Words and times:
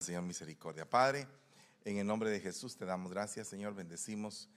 Señor 0.00 0.22
misericordia. 0.22 0.88
Padre, 0.88 1.26
en 1.84 1.98
el 1.98 2.06
nombre 2.06 2.30
de 2.30 2.40
Jesús 2.40 2.76
te 2.76 2.84
damos 2.84 3.12
gracias, 3.12 3.48
Señor. 3.48 3.74
Bendecimos 3.74 4.48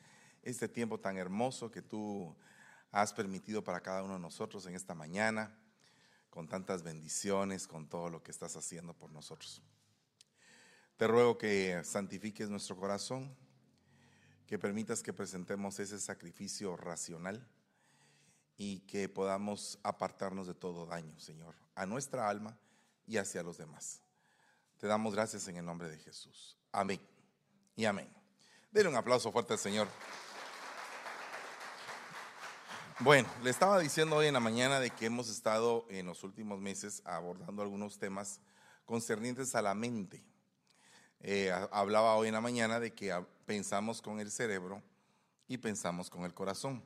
este 0.43 0.67
tiempo 0.67 0.99
tan 0.99 1.17
hermoso 1.17 1.71
que 1.71 1.81
tú 1.81 2.35
has 2.91 3.13
permitido 3.13 3.63
para 3.63 3.79
cada 3.79 4.03
uno 4.03 4.15
de 4.15 4.19
nosotros 4.19 4.65
en 4.65 4.75
esta 4.75 4.95
mañana, 4.95 5.57
con 6.29 6.47
tantas 6.47 6.83
bendiciones, 6.83 7.67
con 7.67 7.87
todo 7.87 8.09
lo 8.09 8.21
que 8.21 8.31
estás 8.31 8.55
haciendo 8.57 8.93
por 8.93 9.11
nosotros. 9.11 9.61
Te 10.97 11.07
ruego 11.07 11.37
que 11.37 11.81
santifiques 11.85 12.49
nuestro 12.49 12.75
corazón, 12.75 13.33
que 14.45 14.59
permitas 14.59 15.01
que 15.01 15.13
presentemos 15.13 15.79
ese 15.79 15.99
sacrificio 15.99 16.75
racional 16.75 17.47
y 18.57 18.81
que 18.81 19.07
podamos 19.07 19.79
apartarnos 19.83 20.47
de 20.47 20.53
todo 20.53 20.85
daño, 20.85 21.17
Señor, 21.17 21.55
a 21.75 21.85
nuestra 21.85 22.27
alma 22.27 22.59
y 23.07 23.17
hacia 23.17 23.41
los 23.41 23.57
demás. 23.57 24.03
Te 24.79 24.87
damos 24.87 25.13
gracias 25.13 25.45
en 25.49 25.57
el 25.57 25.65
nombre 25.65 25.89
de 25.89 25.97
Jesús. 25.97 26.57
Amén 26.71 27.01
y 27.75 27.83
amén. 27.83 28.09
Denle 28.71 28.89
un 28.89 28.95
aplauso 28.95 29.29
fuerte 29.29 29.51
al 29.51 29.59
Señor. 29.59 29.89
Bueno, 32.99 33.27
le 33.43 33.49
estaba 33.49 33.77
diciendo 33.77 34.15
hoy 34.15 34.27
en 34.27 34.35
la 34.35 34.39
mañana 34.39 34.79
de 34.79 34.89
que 34.89 35.07
hemos 35.07 35.29
estado 35.29 35.85
en 35.89 36.05
los 36.05 36.23
últimos 36.23 36.61
meses 36.61 37.01
abordando 37.03 37.61
algunos 37.61 37.99
temas 37.99 38.39
concernientes 38.85 39.53
a 39.53 39.61
la 39.61 39.75
mente. 39.75 40.23
Eh, 41.19 41.51
hablaba 41.71 42.15
hoy 42.15 42.29
en 42.29 42.35
la 42.35 42.41
mañana 42.41 42.79
de 42.79 42.93
que 42.93 43.13
pensamos 43.45 44.01
con 44.01 44.21
el 44.21 44.31
cerebro 44.31 44.81
y 45.49 45.57
pensamos 45.57 46.09
con 46.09 46.23
el 46.23 46.33
corazón. 46.33 46.81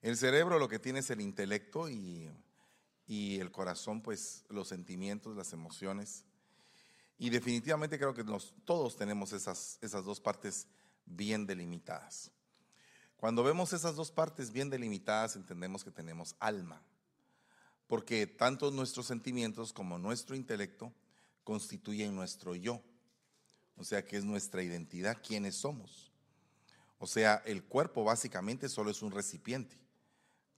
El 0.00 0.16
cerebro 0.16 0.58
lo 0.58 0.68
que 0.68 0.78
tiene 0.78 1.00
es 1.00 1.10
el 1.10 1.20
intelecto 1.20 1.90
y, 1.90 2.30
y 3.06 3.38
el 3.38 3.50
corazón, 3.52 4.00
pues 4.00 4.46
los 4.48 4.68
sentimientos, 4.68 5.36
las 5.36 5.52
emociones. 5.52 6.24
Y 7.18 7.30
definitivamente 7.30 7.98
creo 7.98 8.14
que 8.14 8.24
todos 8.64 8.96
tenemos 8.96 9.32
esas, 9.32 9.78
esas 9.82 10.04
dos 10.04 10.20
partes 10.20 10.68
bien 11.04 11.46
delimitadas. 11.46 12.30
Cuando 13.16 13.42
vemos 13.42 13.72
esas 13.72 13.96
dos 13.96 14.12
partes 14.12 14.52
bien 14.52 14.70
delimitadas, 14.70 15.34
entendemos 15.34 15.82
que 15.82 15.90
tenemos 15.90 16.36
alma, 16.38 16.80
porque 17.88 18.28
tanto 18.28 18.70
nuestros 18.70 19.06
sentimientos 19.06 19.72
como 19.72 19.98
nuestro 19.98 20.36
intelecto 20.36 20.92
constituyen 21.42 22.14
nuestro 22.14 22.54
yo, 22.54 22.80
o 23.76 23.82
sea 23.82 24.04
que 24.04 24.16
es 24.16 24.24
nuestra 24.24 24.62
identidad, 24.62 25.18
quiénes 25.20 25.56
somos. 25.56 26.12
O 26.98 27.06
sea, 27.06 27.42
el 27.46 27.64
cuerpo 27.64 28.04
básicamente 28.04 28.68
solo 28.68 28.90
es 28.90 29.02
un 29.02 29.10
recipiente, 29.10 29.76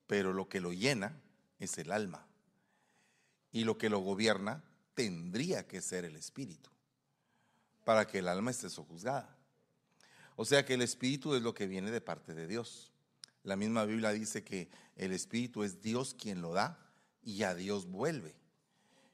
pero 0.06 0.34
lo 0.34 0.48
que 0.48 0.60
lo 0.60 0.72
llena 0.72 1.18
es 1.58 1.78
el 1.78 1.92
alma. 1.92 2.26
Y 3.52 3.64
lo 3.64 3.78
que 3.78 3.90
lo 3.90 4.00
gobierna 4.00 4.62
tendría 5.00 5.66
que 5.66 5.80
ser 5.80 6.04
el 6.04 6.14
espíritu 6.14 6.68
para 7.86 8.06
que 8.06 8.18
el 8.18 8.28
alma 8.28 8.50
esté 8.50 8.68
sojuzgada. 8.68 9.34
O 10.36 10.44
sea 10.44 10.66
que 10.66 10.74
el 10.74 10.82
espíritu 10.82 11.34
es 11.34 11.40
lo 11.40 11.54
que 11.54 11.66
viene 11.66 11.90
de 11.90 12.02
parte 12.02 12.34
de 12.34 12.46
Dios. 12.46 12.92
La 13.42 13.56
misma 13.56 13.86
Biblia 13.86 14.10
dice 14.10 14.44
que 14.44 14.68
el 14.96 15.12
espíritu 15.12 15.62
es 15.62 15.80
Dios 15.80 16.12
quien 16.12 16.42
lo 16.42 16.52
da 16.52 16.78
y 17.22 17.44
a 17.44 17.54
Dios 17.54 17.86
vuelve. 17.86 18.34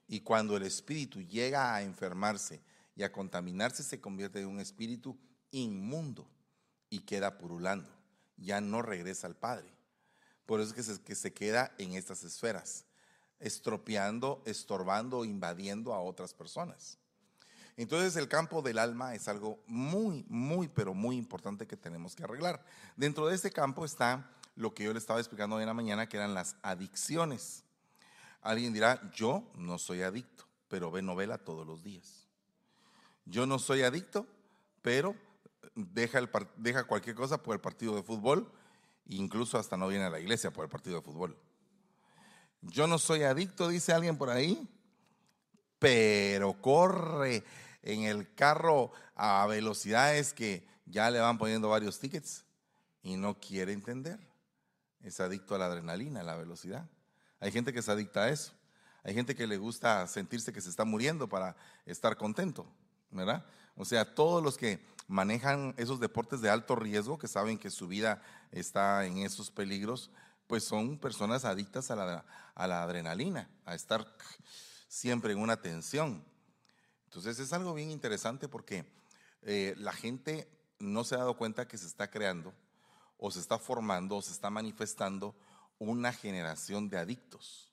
Y 0.09 0.19
cuando 0.19 0.57
el 0.57 0.63
espíritu 0.63 1.21
llega 1.21 1.73
a 1.73 1.81
enfermarse 1.83 2.61
y 2.93 3.03
a 3.03 3.11
contaminarse, 3.13 3.81
se 3.81 4.01
convierte 4.01 4.41
en 4.41 4.47
un 4.47 4.59
espíritu 4.59 5.17
inmundo 5.51 6.29
y 6.89 6.99
queda 6.99 7.37
purulando. 7.37 7.89
Ya 8.35 8.59
no 8.59 8.81
regresa 8.81 9.25
al 9.25 9.37
Padre. 9.37 9.71
Por 10.45 10.59
eso 10.59 10.71
es 10.71 10.75
que 10.75 10.83
se, 10.83 11.01
que 11.01 11.15
se 11.15 11.31
queda 11.31 11.73
en 11.77 11.93
estas 11.93 12.25
esferas 12.25 12.86
estropeando, 13.39 14.41
estorbando, 14.45 15.25
invadiendo 15.25 15.93
a 15.93 16.01
otras 16.01 16.33
personas. 16.33 16.97
Entonces 17.77 18.15
el 18.15 18.27
campo 18.27 18.63
del 18.63 18.79
alma 18.79 19.13
es 19.13 19.27
algo 19.27 19.59
muy, 19.67 20.25
muy, 20.27 20.67
pero 20.67 20.95
muy 20.95 21.15
importante 21.15 21.67
que 21.67 21.77
tenemos 21.77 22.15
que 22.15 22.23
arreglar. 22.23 22.65
Dentro 22.95 23.27
de 23.27 23.35
ese 23.35 23.51
campo 23.51 23.85
está 23.85 24.31
lo 24.55 24.73
que 24.73 24.83
yo 24.83 24.93
le 24.93 24.99
estaba 24.99 25.19
explicando 25.19 25.55
hoy 25.55 25.61
en 25.61 25.67
la 25.67 25.75
mañana, 25.75 26.09
que 26.09 26.17
eran 26.17 26.33
las 26.33 26.55
adicciones. 26.63 27.63
Alguien 28.41 28.73
dirá, 28.73 29.11
yo 29.13 29.43
no 29.53 29.77
soy 29.77 30.01
adicto, 30.01 30.45
pero 30.67 30.89
ve 30.89 31.03
novela 31.03 31.37
todos 31.37 31.67
los 31.67 31.83
días. 31.83 32.27
Yo 33.25 33.45
no 33.45 33.59
soy 33.59 33.83
adicto, 33.83 34.25
pero 34.81 35.15
deja, 35.75 36.19
deja 36.55 36.85
cualquier 36.85 37.15
cosa 37.15 37.43
por 37.43 37.53
el 37.53 37.61
partido 37.61 37.95
de 37.95 38.01
fútbol, 38.01 38.51
incluso 39.05 39.59
hasta 39.59 39.77
no 39.77 39.87
viene 39.87 40.05
a 40.05 40.09
la 40.09 40.19
iglesia 40.19 40.51
por 40.51 40.63
el 40.65 40.69
partido 40.71 40.95
de 40.95 41.01
fútbol. 41.03 41.37
Yo 42.61 42.87
no 42.87 42.99
soy 42.99 43.23
adicto, 43.23 43.67
dice 43.69 43.93
alguien 43.93 44.17
por 44.17 44.29
ahí, 44.29 44.67
pero 45.79 46.53
corre 46.61 47.43
en 47.83 48.03
el 48.03 48.33
carro 48.33 48.91
a 49.15 49.45
velocidades 49.47 50.33
que 50.33 50.67
ya 50.85 51.09
le 51.09 51.19
van 51.19 51.37
poniendo 51.37 51.69
varios 51.69 51.99
tickets 51.99 52.43
y 53.01 53.15
no 53.15 53.39
quiere 53.39 53.73
entender. 53.73 54.19
Es 55.01 55.19
adicto 55.19 55.55
a 55.55 55.57
la 55.57 55.65
adrenalina, 55.65 56.21
a 56.21 56.23
la 56.23 56.35
velocidad. 56.35 56.89
Hay 57.39 57.51
gente 57.51 57.71
que 57.71 57.79
es 57.79 57.89
adicta 57.89 58.23
a 58.23 58.29
eso. 58.29 58.53
Hay 59.03 59.13
gente 59.13 59.35
que 59.35 59.47
le 59.47 59.57
gusta 59.57 60.05
sentirse 60.07 60.51
que 60.51 60.59
se 60.59 60.69
está 60.69 60.83
muriendo 60.83 61.29
para 61.29 61.55
estar 61.85 62.17
contento, 62.17 62.65
¿verdad? 63.11 63.45
O 63.75 63.85
sea, 63.85 64.15
todos 64.15 64.43
los 64.43 64.57
que 64.57 64.83
manejan 65.07 65.73
esos 65.77 65.99
deportes 65.99 66.41
de 66.41 66.49
alto 66.49 66.75
riesgo, 66.75 67.17
que 67.17 67.27
saben 67.27 67.57
que 67.57 67.69
su 67.69 67.87
vida 67.87 68.21
está 68.51 69.05
en 69.05 69.19
esos 69.19 69.51
peligros, 69.51 70.11
pues 70.47 70.63
son 70.63 70.97
personas 70.97 71.45
adictas 71.45 71.91
a 71.91 71.95
la, 71.95 72.25
adrenalina, 72.55 73.49
a 73.65 73.75
estar 73.75 74.07
siempre 74.87 75.33
en 75.33 75.39
una 75.39 75.61
tensión. 75.61 76.25
Entonces 77.05 77.39
es 77.39 77.53
algo 77.53 77.73
bien 77.73 77.91
interesante 77.91 78.47
porque 78.47 78.85
eh, 79.41 79.75
la 79.77 79.91
gente 79.91 80.49
no 80.79 81.03
se 81.03 81.15
ha 81.15 81.19
dado 81.19 81.37
cuenta 81.37 81.67
que 81.67 81.77
se 81.77 81.85
está 81.85 82.09
creando 82.09 82.53
o 83.17 83.29
se 83.31 83.39
está 83.39 83.59
formando 83.59 84.15
o 84.15 84.21
se 84.21 84.31
está 84.31 84.49
manifestando 84.49 85.35
una 85.79 86.13
generación 86.13 86.89
de 86.89 86.97
adictos. 86.97 87.71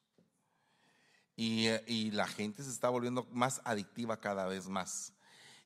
Y, 1.37 1.69
y, 1.87 2.13
la 2.13 2.29
gente 2.29 2.63
se 2.63 2.71
está 2.71 2.89
volviendo 2.89 3.27
más 3.33 3.61
adictiva 3.65 4.21
cada 4.21 4.47
vez 4.47 4.69
más. 4.69 5.13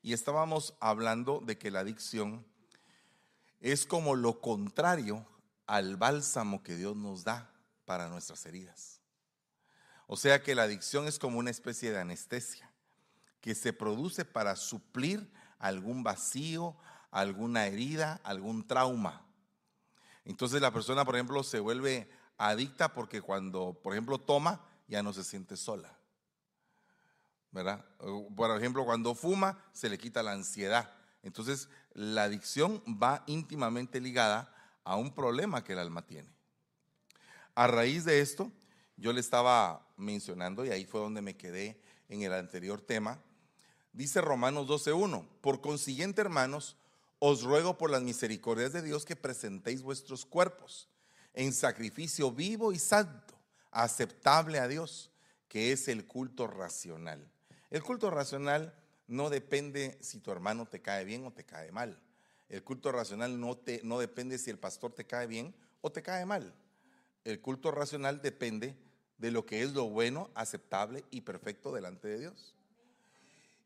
Y 0.01 0.13
estábamos 0.13 0.73
hablando 0.79 1.41
de 1.45 1.59
que 1.59 1.69
la 1.69 1.81
adicción 1.81 2.43
es 3.59 3.85
como 3.85 4.15
lo 4.15 4.41
contrario 4.41 5.27
al 5.69 5.97
bálsamo 5.97 6.63
que 6.63 6.75
Dios 6.75 6.95
nos 6.95 7.23
da 7.23 7.53
para 7.85 8.09
nuestras 8.09 8.43
heridas. 8.47 9.01
O 10.07 10.17
sea 10.17 10.41
que 10.41 10.55
la 10.55 10.63
adicción 10.63 11.07
es 11.07 11.19
como 11.19 11.37
una 11.37 11.51
especie 11.51 11.91
de 11.91 11.99
anestesia 11.99 12.71
que 13.39 13.53
se 13.53 13.71
produce 13.71 14.25
para 14.25 14.55
suplir 14.55 15.31
algún 15.59 16.01
vacío, 16.01 16.75
alguna 17.11 17.67
herida, 17.67 18.19
algún 18.23 18.65
trauma. 18.65 19.23
Entonces 20.25 20.59
la 20.59 20.73
persona, 20.73 21.05
por 21.05 21.15
ejemplo, 21.15 21.43
se 21.43 21.59
vuelve 21.59 22.09
adicta 22.39 22.91
porque 22.95 23.21
cuando, 23.21 23.79
por 23.83 23.93
ejemplo, 23.93 24.17
toma, 24.17 24.65
ya 24.87 25.03
no 25.03 25.13
se 25.13 25.23
siente 25.23 25.55
sola. 25.55 25.95
¿Verdad? 27.51 27.85
Por 28.35 28.57
ejemplo, 28.57 28.85
cuando 28.85 29.13
fuma, 29.13 29.63
se 29.71 29.87
le 29.87 29.99
quita 29.99 30.23
la 30.23 30.31
ansiedad. 30.31 30.95
Entonces, 31.21 31.69
la 31.93 32.23
adicción 32.23 32.81
va 32.87 33.23
íntimamente 33.27 34.01
ligada 34.01 34.55
a 34.83 34.95
un 34.95 35.13
problema 35.13 35.63
que 35.63 35.73
el 35.73 35.79
alma 35.79 36.05
tiene. 36.05 36.29
A 37.55 37.67
raíz 37.67 38.05
de 38.05 38.21
esto, 38.21 38.51
yo 38.97 39.13
le 39.13 39.19
estaba 39.19 39.87
mencionando, 39.97 40.65
y 40.65 40.69
ahí 40.69 40.85
fue 40.85 41.01
donde 41.01 41.21
me 41.21 41.37
quedé 41.37 41.79
en 42.07 42.21
el 42.21 42.33
anterior 42.33 42.81
tema, 42.81 43.21
dice 43.93 44.21
Romanos 44.21 44.67
12.1, 44.67 45.27
por 45.41 45.61
consiguiente 45.61 46.21
hermanos, 46.21 46.77
os 47.19 47.43
ruego 47.43 47.77
por 47.77 47.89
las 47.89 48.01
misericordias 48.01 48.71
de 48.71 48.81
Dios 48.81 49.05
que 49.05 49.15
presentéis 49.15 49.81
vuestros 49.81 50.25
cuerpos 50.25 50.87
en 51.33 51.53
sacrificio 51.53 52.31
vivo 52.31 52.71
y 52.71 52.79
santo, 52.79 53.35
aceptable 53.71 54.59
a 54.59 54.67
Dios, 54.67 55.11
que 55.47 55.71
es 55.71 55.87
el 55.87 56.05
culto 56.05 56.47
racional. 56.47 57.29
El 57.69 57.83
culto 57.83 58.09
racional 58.09 58.73
no 59.07 59.29
depende 59.29 59.97
si 60.01 60.19
tu 60.19 60.31
hermano 60.31 60.65
te 60.65 60.81
cae 60.81 61.03
bien 61.03 61.25
o 61.25 61.31
te 61.31 61.43
cae 61.43 61.71
mal. 61.71 61.99
El 62.49 62.63
culto 62.63 62.91
racional 62.91 63.39
no, 63.39 63.55
te, 63.55 63.81
no 63.83 63.99
depende 63.99 64.37
si 64.37 64.49
el 64.49 64.57
pastor 64.57 64.91
te 64.91 65.05
cae 65.05 65.27
bien 65.27 65.55
o 65.81 65.91
te 65.91 66.01
cae 66.01 66.25
mal. 66.25 66.53
El 67.23 67.41
culto 67.41 67.71
racional 67.71 68.21
depende 68.21 68.75
de 69.17 69.31
lo 69.31 69.45
que 69.45 69.61
es 69.61 69.73
lo 69.73 69.89
bueno, 69.89 70.31
aceptable 70.33 71.05
y 71.11 71.21
perfecto 71.21 71.71
delante 71.71 72.07
de 72.07 72.19
Dios. 72.19 72.55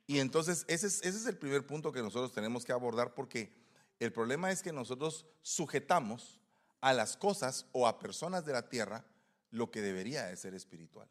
Y 0.05 0.19
entonces 0.19 0.65
ese 0.67 0.87
es, 0.87 1.01
ese 1.03 1.17
es 1.17 1.25
el 1.25 1.37
primer 1.37 1.65
punto 1.65 1.91
que 1.91 2.01
nosotros 2.01 2.33
tenemos 2.33 2.65
que 2.65 2.73
abordar 2.73 3.13
porque 3.13 3.53
el 3.99 4.11
problema 4.11 4.51
es 4.51 4.61
que 4.61 4.73
nosotros 4.73 5.25
sujetamos 5.41 6.41
a 6.81 6.91
las 6.91 7.15
cosas 7.15 7.65
o 7.71 7.87
a 7.87 7.99
personas 7.99 8.45
de 8.45 8.51
la 8.51 8.67
tierra 8.67 9.05
lo 9.51 9.71
que 9.71 9.81
debería 9.81 10.25
de 10.25 10.35
ser 10.35 10.53
espiritual. 10.53 11.07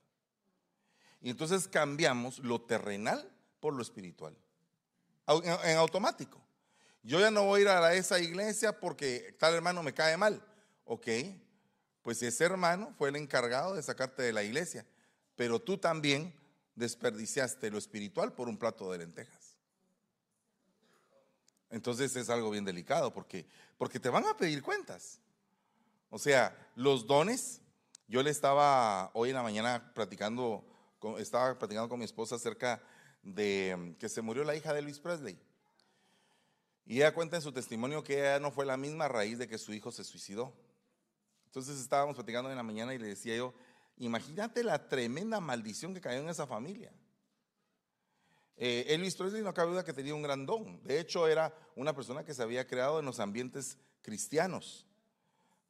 Y 1.22 1.30
entonces 1.30 1.69
cambiamos 1.69 2.40
lo 2.40 2.60
terrenal 2.60 3.30
por 3.60 3.72
lo 3.72 3.80
espiritual. 3.80 4.36
En 5.26 5.78
automático. 5.78 6.42
Yo 7.02 7.19
ya 7.19 7.31
no 7.31 7.44
voy 7.44 7.60
a 7.60 7.62
ir 7.62 7.69
a 7.69 7.94
esa 7.94 8.20
iglesia 8.20 8.78
porque 8.78 9.34
tal 9.38 9.54
hermano 9.54 9.82
me 9.82 9.93
cae 9.93 10.16
mal. 10.16 10.44
Ok, 10.84 11.08
pues 12.02 12.22
ese 12.22 12.44
hermano 12.44 12.93
fue 12.96 13.08
el 13.08 13.16
encargado 13.16 13.75
de 13.75 13.82
sacarte 13.82 14.22
de 14.22 14.32
la 14.32 14.43
iglesia, 14.43 14.87
pero 15.37 15.60
tú 15.60 15.78
también 15.78 16.34
desperdiciaste 16.75 17.70
lo 17.70 17.78
espiritual 17.78 18.32
por 18.32 18.49
un 18.49 18.58
plato 18.58 18.90
de 18.90 18.99
lentejas. 18.99 19.56
Entonces 21.70 22.14
es 22.16 22.28
algo 22.28 22.50
bien 22.50 22.64
delicado 22.64 23.12
porque, 23.12 23.46
porque 23.78 23.98
te 23.98 24.10
van 24.10 24.26
a 24.26 24.37
pedir 24.37 24.62
cuentas. 24.62 25.20
O 26.10 26.19
sea, 26.19 26.55
los 26.76 27.06
dones, 27.06 27.62
yo 28.06 28.22
le 28.22 28.31
estaba 28.31 29.10
hoy 29.14 29.31
en 29.31 29.37
la 29.37 29.43
mañana 29.43 29.93
platicando, 29.94 30.64
estaba 31.19 31.58
platicando 31.58 31.88
con 31.88 31.98
mi 31.98 32.05
esposa 32.05 32.34
acerca 32.34 32.82
de 33.22 33.75
mm, 33.76 33.93
que 33.94 34.10
se 34.10 34.20
murió 34.20 34.44
la 34.44 34.55
hija 34.55 34.75
de 34.75 34.82
Luis 34.82 34.98
Presley. 34.98 35.40
Y 36.84 36.96
ella 36.96 37.14
cuenta 37.14 37.37
en 37.37 37.43
su 37.43 37.52
testimonio 37.52 38.02
que 38.02 38.19
ella 38.19 38.40
no 38.40 38.50
fue 38.50 38.67
la 38.67 38.76
misma 38.76 39.08
raíz 39.08 39.38
de 39.38 39.49
que 39.49 39.58
su 39.58 39.73
hijo 39.73 39.93
se 39.93 40.05
suicidó. 40.05 40.52
Entonces 41.46 41.79
estábamos 41.79 42.14
platicando 42.14 42.50
en 42.50 42.56
la 42.56 42.62
mañana 42.62 42.94
y 42.94 42.99
le 42.99 43.08
decía 43.08 43.37
yo, 43.37 43.55
imagínate 43.99 44.64
la 44.64 44.88
tremenda 44.88 45.40
maldición 45.40 45.94
que 45.94 46.00
cayó 46.00 46.20
en 46.20 46.29
esa 46.29 46.46
familia. 46.46 46.93
Eh, 48.56 48.87
Elvis 48.88 49.17
Presley 49.17 49.43
no 49.43 49.55
cabe 49.55 49.73
duda 49.73 49.84
que 49.84 49.93
tenía 49.93 50.14
un 50.14 50.23
gran 50.23 50.46
don. 50.46 50.82
De 50.82 50.99
hecho, 51.00 51.26
era 51.29 51.55
una 51.76 51.94
persona 51.94 52.25
que 52.25 52.34
se 52.34 52.43
había 52.43 52.67
creado 52.67 52.99
en 53.00 53.06
los 53.06 53.20
ambientes 53.20 53.79
cristianos. 54.02 54.87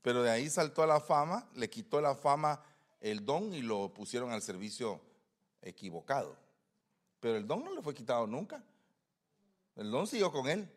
Pero 0.03 0.23
de 0.23 0.31
ahí 0.31 0.50
saltó 0.50 0.82
a 0.82 0.87
la 0.87 1.00
fama, 1.00 1.49
le 1.55 1.70
quitó 1.70 2.00
la 2.00 2.14
fama 2.14 2.62
el 3.00 3.25
don 3.25 3.53
y 3.55 3.62
lo 3.62 3.93
pusieron 3.93 4.31
al 4.31 4.43
servicio 4.43 5.00
equivocado. 5.62 6.37
Pero 7.20 7.37
el 7.37 7.47
don 7.47 7.64
no 7.64 7.73
le 7.73 7.82
fue 7.82 7.94
quitado 7.94 8.26
nunca. 8.26 8.62
El 9.76 9.91
don 9.91 10.06
siguió 10.06 10.31
con 10.32 10.49
él. 10.49 10.69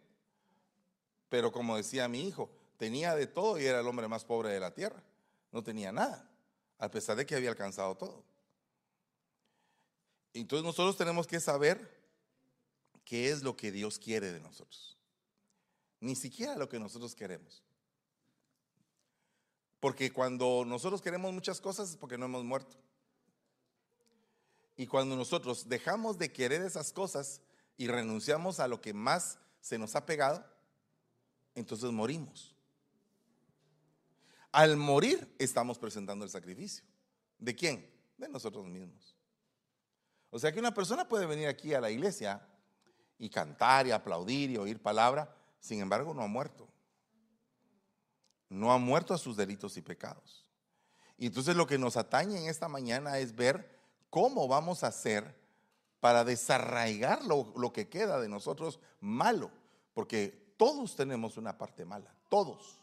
Pero 1.30 1.51
como 1.51 1.77
decía 1.77 2.07
mi 2.07 2.27
hijo, 2.27 2.50
tenía 2.77 3.16
de 3.16 3.27
todo 3.27 3.60
y 3.60 3.66
era 3.66 3.80
el 3.80 3.88
hombre 3.88 4.07
más 4.07 4.25
pobre 4.25 4.50
de 4.50 4.60
la 4.60 4.74
tierra. 4.74 5.01
No 5.51 5.63
tenía 5.63 5.92
nada, 5.92 6.30
a 6.77 6.89
pesar 6.89 7.16
de 7.18 7.25
que 7.25 7.36
había 7.36 7.50
alcanzado 7.50 7.95
todo. 7.95 8.24
Entonces 10.33 10.66
nosotros 10.66 10.98
tenemos 10.98 11.27
que 11.27 11.39
saber 11.39 11.95
qué 13.06 13.30
es 13.30 13.42
lo 13.42 13.56
que 13.56 13.72
Dios 13.72 13.98
quiere 13.98 14.33
de 14.33 14.42
nosotros. 14.42 14.98
Ni 16.01 16.16
siquiera 16.16 16.56
lo 16.56 16.68
que 16.68 16.80
nosotros 16.80 17.16
queremos. 17.16 17.63
Porque 19.80 20.12
cuando 20.12 20.66
nosotros 20.66 21.01
queremos 21.01 21.31
muchas 21.31 21.62
cosas 21.62 21.92
es 21.92 21.98
porque 21.98 22.18
no 22.18 22.25
hemos 22.25 22.44
muerto. 22.44 22.75
Y 24.75 24.88
cuando 24.88 25.16
nosotros 25.16 25.69
dejamos 25.69 26.18
de 26.18 26.33
querer 26.33 26.62
esas 26.62 26.92
cosas 26.92 27.42
y 27.77 27.88
renunciamos 27.88 28.60
a 28.60 28.68
lo 28.68 28.81
que 28.81 28.94
más 28.94 29.38
se 29.62 29.77
nos 29.77 29.95
ha 29.95 30.06
pegado, 30.06 30.45
entonces 31.56 31.92
morimos. 31.92 32.54
Al 34.52 34.78
morir 34.78 35.36
estamos 35.40 35.80
presentando 35.80 36.24
el 36.24 36.31
sacrificio. 36.31 36.86
¿De 37.38 37.56
quién? 37.56 37.90
De 38.18 38.30
nosotros 38.30 38.66
mismos. 38.68 39.16
O 40.30 40.40
sea 40.40 40.52
que 40.52 40.60
una 40.60 40.74
persona 40.74 41.07
puede 41.07 41.25
venir 41.25 41.48
aquí 41.48 41.74
a 41.74 41.81
la 41.81 41.90
iglesia 41.90 42.46
y 43.18 43.30
cantar 43.30 43.88
y 43.88 43.92
aplaudir 43.92 44.52
y 44.52 44.57
oír 44.57 44.81
palabra, 44.81 45.34
sin 45.60 45.81
embargo 45.81 46.13
no 46.13 46.22
ha 46.22 46.28
muerto. 46.28 46.68
No 48.50 48.72
ha 48.72 48.78
muerto 48.78 49.13
a 49.13 49.18
sus 49.18 49.36
delitos 49.36 49.78
y 49.78 49.81
pecados. 49.81 50.46
Y 51.18 51.28
entonces 51.28 51.56
lo 51.56 51.66
que 51.66 51.78
nos 51.78 51.98
atañe 51.98 52.38
en 52.38 52.50
esta 52.50 52.68
mañana 52.68 53.18
es 53.19 53.36
ver 53.36 53.80
cómo 54.10 54.48
vamos 54.48 54.84
a 54.84 54.88
hacer 54.88 55.36
para 56.00 56.24
desarraigar 56.24 57.24
lo, 57.25 57.54
lo 57.58 57.74
que 57.74 57.90
queda 57.90 58.19
de 58.19 58.30
nosotros 58.30 58.80
malo, 59.00 59.51
porque 59.94 60.44
todos 60.57 60.96
tenemos 60.96 61.38
una 61.38 61.57
parte 61.57 61.86
mala, 61.86 62.13
todos. 62.30 62.80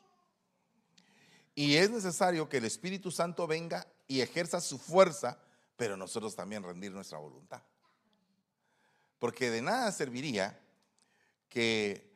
Y 1.55 1.77
es 1.77 1.91
necesario 1.91 2.49
que 2.49 2.59
el 2.59 2.65
Espíritu 2.65 3.11
Santo 3.11 3.47
venga 3.47 3.87
y 4.09 4.21
ejerza 4.21 4.61
su 4.61 4.79
fuerza, 4.79 5.39
pero 5.77 5.97
nosotros 5.97 6.35
también 6.35 6.63
rendir 6.63 6.93
nuestra 6.93 7.19
voluntad. 7.19 7.63
Porque 9.19 9.51
de 9.51 9.63
nada 9.63 9.93
serviría 9.93 10.59
que 11.49 12.11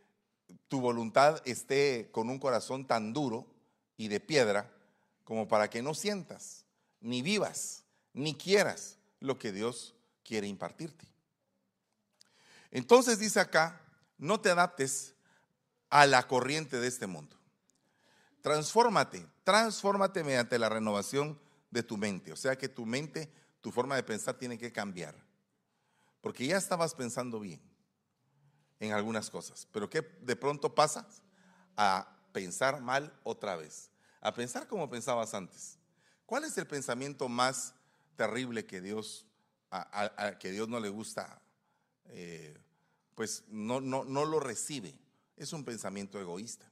tu 0.69 0.81
voluntad 0.81 1.43
esté 1.45 2.09
con 2.13 2.31
un 2.31 2.39
corazón 2.39 2.87
tan 2.87 3.13
duro 3.13 3.47
y 3.97 4.09
de 4.09 4.21
piedra 4.21 4.73
como 5.25 5.49
para 5.49 5.69
que 5.69 5.83
no 5.83 5.95
sientas, 5.95 6.65
ni 7.01 7.21
vivas, 7.21 7.85
ni 8.13 8.35
quieras 8.35 8.99
lo 9.21 9.39
que 9.39 9.53
Dios 9.53 9.95
quiere 10.25 10.47
impartirte. 10.47 11.07
Entonces 12.71 13.19
dice 13.19 13.41
acá, 13.41 13.81
no 14.19 14.41
te 14.41 14.51
adaptes 14.51 15.16
a 15.91 16.07
la 16.07 16.27
corriente 16.27 16.81
de 16.81 16.89
este 16.89 17.07
mundo. 17.07 17.37
Transfórmate, 18.41 19.27
transfórmate 19.45 20.23
mediante 20.23 20.59
la 20.59 20.69
renovación 20.69 21.39
de 21.71 21.83
tu 21.83 21.97
mente. 21.97 22.33
O 22.33 22.37
sea 22.37 22.57
que 22.57 22.69
tu 22.69 22.87
mente, 22.87 23.31
tu 23.61 23.73
forma 23.73 23.97
de 23.97 24.03
pensar 24.03 24.35
tiene 24.35 24.59
que 24.59 24.73
cambiar. 24.73 25.15
Porque 26.21 26.47
ya 26.47 26.57
estabas 26.57 26.95
pensando 26.95 27.41
bien 27.41 27.61
en 28.81 28.93
algunas 28.93 29.31
cosas. 29.31 29.67
Pero 29.73 29.91
¿qué 29.91 30.03
de 30.21 30.37
pronto 30.37 30.75
pasa? 30.75 31.07
A 31.77 32.17
pensar 32.33 32.81
mal 32.81 33.19
otra 33.23 33.57
vez. 33.57 33.91
A 34.21 34.33
pensar 34.33 34.67
como 34.67 34.89
pensabas 34.89 35.35
antes. 35.35 35.79
¿Cuál 36.25 36.45
es 36.45 36.57
el 36.59 36.67
pensamiento 36.67 37.29
más 37.29 37.75
terrible 38.17 38.67
que 38.67 38.81
Dios, 38.81 39.27
que 40.41 40.51
Dios 40.51 40.69
no 40.69 40.81
le 40.81 40.89
gusta? 40.89 41.41
Eh, 42.07 42.59
pues 43.15 43.45
no, 43.49 43.81
no, 43.81 44.05
no 44.05 44.25
lo 44.25 44.41
recibe 44.41 44.99
es 45.37 45.53
un 45.53 45.65
pensamiento 45.65 46.21
egoísta. 46.21 46.71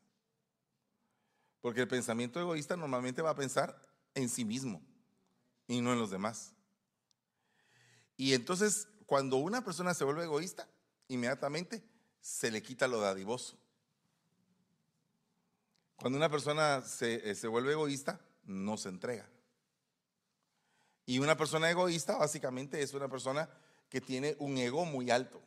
Porque 1.61 1.81
el 1.81 1.89
pensamiento 1.89 2.41
egoísta 2.41 2.77
normalmente 2.77 3.23
va 3.23 3.31
a 3.31 3.35
pensar 3.35 3.81
en 4.15 4.29
sí 4.29 4.45
mismo 4.45 4.83
y 5.67 5.81
no 5.81 5.93
en 5.93 5.99
los 5.99 6.11
demás. 6.11 6.53
Y 8.17 8.35
entonces, 8.35 8.89
cuando 9.07 9.37
una 9.37 9.65
persona 9.65 9.95
se 9.95 10.05
vuelve 10.05 10.25
egoísta, 10.25 10.69
inmediatamente 11.09 11.83
se 12.21 12.51
le 12.51 12.63
quita 12.63 12.89
lo 12.89 13.01
dadivoso. 13.01 13.59
Cuando 15.97 16.19
una 16.19 16.29
persona 16.31 16.83
se, 16.83 17.31
eh, 17.31 17.35
se 17.35 17.49
vuelve 17.49 17.73
egoísta, 17.73 18.21
no 18.45 18.77
se 18.77 18.89
entrega. 18.89 19.29
Y 21.07 21.19
una 21.19 21.37
persona 21.37 21.71
egoísta 21.71 22.17
básicamente 22.17 22.83
es 22.83 22.95
una 22.95 23.09
persona 23.09 23.49
que 23.89 24.01
tiene 24.01 24.37
un 24.39 24.57
ego 24.59 24.85
muy 24.85 25.11
alto, 25.11 25.41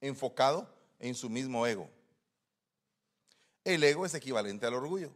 enfocado 0.00 0.68
en 0.98 1.14
su 1.14 1.28
mismo 1.30 1.66
ego. 1.66 1.90
El 3.64 3.84
ego 3.84 4.04
es 4.04 4.14
equivalente 4.14 4.66
al 4.66 4.74
orgullo. 4.74 5.12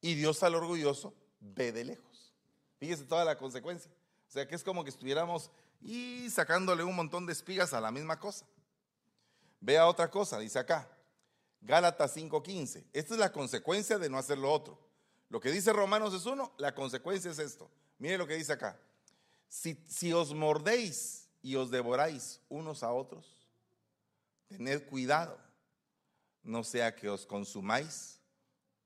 Y 0.00 0.14
Dios 0.14 0.42
al 0.42 0.54
orgulloso 0.54 1.14
ve 1.40 1.72
de 1.72 1.84
lejos. 1.84 2.34
Fíjese 2.78 3.04
toda 3.04 3.24
la 3.24 3.36
consecuencia. 3.36 3.90
O 4.28 4.30
sea 4.30 4.46
que 4.46 4.54
es 4.54 4.62
como 4.62 4.84
que 4.84 4.90
estuviéramos 4.90 5.50
y 5.80 6.28
sacándole 6.30 6.84
un 6.84 6.94
montón 6.94 7.26
de 7.26 7.32
espigas 7.32 7.72
a 7.72 7.80
la 7.80 7.90
misma 7.90 8.18
cosa. 8.18 8.46
Vea 9.60 9.86
otra 9.86 10.10
cosa, 10.10 10.38
dice 10.38 10.58
acá. 10.58 10.88
Gálatas 11.60 12.16
5:15. 12.16 12.84
Esta 12.92 13.14
es 13.14 13.20
la 13.20 13.32
consecuencia 13.32 13.98
de 13.98 14.08
no 14.08 14.18
hacer 14.18 14.38
lo 14.38 14.52
otro. 14.52 14.78
Lo 15.30 15.40
que 15.40 15.50
dice 15.50 15.72
Romanos 15.72 16.14
es 16.14 16.26
uno, 16.26 16.52
la 16.58 16.74
consecuencia 16.74 17.30
es 17.30 17.38
esto. 17.38 17.70
Mire 17.98 18.18
lo 18.18 18.26
que 18.26 18.36
dice 18.36 18.52
acá. 18.52 18.78
Si, 19.48 19.74
si 19.88 20.12
os 20.12 20.32
mordéis 20.32 21.28
y 21.42 21.56
os 21.56 21.70
devoráis 21.70 22.40
unos 22.48 22.82
a 22.82 22.92
otros, 22.92 23.46
tened 24.48 24.86
cuidado 24.86 25.47
no 26.42 26.64
sea 26.64 26.94
que 26.94 27.08
os 27.08 27.26
consumáis 27.26 28.20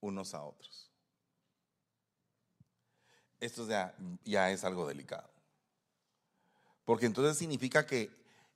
unos 0.01 0.35
a 0.35 0.43
otros. 0.43 0.91
Esto 3.41 3.67
ya, 3.67 4.51
es 4.51 4.63
algo 4.63 4.87
delicado. 4.87 5.29
Porque 6.85 7.07
entonces 7.07 7.37
significa 7.37 7.87
que 7.87 8.11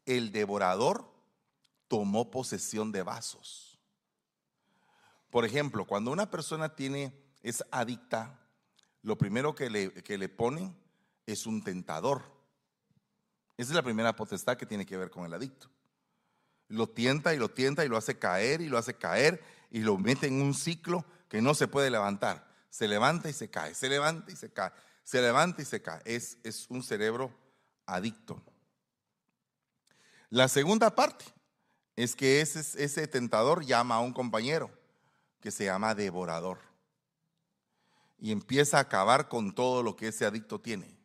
el 0.04 0.30
devorador 0.30 1.12
tomó 1.88 2.30
posesión 2.30 2.92
de 2.92 3.02
vasos. 3.02 3.80
Por 5.30 5.44
ejemplo, 5.44 5.86
cuando 5.86 6.12
una 6.12 6.30
persona 6.30 6.74
tiene, 6.74 7.12
es 7.42 7.64
adicta, 7.70 8.38
lo 9.02 9.18
primero 9.18 9.54
que 9.54 9.70
le, 9.70 9.92
que 9.92 10.18
le 10.18 10.28
ponen 10.28 10.76
es 11.26 11.46
un 11.46 11.62
tentador. 11.62 12.22
Esa 13.56 13.70
es 13.70 13.76
la 13.76 13.82
primera 13.82 14.14
potestad 14.14 14.56
que 14.56 14.66
tiene 14.66 14.86
que 14.86 14.96
ver 14.96 15.10
con 15.10 15.24
el 15.24 15.34
adicto. 15.34 15.68
Lo 16.68 16.88
tienta 16.88 17.35
y 17.35 17.38
lo 17.38 17.49
tienta 17.49 17.85
y 17.85 17.88
lo 17.88 17.96
hace 17.96 18.18
caer 18.18 18.61
y 18.61 18.68
lo 18.68 18.78
hace 18.78 18.94
caer 18.94 19.42
y 19.70 19.80
lo 19.80 19.99
mete 19.99 20.26
en 20.26 20.40
un 20.40 20.54
ciclo 20.54 21.04
que 21.28 21.40
no 21.40 21.54
se 21.54 21.68
puede 21.68 21.90
levantar. 21.90 22.46
Se 22.70 22.88
levanta 22.88 23.28
y 23.28 23.32
se 23.32 23.49
cae, 23.49 23.75
se 23.75 23.88
levanta 23.88 24.30
y 24.30 24.37
se 24.37 24.52
cae, 24.52 24.73
se 25.02 25.20
levanta 25.20 25.62
y 25.62 25.64
se 25.64 25.82
cae. 25.82 26.02
Es, 26.04 26.38
es 26.42 26.66
un 26.68 26.82
cerebro 26.82 27.32
adicto. 27.87 28.42
La 30.30 30.49
segunda 30.49 30.94
parte 30.94 31.25
es 31.94 32.16
que 32.16 32.40
ese, 32.40 32.61
ese 32.82 33.06
tentador 33.06 33.64
llama 33.64 33.96
a 33.96 34.00
un 34.00 34.12
compañero 34.12 34.70
que 35.40 35.50
se 35.50 35.64
llama 35.64 35.94
devorador 35.94 36.58
y 38.18 38.32
empieza 38.32 38.78
a 38.78 38.82
acabar 38.82 39.28
con 39.28 39.54
todo 39.54 39.82
lo 39.82 39.96
que 39.96 40.08
ese 40.08 40.26
adicto 40.26 40.61
tiene. 40.61 40.95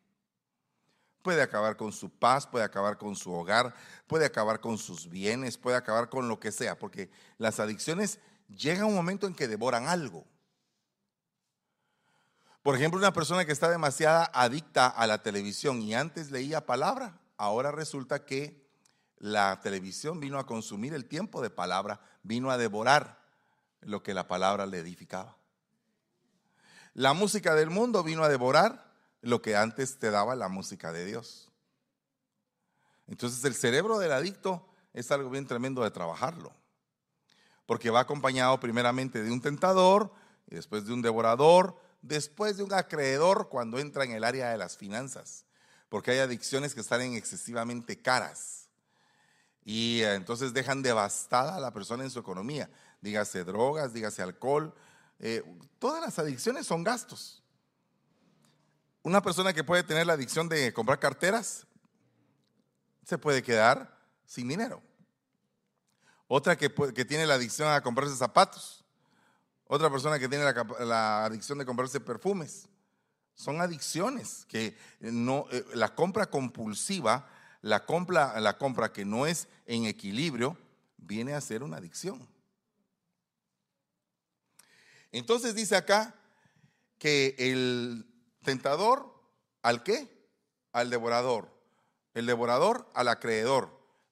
Puede 1.22 1.42
acabar 1.42 1.78
con 1.78 1.92
su 1.92 2.10
paz, 2.10 2.48
puede 2.48 2.66
acabar 2.66 2.98
con 2.98 3.16
su 3.16 3.32
hogar, 3.32 3.74
puede 4.08 4.26
acabar 4.26 4.60
con 4.60 4.78
sus 4.78 5.10
bienes, 5.10 5.58
puede 5.58 5.78
acabar 5.78 6.10
con 6.10 6.28
lo 6.28 6.40
que 6.40 6.52
sea, 6.52 6.78
porque 6.78 7.10
las 7.38 7.60
adicciones 7.60 8.20
llegan 8.50 8.84
a 8.84 8.88
un 8.88 8.96
momento 8.96 9.28
en 9.28 9.36
que 9.36 9.48
devoran 9.48 9.88
algo. 9.88 10.26
Por 12.64 12.76
ejemplo, 12.76 13.00
una 13.00 13.14
persona 13.14 13.46
que 13.46 13.52
está 13.52 13.70
demasiado 13.70 14.28
adicta 14.34 14.88
a 14.88 15.08
la 15.08 15.24
televisión 15.24 15.82
y 15.82 15.96
antes 15.96 16.30
leía 16.32 16.66
palabra, 16.66 17.20
ahora 17.38 17.72
resulta 17.72 18.26
que 18.26 18.62
la 19.18 19.60
televisión 19.62 20.20
vino 20.20 20.38
a 20.38 20.46
consumir 20.46 20.94
el 20.94 21.06
tiempo 21.06 21.42
de 21.42 21.50
palabra, 21.50 22.02
vino 22.24 22.52
a 22.52 22.58
devorar 22.58 23.20
lo 23.82 24.04
que 24.04 24.14
la 24.14 24.28
palabra 24.28 24.66
le 24.66 24.80
edificaba. 24.80 25.38
La 26.94 27.14
música 27.14 27.56
del 27.56 27.70
mundo 27.70 28.04
vino 28.04 28.24
a 28.24 28.30
devorar 28.30 28.91
lo 29.22 29.42
que 29.42 29.56
antes 29.56 29.98
te 29.98 30.12
daba 30.12 30.36
la 30.36 30.50
música 30.50 30.92
de 30.92 31.06
Dios. 31.06 31.50
Entonces 33.08 33.44
el 33.46 33.56
cerebro 33.56 34.00
del 34.00 34.12
adicto 34.12 34.68
es 34.94 35.12
algo 35.12 35.30
bien 35.30 35.48
tremendo 35.48 35.84
de 35.84 35.92
trabajarlo, 35.92 36.54
porque 37.66 37.90
va 37.90 38.02
acompañado 38.02 38.60
primeramente 38.60 39.24
de 39.24 39.32
un 39.32 39.42
tentador 39.42 40.12
después 40.48 40.86
de 40.86 40.94
un 40.94 41.02
devorador, 41.02 41.78
después 42.02 42.58
de 42.58 42.64
un 42.64 42.74
acreedor 42.74 43.50
cuando 43.50 43.80
entra 43.80 44.04
en 44.04 44.12
el 44.12 44.24
área 44.24 44.50
de 44.50 44.58
las 44.58 44.78
finanzas, 44.78 45.46
porque 45.90 46.12
hay 46.12 46.20
adicciones 46.20 46.74
que 46.74 46.84
salen 46.84 47.14
excesivamente 47.14 48.02
caras 48.02 48.62
y 49.64 50.02
eh, 50.02 50.16
entonces 50.16 50.54
dejan 50.54 50.82
devastada 50.82 51.56
a 51.56 51.60
la 51.60 51.72
persona 51.72 52.04
en 52.04 52.10
su 52.10 52.20
economía, 52.20 52.70
dígase 53.02 53.44
drogas, 53.44 53.94
dígase 53.94 54.22
alcohol, 54.22 54.74
eh, 55.20 55.44
todas 55.80 56.02
las 56.02 56.18
adicciones 56.18 56.66
son 56.66 56.84
gastos. 56.84 57.41
Una 59.04 59.22
persona 59.22 59.54
que 59.54 59.64
puede 59.64 59.84
tener 59.84 60.06
la 60.06 60.14
adicción 60.14 60.48
de 60.48 60.72
comprar 60.74 61.00
carteras 61.00 61.66
se 63.06 63.18
puede 63.18 63.42
quedar 63.42 63.98
sin 64.26 64.48
dinero. 64.48 64.82
Otra 66.28 66.56
que, 66.56 66.70
tiene 66.70 67.26
la 67.26 67.34
adicción 67.34 67.68
a 67.68 67.82
comprarse 67.82 68.16
zapatos. 68.16 68.86
Otra 69.66 69.90
persona 69.90 70.20
que 70.20 70.30
tiene 70.30 70.46
la, 70.46 71.26
adicción 71.26 71.58
de 71.58 71.66
comprarse 71.66 72.00
perfumes. 72.00 72.70
Son 73.34 73.60
adicciones 73.60 74.46
que 74.48 74.78
no, 75.00 75.48
eh, 75.52 75.66
la 75.74 75.96
compra 75.96 76.28
compulsiva, 76.28 77.28
la 77.62 77.86
compra, 77.86 78.40
la 78.40 78.58
compra 78.58 78.94
que 78.94 79.04
no 79.04 79.26
es 79.26 79.48
en 79.66 79.86
equilibrio, 79.86 80.58
viene 80.98 81.34
a 81.34 81.42
ser 81.42 81.64
una 81.64 81.78
adicción. 81.78 82.28
Entonces 85.12 85.56
dice 85.56 85.76
acá 85.76 86.16
que 86.98 87.36
el 87.38 88.11
tentador, 88.44 89.14
¿al 89.62 89.84
qué? 89.84 90.10
Al 90.74 90.90
devorador. 90.90 91.50
El 92.14 92.26
devorador 92.26 92.90
al 92.94 93.08
acreedor. 93.08 93.70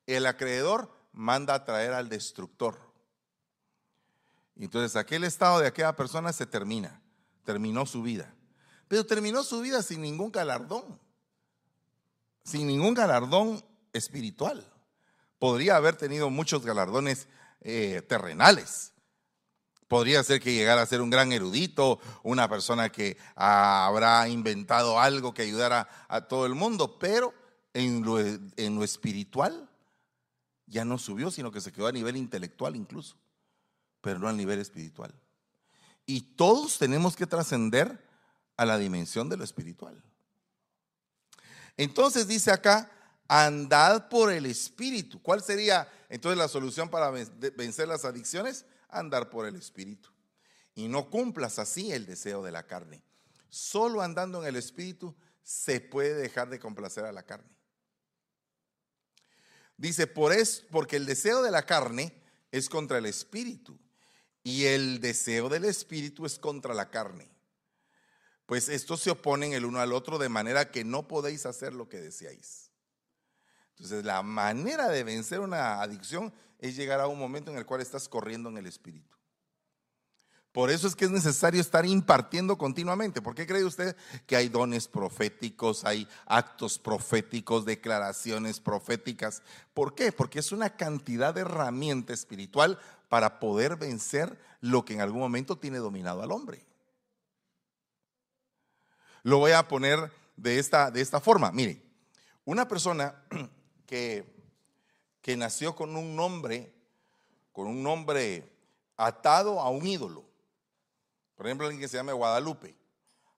El 0.08 0.26
acreedor 0.26 0.92
manda 1.12 1.54
a 1.54 1.66
traer 1.66 1.94
al 1.94 2.10
destructor. 2.10 2.80
Entonces 4.56 4.96
aquel 4.96 5.24
estado 5.24 5.60
de 5.60 5.68
aquella 5.68 5.96
persona 5.96 6.34
se 6.34 6.46
termina. 6.46 7.02
Terminó 7.44 7.86
su 7.86 8.02
vida. 8.02 8.34
Pero 8.88 9.06
terminó 9.06 9.44
su 9.44 9.62
vida 9.62 9.82
sin 9.82 10.02
ningún 10.02 10.32
galardón. 10.32 11.00
Sin 12.44 12.68
ningún 12.68 12.94
galardón 12.94 13.64
espiritual. 13.94 14.66
Podría 15.38 15.76
haber 15.76 15.96
tenido 15.96 16.30
muchos 16.30 16.66
galardones 16.66 17.28
eh, 17.62 18.02
terrenales 18.08 18.94
Podría 19.90 20.24
ser 20.24 20.40
que 20.40 20.54
llegara 20.54 20.84
a 20.84 20.86
ser 20.86 21.02
un 21.02 21.10
gran 21.10 21.32
erudito, 21.32 22.00
una 22.22 22.48
persona 22.48 22.92
que 22.92 23.18
habrá 23.36 24.30
inventado 24.30 25.00
algo 25.00 25.34
que 25.34 25.42
ayudara 25.42 25.90
a 26.08 26.22
todo 26.28 26.46
el 26.46 26.54
mundo, 26.54 27.00
pero 27.00 27.34
en 27.74 28.04
lo, 28.04 28.84
espiritual 28.84 29.68
ya 30.68 30.86
no 30.86 31.00
subió, 31.00 31.32
sino 31.32 31.52
que 31.52 31.60
se 31.60 31.72
quedó 31.72 31.88
a 31.88 31.92
nivel 31.92 32.18
intelectual 32.18 32.76
incluso, 32.76 33.18
pero 34.00 34.20
no 34.20 34.28
a 34.28 34.34
nivel 34.34 34.60
espiritual. 34.60 35.12
Y 36.06 36.22
todos 36.36 36.78
tenemos 36.78 37.16
que 37.16 37.26
trascender 37.26 38.00
a 38.58 38.66
la 38.66 38.78
dimensión 38.78 39.28
de 39.28 39.38
lo 39.38 39.44
espiritual. 39.44 40.04
Entonces 41.78 42.28
dice 42.28 42.52
acá, 42.52 42.92
andad 43.28 44.08
por 44.08 44.32
el 44.32 44.46
espíritu. 44.46 45.20
¿Cuál 45.20 45.42
sería 45.42 45.92
entonces 46.10 46.38
la 46.38 46.48
solución 46.48 46.90
para 46.90 47.10
vencer 47.10 47.88
las 47.88 48.06
adicciones? 48.06 48.66
Andar 48.90 49.30
por 49.30 49.46
el 49.46 49.56
Espíritu. 49.56 50.10
Y 50.76 50.88
no 50.88 51.10
cumplas 51.10 51.60
así 51.60 51.92
el 51.92 52.06
deseo 52.06 52.44
de 52.44 52.52
la 52.52 52.66
carne. 52.68 53.04
Solo 53.50 54.02
andando 54.02 54.42
en 54.42 54.48
el 54.48 54.56
Espíritu 54.56 55.16
se 55.44 55.82
puede 55.82 56.14
dejar 56.14 56.50
de 56.50 56.60
complacer 56.60 57.06
a 57.06 57.12
la 57.12 57.24
carne. 57.24 57.50
Dice, 59.78 60.08
por 60.08 60.34
eso, 60.34 60.64
porque 60.72 60.98
el 60.98 61.06
deseo 61.06 61.42
de 61.42 61.52
la 61.52 61.66
carne 61.66 62.14
es 62.52 62.70
contra 62.70 62.98
el 62.98 63.06
Espíritu 63.06 63.80
y 64.44 64.66
el 64.66 65.00
deseo 65.00 65.50
del 65.50 65.66
Espíritu 65.66 66.26
es 66.26 66.38
contra 66.38 66.74
la 66.74 66.90
carne. 66.90 67.30
Pues 68.46 68.68
estos 68.68 69.02
se 69.02 69.12
oponen 69.12 69.54
el 69.54 69.66
uno 69.66 69.80
al 69.80 69.94
otro 69.94 70.18
de 70.18 70.28
manera 70.28 70.72
que 70.72 70.84
no 70.84 71.08
podéis 71.08 71.46
hacer 71.46 71.74
lo 71.74 71.88
que 71.88 72.00
deseáis. 72.00 72.69
Entonces, 73.80 74.04
la 74.04 74.22
manera 74.24 74.90
de 74.90 75.06
vencer 75.06 75.40
una 75.40 75.82
adicción 75.82 76.34
es 76.60 76.76
llegar 76.76 77.00
a 77.00 77.08
un 77.08 77.18
momento 77.18 77.50
en 77.50 77.58
el 77.58 77.66
cual 77.66 77.80
estás 77.80 78.10
corriendo 78.10 78.50
en 78.50 78.58
el 78.58 78.68
Espíritu. 78.68 79.16
Por 80.52 80.70
eso 80.70 80.88
es 80.88 80.96
que 80.96 81.06
es 81.06 81.12
necesario 81.12 81.62
estar 81.62 81.86
impartiendo 81.86 82.58
continuamente. 82.58 83.22
¿Por 83.22 83.36
qué 83.36 83.48
cree 83.48 83.64
usted 83.64 83.96
que 84.26 84.36
hay 84.36 84.50
dones 84.50 84.90
proféticos, 84.90 85.86
hay 85.86 86.08
actos 86.26 86.78
proféticos, 86.78 87.64
declaraciones 87.64 88.60
proféticas? 88.60 89.44
¿Por 89.74 89.96
qué? 89.96 90.12
Porque 90.12 90.40
es 90.40 90.52
una 90.52 90.72
cantidad 90.72 91.34
de 91.34 91.42
herramienta 91.42 92.12
espiritual 92.12 92.78
para 93.08 93.40
poder 93.40 93.78
vencer 93.78 94.38
lo 94.60 94.84
que 94.84 94.96
en 94.96 95.02
algún 95.02 95.22
momento 95.22 95.58
tiene 95.58 95.78
dominado 95.78 96.22
al 96.22 96.32
hombre. 96.32 96.66
Lo 99.24 99.38
voy 99.38 99.52
a 99.52 99.68
poner 99.68 100.12
de 100.36 100.60
esta, 100.60 100.92
de 100.92 101.00
esta 101.00 101.22
forma. 101.22 101.52
Mire, 101.54 101.82
una 102.44 102.68
persona 102.68 103.24
que 103.90 104.40
que 105.22 105.36
nació 105.36 105.76
con 105.76 105.96
un 105.96 106.16
nombre, 106.16 106.74
con 107.52 107.68
un 107.68 107.84
nombre 107.84 108.50
atado 108.96 109.60
a 109.60 109.70
un 109.70 109.86
ídolo. 109.86 110.26
Por 111.36 111.46
ejemplo, 111.46 111.68
alguien 111.68 111.82
que 111.82 111.88
se 111.88 111.98
llama 111.98 112.14
Guadalupe. 112.14 112.76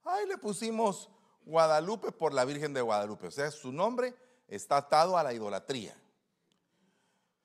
Ahí 0.05 0.27
le 0.27 0.37
pusimos 0.37 1.09
Guadalupe 1.45 2.11
por 2.11 2.33
la 2.33 2.45
Virgen 2.45 2.73
de 2.73 2.81
Guadalupe. 2.81 3.27
O 3.27 3.31
sea, 3.31 3.51
su 3.51 3.71
nombre 3.71 4.15
está 4.47 4.77
atado 4.77 5.17
a 5.17 5.23
la 5.23 5.33
idolatría. 5.33 5.95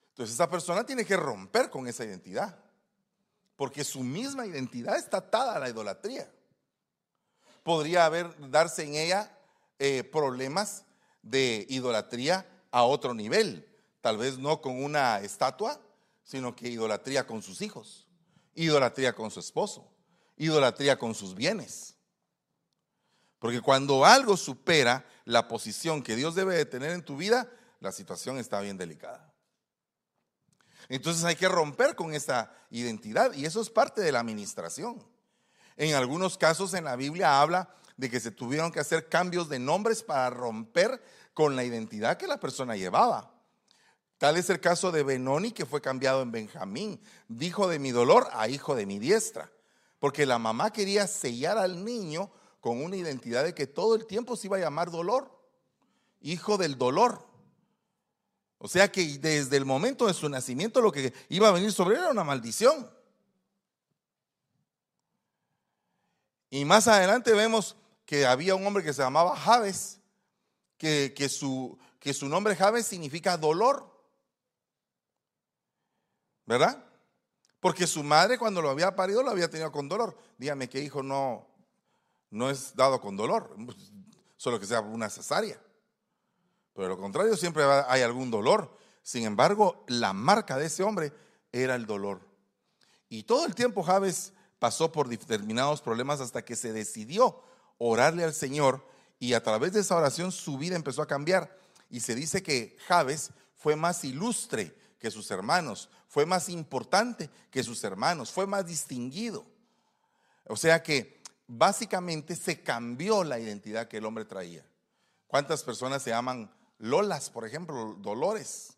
Entonces 0.09 0.35
esa 0.35 0.49
persona 0.49 0.85
tiene 0.85 1.05
que 1.05 1.17
romper 1.17 1.69
con 1.69 1.87
esa 1.87 2.05
identidad. 2.05 2.57
Porque 3.55 3.83
su 3.83 4.01
misma 4.03 4.45
identidad 4.45 4.97
está 4.97 5.17
atada 5.17 5.55
a 5.55 5.59
la 5.59 5.69
idolatría. 5.69 6.31
Podría 7.63 8.05
haber, 8.05 8.33
darse 8.49 8.83
en 8.83 8.95
ella 8.95 9.37
eh, 9.77 10.03
problemas 10.03 10.85
de 11.21 11.65
idolatría 11.69 12.47
a 12.77 12.83
otro 12.83 13.15
nivel 13.15 13.67
tal 14.01 14.17
vez 14.17 14.37
no 14.37 14.61
con 14.61 14.83
una 14.83 15.19
estatua, 15.19 15.81
sino 16.23 16.55
que 16.55 16.69
idolatría 16.69 17.25
con 17.25 17.41
sus 17.41 17.63
hijos, 17.63 18.07
idolatría 18.53 19.13
con 19.13 19.31
su 19.31 19.39
esposo, 19.39 19.91
idolatría 20.37 20.99
con 20.99 21.15
sus 21.15 21.33
bienes. 21.33 21.95
Porque 23.39 23.61
cuando 23.61 24.05
algo 24.05 24.37
supera 24.37 25.05
la 25.25 25.47
posición 25.47 26.03
que 26.03 26.15
Dios 26.15 26.35
debe 26.35 26.55
de 26.55 26.65
tener 26.65 26.91
en 26.91 27.03
tu 27.03 27.17
vida, 27.17 27.51
la 27.79 27.91
situación 27.91 28.37
está 28.37 28.61
bien 28.61 28.77
delicada. 28.77 29.33
Entonces 30.87 31.23
hay 31.23 31.35
que 31.35 31.49
romper 31.49 31.95
con 31.95 32.13
esa 32.13 32.53
identidad 32.69 33.33
y 33.33 33.45
eso 33.45 33.59
es 33.59 33.71
parte 33.71 34.01
de 34.01 34.11
la 34.11 34.19
administración. 34.19 35.03
En 35.77 35.95
algunos 35.95 36.37
casos 36.37 36.75
en 36.75 36.83
la 36.83 36.95
Biblia 36.95 37.41
habla 37.41 37.75
de 37.97 38.11
que 38.11 38.19
se 38.19 38.31
tuvieron 38.31 38.71
que 38.71 38.79
hacer 38.79 39.09
cambios 39.09 39.49
de 39.49 39.57
nombres 39.57 40.03
para 40.03 40.29
romper 40.29 41.01
con 41.37 41.55
la 41.55 41.63
identidad 41.63 42.17
que 42.17 42.25
la 42.25 42.39
persona 42.39 42.75
llevaba. 42.75 43.31
Tal 44.17 44.37
es 44.37 44.49
el 44.49 44.59
caso 44.59 44.91
de 44.91 45.03
Benoni 45.03 45.51
que 45.51 45.67
fue 45.67 45.81
cambiado 45.81 46.23
en 46.23 46.31
Benjamín, 46.31 46.99
dijo 47.27 47.67
de 47.67 47.77
mi 47.77 47.91
dolor 47.91 48.27
a 48.33 48.47
hijo 48.47 48.73
de 48.73 48.87
mi 48.87 48.97
diestra, 48.97 49.51
porque 49.99 50.25
la 50.25 50.39
mamá 50.39 50.73
quería 50.73 51.05
sellar 51.05 51.59
al 51.59 51.85
niño 51.85 52.31
con 52.59 52.83
una 52.83 52.95
identidad 52.95 53.43
de 53.43 53.53
que 53.53 53.67
todo 53.67 53.93
el 53.93 54.07
tiempo 54.07 54.35
se 54.35 54.47
iba 54.47 54.57
a 54.57 54.61
llamar 54.61 54.89
dolor, 54.89 55.31
hijo 56.21 56.57
del 56.57 56.75
dolor. 56.75 57.23
O 58.57 58.67
sea 58.67 58.91
que 58.91 59.19
desde 59.19 59.57
el 59.57 59.65
momento 59.65 60.07
de 60.07 60.15
su 60.15 60.27
nacimiento 60.29 60.81
lo 60.81 60.91
que 60.91 61.13
iba 61.29 61.49
a 61.49 61.51
venir 61.51 61.71
sobre 61.71 61.97
él 61.97 62.01
era 62.01 62.09
una 62.09 62.23
maldición. 62.23 62.89
Y 66.49 66.65
más 66.65 66.87
adelante 66.87 67.31
vemos 67.33 67.75
que 68.07 68.25
había 68.25 68.55
un 68.55 68.65
hombre 68.65 68.83
que 68.83 68.91
se 68.91 69.03
llamaba 69.03 69.35
Javes, 69.35 69.96
que, 70.77 71.13
que, 71.15 71.29
su, 71.29 71.77
que 71.99 72.13
su 72.13 72.27
nombre 72.27 72.55
Javes 72.55 72.85
significa 72.85 73.37
dolor. 73.37 73.97
¿verdad? 76.47 76.81
Porque 77.59 77.85
su 77.85 78.03
madre 78.03 78.39
cuando 78.39 78.61
lo 78.61 78.69
había 78.69 78.95
parido 78.95 79.21
lo 79.21 79.29
había 79.29 79.49
tenido 79.49 79.71
con 79.71 79.87
dolor. 79.87 80.17
Dígame 80.37 80.69
que 80.69 80.81
hijo 80.81 81.03
no, 81.03 81.45
no 82.31 82.49
es 82.49 82.75
dado 82.75 82.99
con 82.99 83.15
dolor, 83.15 83.55
solo 84.37 84.59
que 84.59 84.65
sea 84.65 84.79
una 84.79 85.09
cesárea. 85.09 85.61
Pero 86.73 86.87
lo 86.87 86.97
contrario, 86.97 87.35
siempre 87.35 87.63
hay 87.63 88.01
algún 88.01 88.31
dolor. 88.31 88.75
Sin 89.03 89.25
embargo, 89.25 89.83
la 89.87 90.13
marca 90.13 90.57
de 90.57 90.67
ese 90.67 90.83
hombre 90.83 91.11
era 91.51 91.75
el 91.75 91.85
dolor. 91.85 92.21
Y 93.09 93.23
todo 93.23 93.45
el 93.45 93.55
tiempo 93.55 93.83
Javes 93.83 94.33
pasó 94.59 94.91
por 94.91 95.09
determinados 95.09 95.81
problemas 95.81 96.21
hasta 96.21 96.45
que 96.45 96.55
se 96.55 96.71
decidió 96.71 97.41
orarle 97.77 98.23
al 98.23 98.33
Señor 98.33 98.85
y 99.19 99.33
a 99.33 99.43
través 99.43 99.73
de 99.73 99.81
esa 99.81 99.95
oración 99.95 100.31
su 100.31 100.57
vida 100.57 100.75
empezó 100.75 101.01
a 101.01 101.07
cambiar. 101.07 101.57
y 101.89 102.01
se 102.01 102.15
dice 102.15 102.43
que 102.43 102.77
Javes 102.87 103.31
fue 103.55 103.77
más 103.77 104.03
ilustre 104.03 104.75
que 104.99 105.09
sus 105.09 105.31
hermanos, 105.31 105.89
fue 106.07 106.25
más 106.25 106.49
importante 106.49 107.29
que 107.49 107.63
sus 107.63 107.83
hermanos, 107.83 108.31
fue 108.31 108.45
más 108.45 108.65
distinguido. 108.65 109.45
O 110.47 110.57
sea 110.57 110.83
que 110.83 111.21
básicamente 111.47 112.35
se 112.35 112.61
cambió 112.61 113.23
la 113.23 113.39
identidad 113.39 113.87
que 113.87 113.97
el 113.97 114.05
hombre 114.05 114.25
traía. 114.25 114.65
¿Cuántas 115.27 115.63
personas 115.63 116.03
se 116.03 116.09
llaman 116.09 116.51
Lolas, 116.77 117.29
por 117.29 117.45
ejemplo, 117.45 117.95
Dolores? 117.99 118.73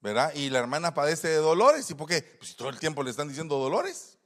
¿Verdad? 0.00 0.34
Y 0.34 0.50
la 0.50 0.60
hermana 0.60 0.94
padece 0.94 1.28
de 1.28 1.36
dolores. 1.36 1.90
¿Y 1.90 1.94
por 1.94 2.08
qué? 2.08 2.22
Pues 2.22 2.54
todo 2.54 2.68
el 2.68 2.78
tiempo 2.78 3.02
le 3.02 3.10
están 3.10 3.28
diciendo 3.28 3.58
dolores. 3.58 4.18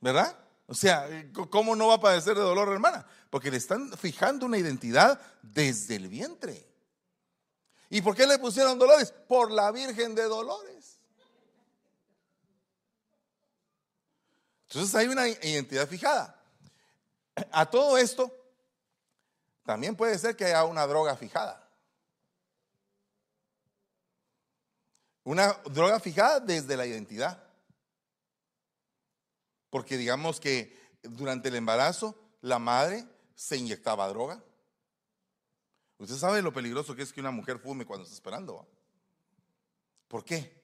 ¿Verdad? 0.00 0.41
O 0.72 0.74
sea, 0.74 1.06
¿cómo 1.50 1.76
no 1.76 1.88
va 1.88 1.96
a 1.96 2.00
padecer 2.00 2.34
de 2.34 2.40
dolor, 2.40 2.72
hermana? 2.72 3.06
Porque 3.28 3.50
le 3.50 3.58
están 3.58 3.92
fijando 3.92 4.46
una 4.46 4.56
identidad 4.56 5.20
desde 5.42 5.96
el 5.96 6.08
vientre. 6.08 6.66
¿Y 7.90 8.00
por 8.00 8.16
qué 8.16 8.26
le 8.26 8.38
pusieron 8.38 8.78
dolores? 8.78 9.12
Por 9.28 9.50
la 9.50 9.70
Virgen 9.70 10.14
de 10.14 10.22
Dolores. 10.22 10.98
Entonces 14.68 14.94
hay 14.94 15.08
una 15.08 15.28
identidad 15.28 15.86
fijada. 15.86 16.42
A 17.52 17.66
todo 17.66 17.98
esto, 17.98 18.34
también 19.66 19.94
puede 19.94 20.18
ser 20.18 20.34
que 20.36 20.46
haya 20.46 20.64
una 20.64 20.86
droga 20.86 21.16
fijada. 21.16 21.68
Una 25.22 25.52
droga 25.66 26.00
fijada 26.00 26.40
desde 26.40 26.78
la 26.78 26.86
identidad. 26.86 27.51
Porque 29.72 29.96
digamos 29.96 30.38
que 30.38 30.76
durante 31.02 31.48
el 31.48 31.54
embarazo 31.54 32.14
la 32.42 32.58
madre 32.58 33.06
se 33.34 33.56
inyectaba 33.56 34.06
droga. 34.08 34.44
Usted 35.96 36.16
sabe 36.16 36.42
lo 36.42 36.52
peligroso 36.52 36.94
que 36.94 37.00
es 37.00 37.10
que 37.10 37.22
una 37.22 37.30
mujer 37.30 37.58
fume 37.58 37.86
cuando 37.86 38.02
está 38.04 38.14
esperando. 38.14 38.68
¿Por 40.08 40.26
qué? 40.26 40.60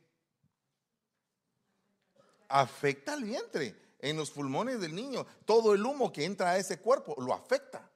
Afecta 2.50 3.15
al 3.15 3.25
vientre, 3.25 3.81
en 4.00 4.19
los 4.19 4.31
pulmones 4.31 4.79
del 4.79 4.95
niño. 4.95 5.27
Todo 5.47 5.73
el 5.73 5.87
humo 5.87 6.12
que 6.12 6.27
entra 6.27 6.50
a 6.50 6.59
ese 6.59 6.79
cuerpo 6.79 7.15
lo 7.17 7.33
afecta. 7.33 7.91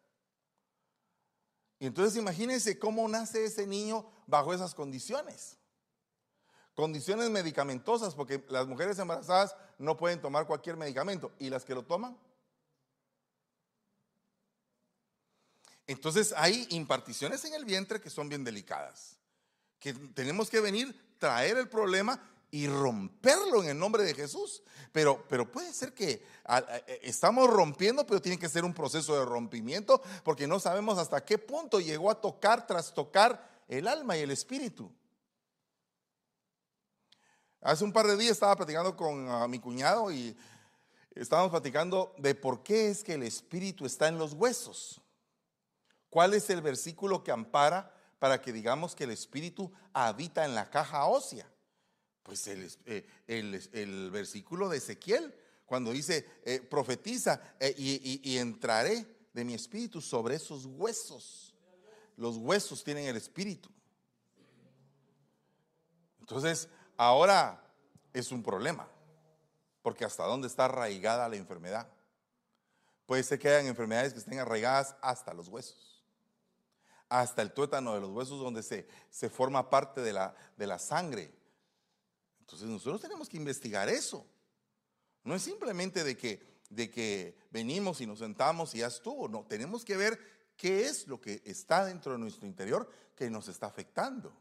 Y 1.79 1.85
entonces 1.89 2.17
imagínense 2.17 2.79
cómo 2.79 3.07
nace 3.07 3.45
ese 3.45 3.67
niño 3.67 4.11
bajo 4.27 4.55
esas 4.55 4.75
condiciones. 4.75 5.59
Condiciones 6.75 7.29
medicamentosas, 7.29 8.15
porque 8.15 8.45
las 8.49 8.67
mujeres 8.67 8.99
embarazadas 8.99 9.55
no 9.79 9.97
pueden 9.97 10.21
tomar 10.21 10.47
cualquier 10.47 10.77
medicamento. 10.77 11.33
¿Y 11.39 11.51
las 11.51 11.65
que 11.65 11.75
lo 11.75 11.85
toman? 11.85 12.17
Entonces 15.87 16.33
hay 16.37 16.67
imparticiones 16.71 17.45
en 17.45 17.55
el 17.55 17.65
vientre 17.65 18.01
que 18.01 18.09
son 18.09 18.29
bien 18.29 18.45
delicadas. 18.45 19.19
Que 19.79 19.93
tenemos 19.93 20.49
que 20.49 20.61
venir, 20.61 21.17
traer 21.19 21.59
el 21.59 21.69
problema 21.69 22.21
y 22.51 22.69
romperlo 22.69 23.63
en 23.63 23.71
el 23.71 23.79
nombre 23.79 24.05
de 24.05 24.15
Jesús. 24.15 24.63
Pero, 24.93 25.25
pero 25.29 25.51
puede 25.51 25.73
ser 25.75 25.93
que 25.93 26.25
e, 26.87 27.01
estamos 27.03 27.51
rompiendo, 27.51 28.07
pero 28.07 28.23
tiene 28.23 28.39
que 28.39 28.49
ser 28.49 28.65
un 28.65 28.73
proceso 28.73 29.19
de 29.19 29.25
rompimiento 29.25 30.01
porque 30.25 30.47
no 30.47 30.61
sabemos 30.61 30.99
hasta 30.99 31.25
qué 31.25 31.37
punto 31.37 31.81
llegó 31.81 32.11
a 32.11 32.21
tocar, 32.21 32.67
tras 32.67 32.95
tocar 32.95 33.63
el 33.69 33.89
alma 33.89 34.17
y 34.17 34.21
el 34.21 34.31
espíritu. 34.31 34.91
Hace 37.63 37.85
un 37.85 37.93
par 37.93 38.09
de 38.09 38.17
días 38.17 38.33
estaba 38.33 38.57
platicando 38.57 38.97
con 38.97 39.29
ah, 39.29 39.47
mi 39.47 39.61
cuñado 39.61 40.11
y 40.11 40.37
estábamos 41.15 41.53
platicando 41.53 42.13
de 42.19 42.35
por 42.35 42.65
qué 42.65 42.89
es 42.89 43.05
que 43.05 43.15
el 43.15 43.23
espíritu 43.23 43.87
está 43.87 44.09
en 44.09 44.19
los 44.19 44.33
huesos. 44.33 45.01
¿Cuál 46.11 46.35
es 46.35 46.51
el 46.51 46.61
versículo 46.61 47.23
que 47.23 47.31
ampara 47.31 47.95
para 48.19 48.41
que 48.41 48.53
digamos 48.53 48.97
que 48.97 49.05
el 49.05 49.13
espíritu 49.13 49.71
habita 49.93 50.45
en 50.45 50.57
la 50.57 50.71
caja 50.71 51.07
ósea? 51.07 51.49
Pues 52.25 52.49
el, 52.49 52.69
eh, 52.87 54.11
versículo 54.11 54.69
de 54.69 54.79
Ezequiel, 54.79 55.33
cuando 55.65 55.93
dice, 55.93 56.27
eh, 56.45 56.61
profetiza 56.61 57.55
eh, 57.61 57.75
y 57.77 58.39
entraré 58.39 59.07
de 59.33 59.45
mi 59.45 59.55
espíritu 59.55 60.01
sobre 60.01 60.35
esos 60.35 60.67
huesos. 60.67 61.55
Los 62.17 62.37
huesos 62.39 62.83
tienen 62.83 63.07
el 63.07 63.17
espíritu. 63.17 63.71
Entonces, 66.21 66.69
Ahora 67.05 67.61
es 68.13 68.31
un 68.31 68.45
problema, 68.45 68.87
porque 69.83 70.05
hasta 70.05 70.23
dónde 70.23 70.47
está 70.47 70.67
arraigada 70.67 71.29
la 71.29 71.35
enfermedad. 71.35 71.89
Puede 73.07 73.25
ser 73.25 73.41
que 73.41 73.49
hayan 73.49 73.67
enfermedades 73.67 74.13
que 74.13 74.21
estén 74.21 74.39
arraigadas 74.39 74.95
hasta 75.03 75.35
los 75.35 75.49
huesos, 75.49 76.05
hasta 77.09 77.43
el 77.43 77.53
tuétano 77.53 77.95
de 77.95 78.01
los 78.01 78.11
huesos 78.11 78.39
donde 78.39 78.63
se, 78.63 78.87
se 79.11 79.29
forma 79.29 79.69
parte 79.69 80.01
de 80.01 80.13
la, 80.13 80.33
de 80.57 80.65
la 80.69 80.79
sangre. 80.79 81.35
Entonces 82.39 82.69
nosotros 82.69 83.01
tenemos 83.01 83.29
que 83.29 83.37
investigar 83.37 83.89
eso. 83.89 84.25
No 85.25 85.35
es 85.35 85.43
simplemente 85.43 86.05
de 86.05 86.17
que, 86.17 86.61
de 86.71 86.89
que 86.89 87.37
venimos 87.51 88.01
y 88.01 88.07
nos 88.07 88.21
sentamos 88.21 88.77
y 88.77 88.79
ya 88.79 88.87
estuvo. 88.87 89.27
No, 89.27 89.45
tenemos 89.45 89.85
que 89.85 89.97
ver 89.97 90.21
qué 90.57 90.87
es 90.87 91.09
lo 91.09 91.21
que 91.21 91.43
está 91.45 91.85
dentro 91.85 92.13
de 92.13 92.19
nuestro 92.19 92.47
interior 92.47 92.89
que 93.17 93.29
nos 93.29 93.49
está 93.49 93.67
afectando. 93.67 94.33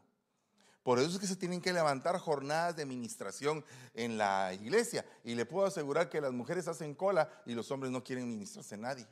Por 0.82 0.98
eso 0.98 1.10
es 1.10 1.18
que 1.18 1.26
se 1.26 1.36
tienen 1.36 1.60
que 1.60 1.72
levantar 1.72 2.18
jornadas 2.18 2.74
de 2.76 2.84
ministración 2.84 3.64
en 3.94 4.18
la 4.18 4.52
iglesia. 4.52 5.04
Y 5.22 5.34
le 5.34 5.46
puedo 5.46 5.66
asegurar 5.66 6.08
que 6.08 6.20
las 6.20 6.32
mujeres 6.32 6.66
hacen 6.66 6.94
cola 6.94 7.30
y 7.46 7.54
los 7.54 7.70
hombres 7.70 7.92
no 7.92 8.02
quieren 8.02 8.28
ministrarse 8.28 8.74
a 8.74 8.78
nadie. 8.78 9.06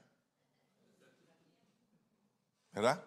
¿Verdad? 2.73 3.05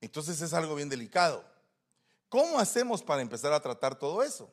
Entonces 0.00 0.40
es 0.40 0.52
algo 0.52 0.74
bien 0.74 0.88
delicado. 0.88 1.44
¿Cómo 2.28 2.58
hacemos 2.58 3.02
para 3.02 3.22
empezar 3.22 3.52
a 3.52 3.60
tratar 3.60 3.98
todo 3.98 4.22
eso? 4.22 4.50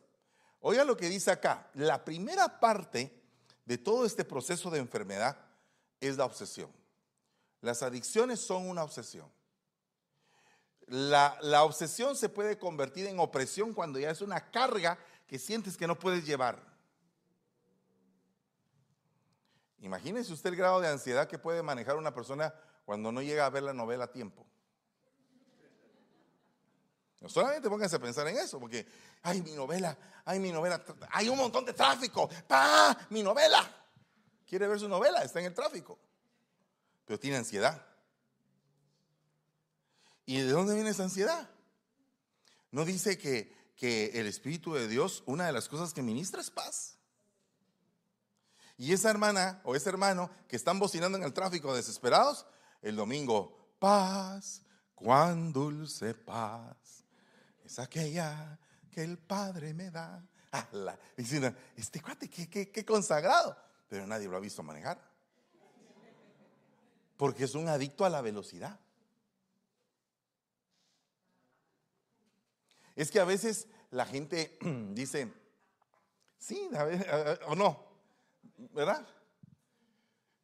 Oiga 0.61 0.85
lo 0.85 0.95
que 0.95 1.09
dice 1.09 1.31
acá. 1.31 1.69
La 1.73 2.05
primera 2.05 2.59
parte 2.59 3.11
de 3.65 3.77
todo 3.77 4.05
este 4.05 4.23
proceso 4.23 4.69
de 4.69 4.79
enfermedad 4.79 5.37
es 5.99 6.15
la 6.15 6.25
obsesión. 6.25 6.71
Las 7.59 7.83
adicciones 7.83 8.39
son 8.39 8.69
una 8.69 8.83
obsesión. 8.83 9.29
La, 10.87 11.63
obsesión 11.63 12.15
se 12.15 12.29
puede 12.29 12.57
convertir 12.57 13.05
en 13.07 13.19
opresión 13.19 13.73
cuando 13.73 13.99
ya 13.99 14.11
es 14.11 14.21
una 14.21 14.51
carga 14.51 14.97
que 15.27 15.39
sientes 15.39 15.77
que 15.77 15.87
no 15.87 15.97
puedes 15.97 16.25
llevar. 16.25 16.61
Imagínese 19.79 20.33
usted 20.33 20.49
el 20.49 20.55
grado 20.55 20.79
de 20.81 20.87
ansiedad 20.87 21.27
que 21.27 21.37
puede 21.37 21.61
manejar 21.63 21.97
una 21.97 22.13
persona 22.13 22.53
cuando 22.85 23.11
no 23.11 23.21
llega 23.21 23.45
a 23.45 23.49
ver 23.49 23.63
la 23.63 23.73
novela 23.73 24.05
a 24.05 24.11
tiempo. 24.11 24.45
No 27.19 27.29
solamente 27.29 27.69
pónganse 27.69 27.95
a 27.95 27.99
pensar 27.99 28.27
en 28.27 28.37
eso, 28.37 28.59
porque, 28.59 28.85
ay, 29.21 29.41
mi 29.41 29.53
novela, 29.53 29.97
ay, 30.25 30.39
mi 30.39 30.51
novela, 30.51 30.83
hay 31.09 31.29
un 31.29 31.37
montón 31.37 31.63
de 31.63 31.71
tráfico, 31.71 32.29
¡pa! 32.47 32.97
Mi 33.09 33.23
novela. 33.23 33.65
Quiere 34.45 34.67
ver 34.67 34.79
su 34.79 34.89
novela, 34.89 35.23
está 35.23 35.39
en 35.39 35.45
el 35.45 35.53
tráfico, 35.53 35.97
pero 37.05 37.17
tiene 37.17 37.37
ansiedad. 37.37 37.92
¿Y 40.25 40.37
de 40.37 40.51
dónde 40.51 40.75
viene 40.75 40.89
esa 40.89 41.03
ansiedad? 41.03 41.49
No 42.71 42.85
dice 42.85 43.17
que, 43.17 43.53
que 43.75 44.19
el 44.19 44.27
Espíritu 44.27 44.73
de 44.73 44.87
Dios, 44.87 45.23
una 45.25 45.45
de 45.45 45.51
las 45.51 45.67
cosas 45.67 45.93
que 45.93 46.01
ministra 46.01 46.41
es 46.41 46.49
paz. 46.49 46.97
Y 48.77 48.93
esa 48.93 49.09
hermana 49.09 49.61
o 49.63 49.75
ese 49.75 49.89
hermano 49.89 50.29
que 50.47 50.55
están 50.55 50.79
bocinando 50.79 51.17
en 51.17 51.23
el 51.23 51.33
tráfico 51.33 51.75
desesperados, 51.75 52.45
el 52.81 52.95
domingo, 52.95 53.75
paz, 53.79 54.63
cuán 54.95 55.53
dulce 55.53 56.13
paz, 56.13 57.05
es 57.63 57.79
aquella 57.79 58.59
que 58.91 59.03
el 59.03 59.17
Padre 59.17 59.73
me 59.73 59.91
da. 59.91 60.23
Diciendo, 61.17 61.53
este 61.75 62.01
cuate, 62.01 62.29
qué, 62.29 62.49
qué, 62.49 62.71
qué 62.71 62.85
consagrado. 62.85 63.57
Pero 63.87 64.07
nadie 64.07 64.27
lo 64.27 64.37
ha 64.37 64.39
visto 64.39 64.63
manejar. 64.63 64.99
Porque 67.17 67.43
es 67.43 67.55
un 67.55 67.67
adicto 67.67 68.05
a 68.05 68.09
la 68.09 68.21
velocidad. 68.21 68.79
Es 72.95 73.11
que 73.11 73.19
a 73.19 73.25
veces 73.25 73.67
la 73.91 74.05
gente 74.05 74.57
dice, 74.91 75.31
sí, 76.37 76.69
o 77.47 77.55
no, 77.55 77.83
¿verdad? 78.73 79.07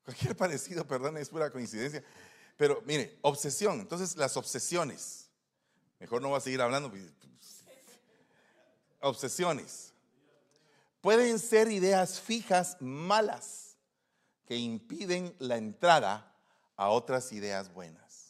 Cualquier 0.03 0.35
parecido, 0.37 0.87
perdón, 0.87 1.17
es 1.17 1.29
pura 1.29 1.51
coincidencia. 1.51 2.03
Pero 2.57 2.81
mire, 2.85 3.17
obsesión, 3.21 3.79
entonces 3.79 4.17
las 4.17 4.35
obsesiones, 4.35 5.29
mejor 5.99 6.21
no 6.21 6.29
voy 6.29 6.37
a 6.37 6.41
seguir 6.41 6.61
hablando, 6.61 6.89
pues, 6.89 7.03
obsesiones, 9.01 9.93
pueden 11.01 11.39
ser 11.39 11.71
ideas 11.71 12.19
fijas 12.19 12.75
malas 12.79 13.77
que 14.45 14.57
impiden 14.57 15.35
la 15.39 15.57
entrada 15.57 16.35
a 16.75 16.89
otras 16.89 17.31
ideas 17.31 17.71
buenas. 17.73 18.28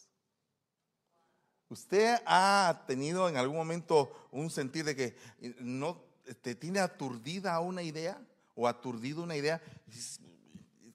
¿Usted 1.70 2.18
ha 2.26 2.84
tenido 2.88 3.30
en 3.30 3.38
algún 3.38 3.56
momento 3.56 4.28
un 4.32 4.50
sentir 4.50 4.84
de 4.86 4.96
que 4.96 5.16
no 5.60 6.02
te 6.42 6.56
tiene 6.56 6.80
aturdida 6.80 7.60
una 7.60 7.84
idea 7.84 8.20
o 8.56 8.68
aturdido 8.68 9.22
una 9.22 9.36
idea? 9.36 9.62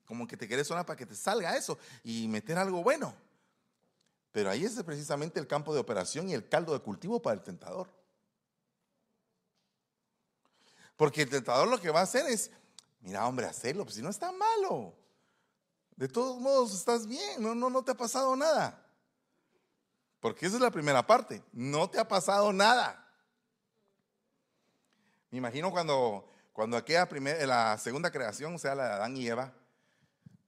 Como 0.04 0.26
que 0.26 0.36
te 0.36 0.48
querés 0.48 0.66
sonar 0.66 0.84
para 0.84 0.96
que 0.96 1.06
te 1.06 1.14
salga 1.14 1.56
eso 1.56 1.78
y 2.02 2.26
meter 2.26 2.58
algo 2.58 2.82
bueno. 2.82 3.14
Pero 4.32 4.50
ahí 4.50 4.64
es 4.64 4.82
precisamente 4.82 5.38
el 5.38 5.46
campo 5.46 5.72
de 5.72 5.78
operación 5.78 6.28
y 6.28 6.34
el 6.34 6.48
caldo 6.48 6.72
de 6.72 6.80
cultivo 6.80 7.22
para 7.22 7.34
el 7.34 7.42
tentador. 7.42 7.88
Porque 10.96 11.22
el 11.22 11.30
tentador 11.30 11.68
lo 11.68 11.80
que 11.80 11.90
va 11.90 12.00
a 12.00 12.04
hacer 12.04 12.26
es, 12.26 12.50
mira 13.00 13.28
hombre, 13.28 13.46
hacerlo, 13.46 13.84
pues 13.84 13.94
si 13.94 14.02
no 14.02 14.10
está 14.10 14.32
malo. 14.32 14.92
De 15.94 16.08
todos 16.08 16.40
modos 16.40 16.74
estás 16.74 17.06
bien, 17.06 17.40
no, 17.40 17.54
no, 17.54 17.70
no 17.70 17.84
te 17.84 17.92
ha 17.92 17.96
pasado 17.96 18.34
nada. 18.34 18.83
Porque 20.24 20.46
esa 20.46 20.56
es 20.56 20.62
la 20.62 20.70
primera 20.70 21.06
parte, 21.06 21.44
no 21.52 21.90
te 21.90 22.00
ha 22.00 22.08
pasado 22.08 22.50
nada. 22.50 23.06
Me 25.30 25.36
imagino 25.36 25.70
cuando, 25.70 26.26
cuando 26.54 26.78
aquella 26.78 27.06
primera, 27.06 27.46
la 27.46 27.76
segunda 27.76 28.10
creación, 28.10 28.54
o 28.54 28.58
sea, 28.58 28.74
la 28.74 28.86
de 28.86 28.92
Adán 28.94 29.18
y 29.18 29.26
Eva, 29.26 29.52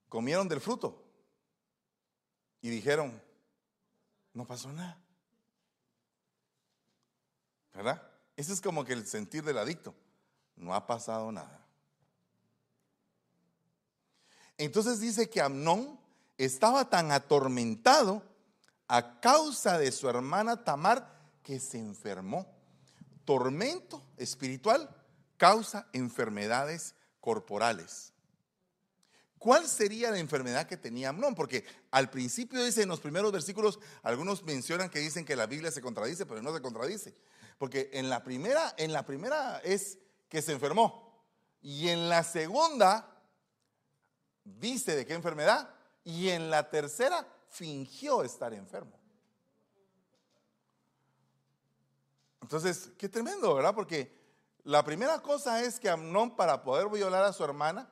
comieron 0.09 0.47
del 0.47 0.61
fruto 0.61 1.05
y 2.59 2.71
dijeron, 2.71 3.21
no 4.33 4.47
pasó 4.47 4.73
nada. 4.73 4.97
¿Verdad? 7.71 8.01
Ese 8.35 8.53
es 8.53 8.61
como 8.61 8.83
que 8.83 8.93
el 8.93 9.05
sentir 9.05 9.43
del 9.43 9.59
adicto. 9.59 9.93
No 10.55 10.73
ha 10.73 10.87
pasado 10.87 11.31
nada. 11.31 11.63
Entonces 14.57 14.99
dice 14.99 15.29
que 15.29 15.39
Amnón 15.39 15.99
estaba 16.35 16.89
tan 16.89 17.11
atormentado 17.11 18.23
a 18.87 19.19
causa 19.19 19.77
de 19.77 19.91
su 19.91 20.09
hermana 20.09 20.63
Tamar 20.63 21.17
que 21.43 21.59
se 21.59 21.79
enfermó. 21.79 22.47
Tormento 23.25 24.01
espiritual 24.17 24.89
causa 25.37 25.87
enfermedades 25.93 26.95
corporales. 27.19 28.13
¿Cuál 29.37 29.67
sería 29.67 30.09
la 30.09 30.17
enfermedad 30.17 30.65
que 30.65 30.77
tenía 30.77 31.09
Amnón? 31.09 31.35
Porque 31.35 31.63
al 31.91 32.09
principio 32.09 32.63
dice 32.63 32.81
en 32.81 32.89
los 32.89 32.99
primeros 32.99 33.31
versículos, 33.31 33.79
algunos 34.01 34.43
mencionan 34.43 34.89
que 34.89 34.99
dicen 34.99 35.25
que 35.25 35.35
la 35.35 35.45
Biblia 35.45 35.71
se 35.71 35.81
contradice, 35.81 36.25
pero 36.25 36.41
no 36.41 36.53
se 36.53 36.61
contradice. 36.61 37.15
Porque 37.57 37.89
en 37.93 38.09
la 38.09 38.23
primera, 38.23 38.73
en 38.77 38.93
la 38.93 39.05
primera 39.05 39.59
es 39.59 39.99
que 40.27 40.41
se 40.41 40.53
enfermó. 40.53 41.23
Y 41.61 41.89
en 41.89 42.09
la 42.09 42.23
segunda 42.23 43.21
dice 44.43 44.95
de 44.95 45.05
qué 45.05 45.13
enfermedad. 45.13 45.69
Y 46.03 46.29
en 46.29 46.49
la 46.49 46.69
tercera 46.69 47.27
fingió 47.49 48.23
estar 48.23 48.53
enfermo. 48.53 48.97
Entonces, 52.41 52.91
qué 52.97 53.09
tremendo, 53.09 53.53
¿verdad? 53.55 53.75
Porque 53.75 54.15
la 54.63 54.83
primera 54.83 55.21
cosa 55.21 55.63
es 55.63 55.79
que 55.79 55.89
Amnón 55.89 56.35
para 56.35 56.63
poder 56.63 56.87
violar 56.89 57.23
a 57.23 57.33
su 57.33 57.43
hermana 57.43 57.89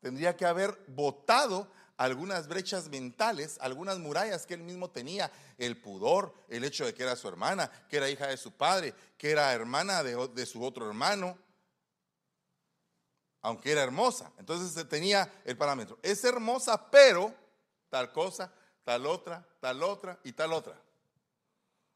tendría 0.00 0.36
que 0.36 0.44
haber 0.44 0.78
botado 0.88 1.70
algunas 1.96 2.48
brechas 2.48 2.88
mentales, 2.88 3.56
algunas 3.60 3.98
murallas 3.98 4.46
que 4.46 4.54
él 4.54 4.62
mismo 4.62 4.90
tenía, 4.90 5.32
el 5.56 5.80
pudor, 5.80 6.34
el 6.48 6.64
hecho 6.64 6.84
de 6.84 6.92
que 6.92 7.02
era 7.02 7.16
su 7.16 7.28
hermana, 7.28 7.70
que 7.88 7.96
era 7.96 8.10
hija 8.10 8.26
de 8.26 8.36
su 8.36 8.52
padre, 8.52 8.94
que 9.16 9.30
era 9.30 9.52
hermana 9.52 10.02
de, 10.02 10.28
de 10.28 10.46
su 10.46 10.62
otro 10.62 10.86
hermano, 10.86 11.38
aunque 13.40 13.72
era 13.72 13.82
hermosa. 13.82 14.32
Entonces 14.38 14.86
tenía 14.88 15.32
el 15.44 15.56
parámetro. 15.56 15.98
Es 16.02 16.24
hermosa, 16.24 16.90
pero 16.90 17.34
tal 17.88 18.12
cosa, 18.12 18.52
tal 18.84 19.06
otra, 19.06 19.46
tal 19.60 19.82
otra 19.82 20.18
y 20.24 20.32
tal 20.32 20.52
otra. 20.52 20.80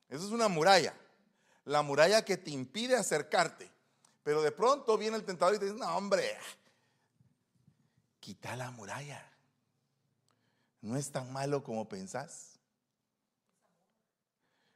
Eso 0.08 0.24
es 0.26 0.32
una 0.32 0.48
muralla. 0.48 0.94
La 1.64 1.82
muralla 1.82 2.24
que 2.24 2.36
te 2.36 2.50
impide 2.50 2.96
acercarte. 2.96 3.70
Pero 4.22 4.42
de 4.42 4.52
pronto 4.52 4.98
viene 4.98 5.16
el 5.16 5.24
tentador 5.24 5.54
y 5.54 5.58
te 5.58 5.66
dice, 5.66 5.78
no, 5.78 5.96
hombre, 5.96 6.36
quita 8.18 8.56
la 8.56 8.70
muralla. 8.70 9.24
No 10.80 10.96
es 10.96 11.10
tan 11.10 11.32
malo 11.32 11.62
como 11.62 11.88
pensás. 11.88 12.58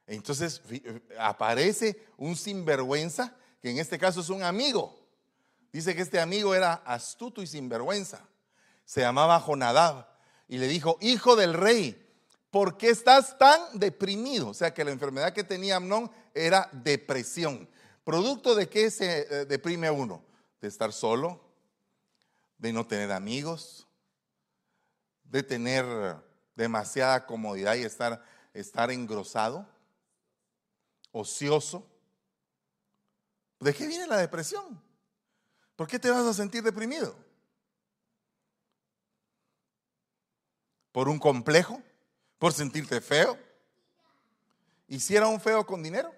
Entonces 0.06 0.62
aparece 1.18 2.06
un 2.16 2.36
sinvergüenza, 2.36 3.34
que 3.60 3.70
en 3.70 3.78
este 3.78 3.98
caso 3.98 4.20
es 4.20 4.28
un 4.28 4.42
amigo 4.42 5.04
Dice 5.74 5.96
que 5.96 6.02
este 6.02 6.20
amigo 6.20 6.54
era 6.54 6.74
astuto 6.86 7.42
y 7.42 7.48
sinvergüenza. 7.48 8.20
Se 8.84 9.00
llamaba 9.00 9.40
Jonadab 9.40 10.06
y 10.48 10.58
le 10.58 10.66
dijo, 10.68 10.98
hijo 11.00 11.36
del 11.36 11.54
rey, 11.54 12.00
¿por 12.50 12.76
qué 12.76 12.90
estás 12.90 13.38
tan 13.38 13.60
deprimido? 13.78 14.48
O 14.48 14.54
sea 14.54 14.74
que 14.74 14.84
la 14.84 14.90
enfermedad 14.90 15.32
que 15.32 15.44
tenía 15.44 15.76
Amnón 15.76 16.10
era 16.34 16.68
depresión. 16.72 17.68
¿Producto 18.04 18.54
de 18.54 18.68
qué 18.68 18.90
se 18.90 19.20
eh, 19.20 19.44
deprime 19.46 19.90
uno? 19.90 20.22
De 20.60 20.68
estar 20.68 20.92
solo, 20.92 21.40
de 22.58 22.72
no 22.72 22.86
tener 22.86 23.12
amigos, 23.12 23.86
de 25.24 25.42
tener 25.42 25.84
demasiada 26.54 27.26
comodidad 27.26 27.74
y 27.74 27.82
estar, 27.82 28.22
estar 28.52 28.90
engrosado, 28.90 29.66
ocioso. 31.12 31.86
¿De 33.60 33.74
qué 33.74 33.86
viene 33.86 34.06
la 34.06 34.18
depresión? 34.18 34.80
¿Por 35.76 35.88
qué 35.88 35.98
te 35.98 36.10
vas 36.10 36.24
a 36.24 36.34
sentir 36.34 36.62
deprimido? 36.62 37.16
¿Por 40.94 41.08
un 41.08 41.18
complejo? 41.18 41.82
¿Por 42.38 42.52
sentirte 42.52 43.00
feo? 43.00 43.36
¿Hiciera 44.86 45.26
un 45.26 45.40
feo 45.40 45.66
con 45.66 45.82
dinero? 45.82 46.14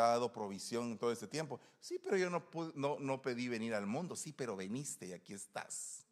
Ha 0.00 0.08
dado 0.08 0.32
provisión 0.32 0.98
todo 0.98 1.12
este 1.12 1.26
tiempo. 1.26 1.60
Sí, 1.80 1.98
pero 2.02 2.16
yo 2.16 2.30
no, 2.30 2.44
no, 2.74 2.98
no 2.98 3.22
pedí 3.22 3.48
venir 3.48 3.74
al 3.74 3.86
mundo. 3.86 4.16
Sí, 4.16 4.32
pero 4.32 4.56
veniste 4.56 5.06
y 5.06 5.12
aquí 5.12 5.32
estás. 5.32 6.04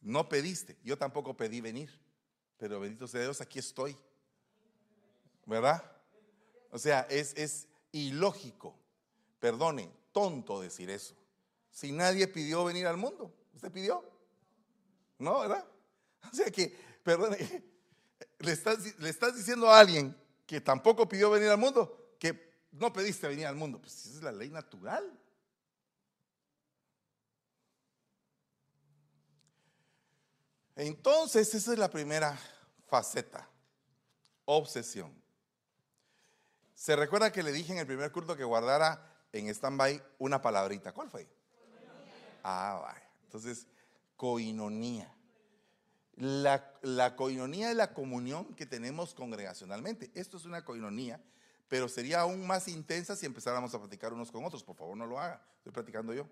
No 0.00 0.28
pediste, 0.28 0.76
yo 0.84 0.96
tampoco 0.96 1.36
pedí 1.36 1.60
venir, 1.60 1.90
pero 2.58 2.78
bendito 2.78 3.08
sea 3.08 3.22
Dios, 3.22 3.40
aquí 3.40 3.58
estoy. 3.58 3.96
¿Verdad? 5.44 5.82
O 6.70 6.78
sea, 6.78 7.00
es, 7.10 7.34
es 7.36 7.66
ilógico, 7.92 8.78
perdone, 9.40 9.90
tonto 10.12 10.60
decir 10.60 10.90
eso. 10.90 11.16
Si 11.70 11.92
nadie 11.92 12.28
pidió 12.28 12.64
venir 12.64 12.86
al 12.86 12.96
mundo, 12.96 13.34
¿usted 13.54 13.70
pidió? 13.72 14.04
No, 15.18 15.40
¿verdad? 15.40 15.66
O 16.30 16.34
sea 16.34 16.50
que, 16.50 16.76
perdone, 17.02 17.38
le 18.38 18.52
estás, 18.52 18.98
le 18.98 19.08
estás 19.08 19.36
diciendo 19.36 19.68
a 19.68 19.80
alguien 19.80 20.16
que 20.46 20.60
tampoco 20.60 21.08
pidió 21.08 21.30
venir 21.30 21.50
al 21.50 21.58
mundo, 21.58 22.14
que 22.18 22.64
no 22.72 22.92
pediste 22.92 23.28
venir 23.28 23.46
al 23.46 23.56
mundo. 23.56 23.80
Pues 23.80 24.06
esa 24.06 24.16
es 24.16 24.22
la 24.22 24.32
ley 24.32 24.50
natural. 24.50 25.18
Entonces, 30.76 31.54
esa 31.54 31.72
es 31.72 31.78
la 31.78 31.90
primera 31.90 32.38
faceta, 32.86 33.48
obsesión. 34.44 35.12
Se 36.74 36.94
recuerda 36.94 37.32
que 37.32 37.42
le 37.42 37.50
dije 37.50 37.72
en 37.72 37.78
el 37.78 37.86
primer 37.86 38.12
culto 38.12 38.36
que 38.36 38.44
guardara 38.44 39.26
en 39.32 39.48
stand-by 39.48 40.02
una 40.18 40.42
palabrita. 40.42 40.92
¿Cuál 40.92 41.10
fue? 41.10 41.26
Ah, 42.42 42.80
vaya. 42.82 43.10
Entonces, 43.24 43.66
coinonía. 44.16 45.15
La, 46.16 46.72
la, 46.82 47.14
coinonía 47.14 47.70
es 47.70 47.76
la 47.76 47.92
comunión 47.92 48.54
que 48.54 48.64
tenemos 48.64 49.14
congregacionalmente. 49.14 50.10
Esto 50.14 50.38
es 50.38 50.46
una 50.46 50.64
coinonía, 50.64 51.22
pero 51.68 51.88
sería 51.88 52.20
aún 52.20 52.46
más 52.46 52.68
intensa 52.68 53.14
si 53.16 53.26
empezáramos 53.26 53.74
a 53.74 53.78
platicar 53.78 54.14
unos 54.14 54.32
con 54.32 54.44
otros. 54.44 54.64
Por 54.64 54.76
favor, 54.76 54.96
no 54.96 55.06
lo 55.06 55.20
haga. 55.20 55.42
Estoy 55.58 55.72
platicando 55.72 56.14
yo. 56.14 56.26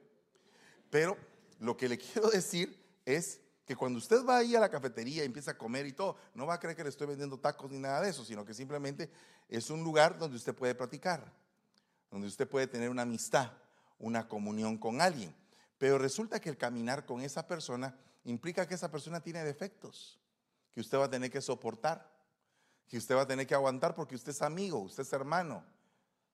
Pero 0.91 1.17
lo 1.61 1.77
que 1.77 1.89
le 1.89 1.99
quiero 1.99 2.31
decir 2.31 2.83
es 3.05 3.41
que 3.67 3.77
cuando 3.77 3.99
usted 3.99 4.25
va 4.25 4.39
ahí 4.39 4.55
a 4.55 4.61
la 4.61 4.71
cafetería 4.71 5.23
y 5.23 5.27
empieza 5.27 5.53
a 5.53 5.59
comer 5.59 5.87
y 5.87 5.93
todo, 5.93 6.17
no 6.35 6.47
va 6.47 6.55
a 6.55 6.61
creer 6.61 6.77
que 6.77 6.83
le 6.83 6.91
estoy 6.91 7.07
vendiendo 7.07 7.39
tacos 7.39 7.71
ni 7.71 7.79
nada 7.79 8.03
de 8.03 8.11
eso, 8.11 8.25
sino 8.25 8.45
que 8.45 8.53
simplemente 8.53 9.11
es 9.49 9.71
un 9.71 9.83
lugar 9.83 10.19
donde 10.19 10.37
usted 10.37 10.55
puede 10.55 10.75
platicar, 10.75 11.33
donde 12.11 12.29
usted 12.29 12.49
puede 12.49 12.67
tener 12.67 12.91
una 12.91 13.03
amistad, 13.03 13.53
una 13.99 14.29
comunión 14.29 14.77
con 14.77 15.01
alguien. 15.01 15.35
Pero 15.79 15.99
resulta 15.99 16.41
que 16.41 16.51
el 16.51 16.57
caminar 16.57 17.07
con 17.07 17.23
esa 17.23 17.47
persona 17.47 17.99
implica 18.25 18.67
que 18.67 18.75
esa 18.75 18.91
persona 18.91 19.21
tiene 19.21 19.45
defectos, 19.45 20.19
que 20.73 20.81
usted 20.81 20.99
va 20.99 21.05
a 21.05 21.11
tener 21.11 21.31
que 21.31 21.41
soportar, 21.41 22.11
que 22.89 22.99
usted 22.99 23.15
va 23.15 23.23
a 23.23 23.27
tener 23.27 23.47
que 23.47 23.55
aguantar 23.55 23.95
porque 23.95 24.15
usted 24.15 24.31
es 24.31 24.43
amigo, 24.43 24.79
usted 24.79 25.03
es 25.03 25.13
hermano. 25.13 25.65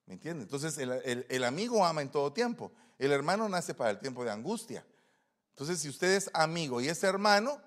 ¿Me 0.06 0.14
entiende? 0.14 0.42
Entonces 0.42 0.76
el, 0.78 1.44
amigo 1.44 1.84
ama 1.84 2.02
en 2.02 2.10
todo 2.10 2.32
tiempo. 2.32 2.72
El 2.98 3.12
hermano 3.12 3.48
nace 3.48 3.74
para 3.74 3.90
el 3.90 3.98
tiempo 3.98 4.24
de 4.24 4.30
angustia. 4.30 4.84
Entonces 5.50 5.80
si 5.80 5.88
usted 5.88 6.12
es 6.12 6.30
amigo 6.34 6.80
y 6.80 6.88
es 6.88 7.02
hermano, 7.04 7.60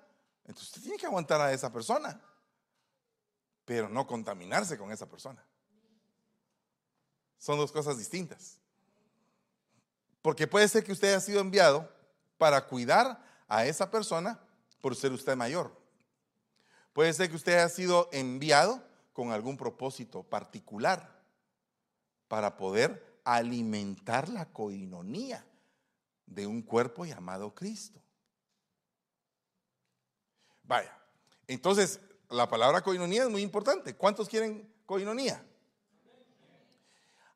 entonces 0.44 0.68
usted 0.68 0.82
tiene 0.82 0.98
que 0.98 1.06
aguantar 1.06 1.40
a 1.40 1.52
esa 1.52 1.72
persona, 1.72 2.20
pero 3.64 3.88
no 3.88 4.06
contaminarse 4.06 4.76
con 4.76 4.92
esa 4.92 5.08
persona. 5.08 5.42
Son 7.38 7.56
dos 7.56 7.72
cosas 7.72 7.96
distintas. 7.96 8.58
Porque 10.20 10.46
puede 10.46 10.68
ser 10.68 10.84
que 10.84 10.92
usted 10.92 11.08
haya 11.08 11.20
sido 11.20 11.40
enviado 11.40 11.90
para 12.38 12.66
cuidar 12.66 13.22
a 13.48 13.66
esa 13.66 13.90
persona 13.90 14.40
por 14.80 14.96
ser 14.96 15.12
usted 15.12 15.36
mayor. 15.36 15.76
Puede 16.92 17.12
ser 17.12 17.28
que 17.28 17.36
usted 17.36 17.54
haya 17.54 17.68
sido 17.68 18.08
enviado 18.12 18.82
con 19.12 19.32
algún 19.32 19.56
propósito 19.56 20.22
particular 20.22 21.22
para 22.28 22.56
poder 22.56 23.20
alimentar 23.24 24.28
la 24.28 24.46
coinonía 24.52 25.44
de 26.26 26.46
un 26.46 26.62
cuerpo 26.62 27.04
llamado 27.04 27.54
Cristo. 27.54 28.00
Vaya, 30.62 30.96
entonces 31.46 32.00
la 32.30 32.48
palabra 32.48 32.82
coinonía 32.82 33.24
es 33.24 33.30
muy 33.30 33.42
importante. 33.42 33.94
¿Cuántos 33.94 34.28
quieren 34.28 34.72
coinonía? 34.86 35.44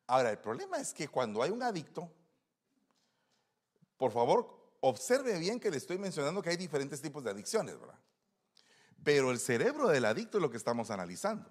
Ahora, 0.07 0.31
el 0.31 0.39
problema 0.39 0.77
es 0.79 0.93
que 0.93 1.07
cuando 1.07 1.43
hay 1.43 1.51
un 1.51 1.61
adicto, 1.61 2.11
por 3.97 4.11
favor, 4.11 4.58
observe 4.81 5.37
bien 5.39 5.59
que 5.59 5.71
le 5.71 5.77
estoy 5.77 5.97
mencionando 5.97 6.41
que 6.41 6.49
hay 6.49 6.57
diferentes 6.57 7.01
tipos 7.01 7.23
de 7.23 7.31
adicciones, 7.31 7.79
¿verdad? 7.79 7.99
Pero 9.03 9.31
el 9.31 9.39
cerebro 9.39 9.87
del 9.87 10.05
adicto 10.05 10.37
es 10.37 10.41
lo 10.41 10.49
que 10.49 10.57
estamos 10.57 10.91
analizando. 10.91 11.49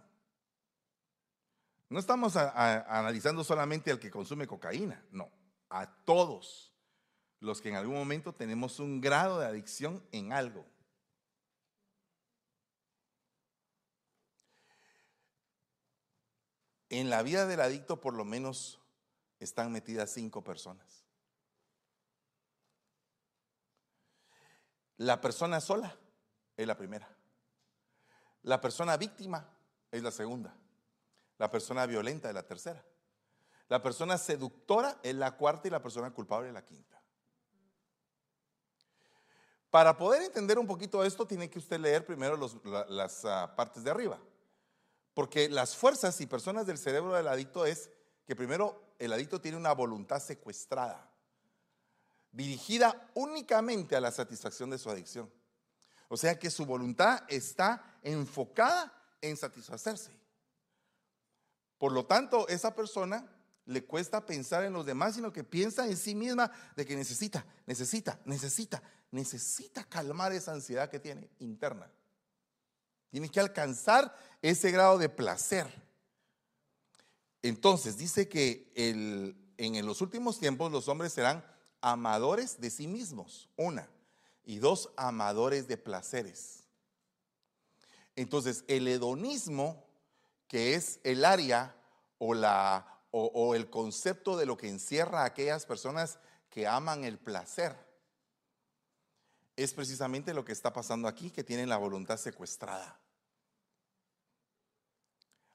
No 1.89 1.99
estamos 1.99 2.37
analizando 2.37 3.43
solamente 3.45 3.91
al 3.91 3.99
que 3.99 4.11
consume 4.11 4.47
cocaína, 4.47 5.03
no, 5.11 5.31
a 5.71 5.91
todos 6.05 6.75
los 7.41 7.63
que 7.63 7.71
en 7.71 7.77
algún 7.77 7.95
momento 7.95 8.35
tenemos 8.35 8.79
un 8.79 9.01
grado 9.01 9.41
de 9.41 9.47
adicción 9.47 10.05
en 10.13 10.33
algo. 10.33 10.67
En 16.91 17.11
la 17.11 17.23
vida 17.23 17.47
del 17.47 17.61
adicto 17.61 18.01
por 18.01 18.15
lo 18.15 18.25
menos 18.25 18.81
están 19.41 19.73
metidas 19.73 20.11
cinco 20.11 20.43
personas. 20.43 20.98
La 24.99 25.21
persona 25.21 25.61
sola 25.61 25.97
es 26.57 26.67
la 26.67 26.77
primera. 26.77 27.09
La 28.43 28.61
persona 28.61 28.97
víctima 28.97 29.49
es 29.91 30.03
la 30.03 30.11
segunda. 30.11 30.55
La 31.39 31.51
persona 31.51 31.87
violenta 31.87 32.29
es 32.29 32.35
la 32.35 32.43
tercera. 32.43 32.85
La 33.69 33.81
persona 33.81 34.19
seductora 34.19 34.99
es 35.03 35.15
la 35.15 35.37
cuarta 35.37 35.69
y 35.69 35.71
la 35.71 35.81
persona 35.81 36.11
culpable 36.11 36.49
es 36.49 36.55
la 36.55 36.65
quinta. 36.65 37.01
Para 39.71 39.97
poder 39.97 40.23
entender 40.23 40.59
un 40.59 40.67
poquito 40.67 41.05
esto, 41.05 41.27
tiene 41.27 41.49
que 41.49 41.59
usted 41.59 41.79
leer 41.79 42.05
primero 42.05 42.37
las 42.89 43.25
ah, 43.25 43.55
partes 43.55 43.85
de 43.85 43.91
arriba. 43.91 44.19
Porque 45.15 45.49
las 45.49 45.77
fuerzas 45.77 46.21
y 46.21 46.27
personas 46.27 46.67
del 46.67 46.79
cerebro 46.79 47.13
del 47.13 47.29
adicto 47.29 47.67
es 47.67 47.91
que 48.25 48.35
primero 48.35 48.95
el 48.99 49.13
adicto 49.13 49.41
tiene 49.41 49.59
una 49.59 49.73
voluntad 49.73 50.21
secuestrada 50.21 51.08
dirigida 52.39 53.11
únicamente 53.15 53.97
a 53.97 54.01
la 54.01 54.13
satisfacción 54.13 54.71
de 54.71 54.79
su 54.79 54.89
adicción. 54.89 55.29
O 56.07 56.17
sea 56.17 56.39
que 56.39 56.51
su 56.51 56.65
voluntad 56.65 57.25
está 57.27 57.99
enfocada 58.01 58.95
en 59.21 59.37
satisfacerse. 59.37 60.13
Por 61.79 61.91
lo 61.91 62.07
tanto, 62.07 62.47
esa 62.47 62.77
persona 62.77 63.29
le 63.67 63.85
cuesta 63.85 64.25
pensar 64.25 64.63
en 64.63 64.73
los 64.73 64.87
demás, 64.87 65.17
sino 65.17 65.33
que 65.33 65.43
piensa 65.43 65.87
en 65.87 65.97
sí 65.97 66.15
misma 66.15 66.53
de 66.77 66.87
que 66.87 66.95
necesita, 66.95 67.45
necesita, 67.67 68.21
necesita, 68.25 68.83
necesita 69.11 69.83
calmar 69.83 70.33
esa 70.33 70.53
ansiedad 70.53 70.89
que 70.89 71.01
tiene 71.01 71.29
interna. 71.41 71.91
Tiene 73.11 73.29
que 73.31 73.41
alcanzar 73.41 74.15
ese 74.43 74.71
grado 74.71 74.97
de 74.97 75.09
placer. 75.09 75.67
Entonces, 77.43 77.99
dice 77.99 78.29
que 78.29 78.73
en 78.77 79.87
los 79.87 80.01
últimos 80.03 80.39
tiempos 80.39 80.71
los 80.71 80.87
hombres 80.87 81.13
serán 81.13 81.58
amadores 81.81 82.61
de 82.61 82.71
sí 82.71 82.87
mismos, 82.87 83.49
una, 83.57 83.89
y 84.45 84.59
dos, 84.59 84.91
amadores 84.97 85.69
de 85.69 85.77
placeres. 85.77 86.65
Entonces, 88.17 88.65
el 88.67 88.89
hedonismo, 88.89 89.85
que 90.49 90.75
es 90.75 91.01
el 91.05 91.25
área 91.25 91.77
o, 92.19 92.35
la, 92.35 93.03
o, 93.11 93.55
el 93.55 93.71
concepto 93.71 94.37
de 94.37 94.47
lo 94.47 94.57
que 94.57 94.69
encierra 94.69 95.23
a 95.23 95.27
aquellas 95.27 95.67
personas 95.67 96.19
que 96.51 96.67
aman 96.67 97.05
el 97.05 97.19
placer, 97.19 97.77
es 99.55 99.75
precisamente 99.75 100.35
lo 100.35 100.45
que 100.45 100.53
está 100.53 100.73
pasando 100.73 101.09
aquí, 101.09 101.31
que 101.31 101.45
tienen 101.45 101.69
la 101.69 101.77
voluntad 101.77 102.17
secuestrada. 102.17 102.99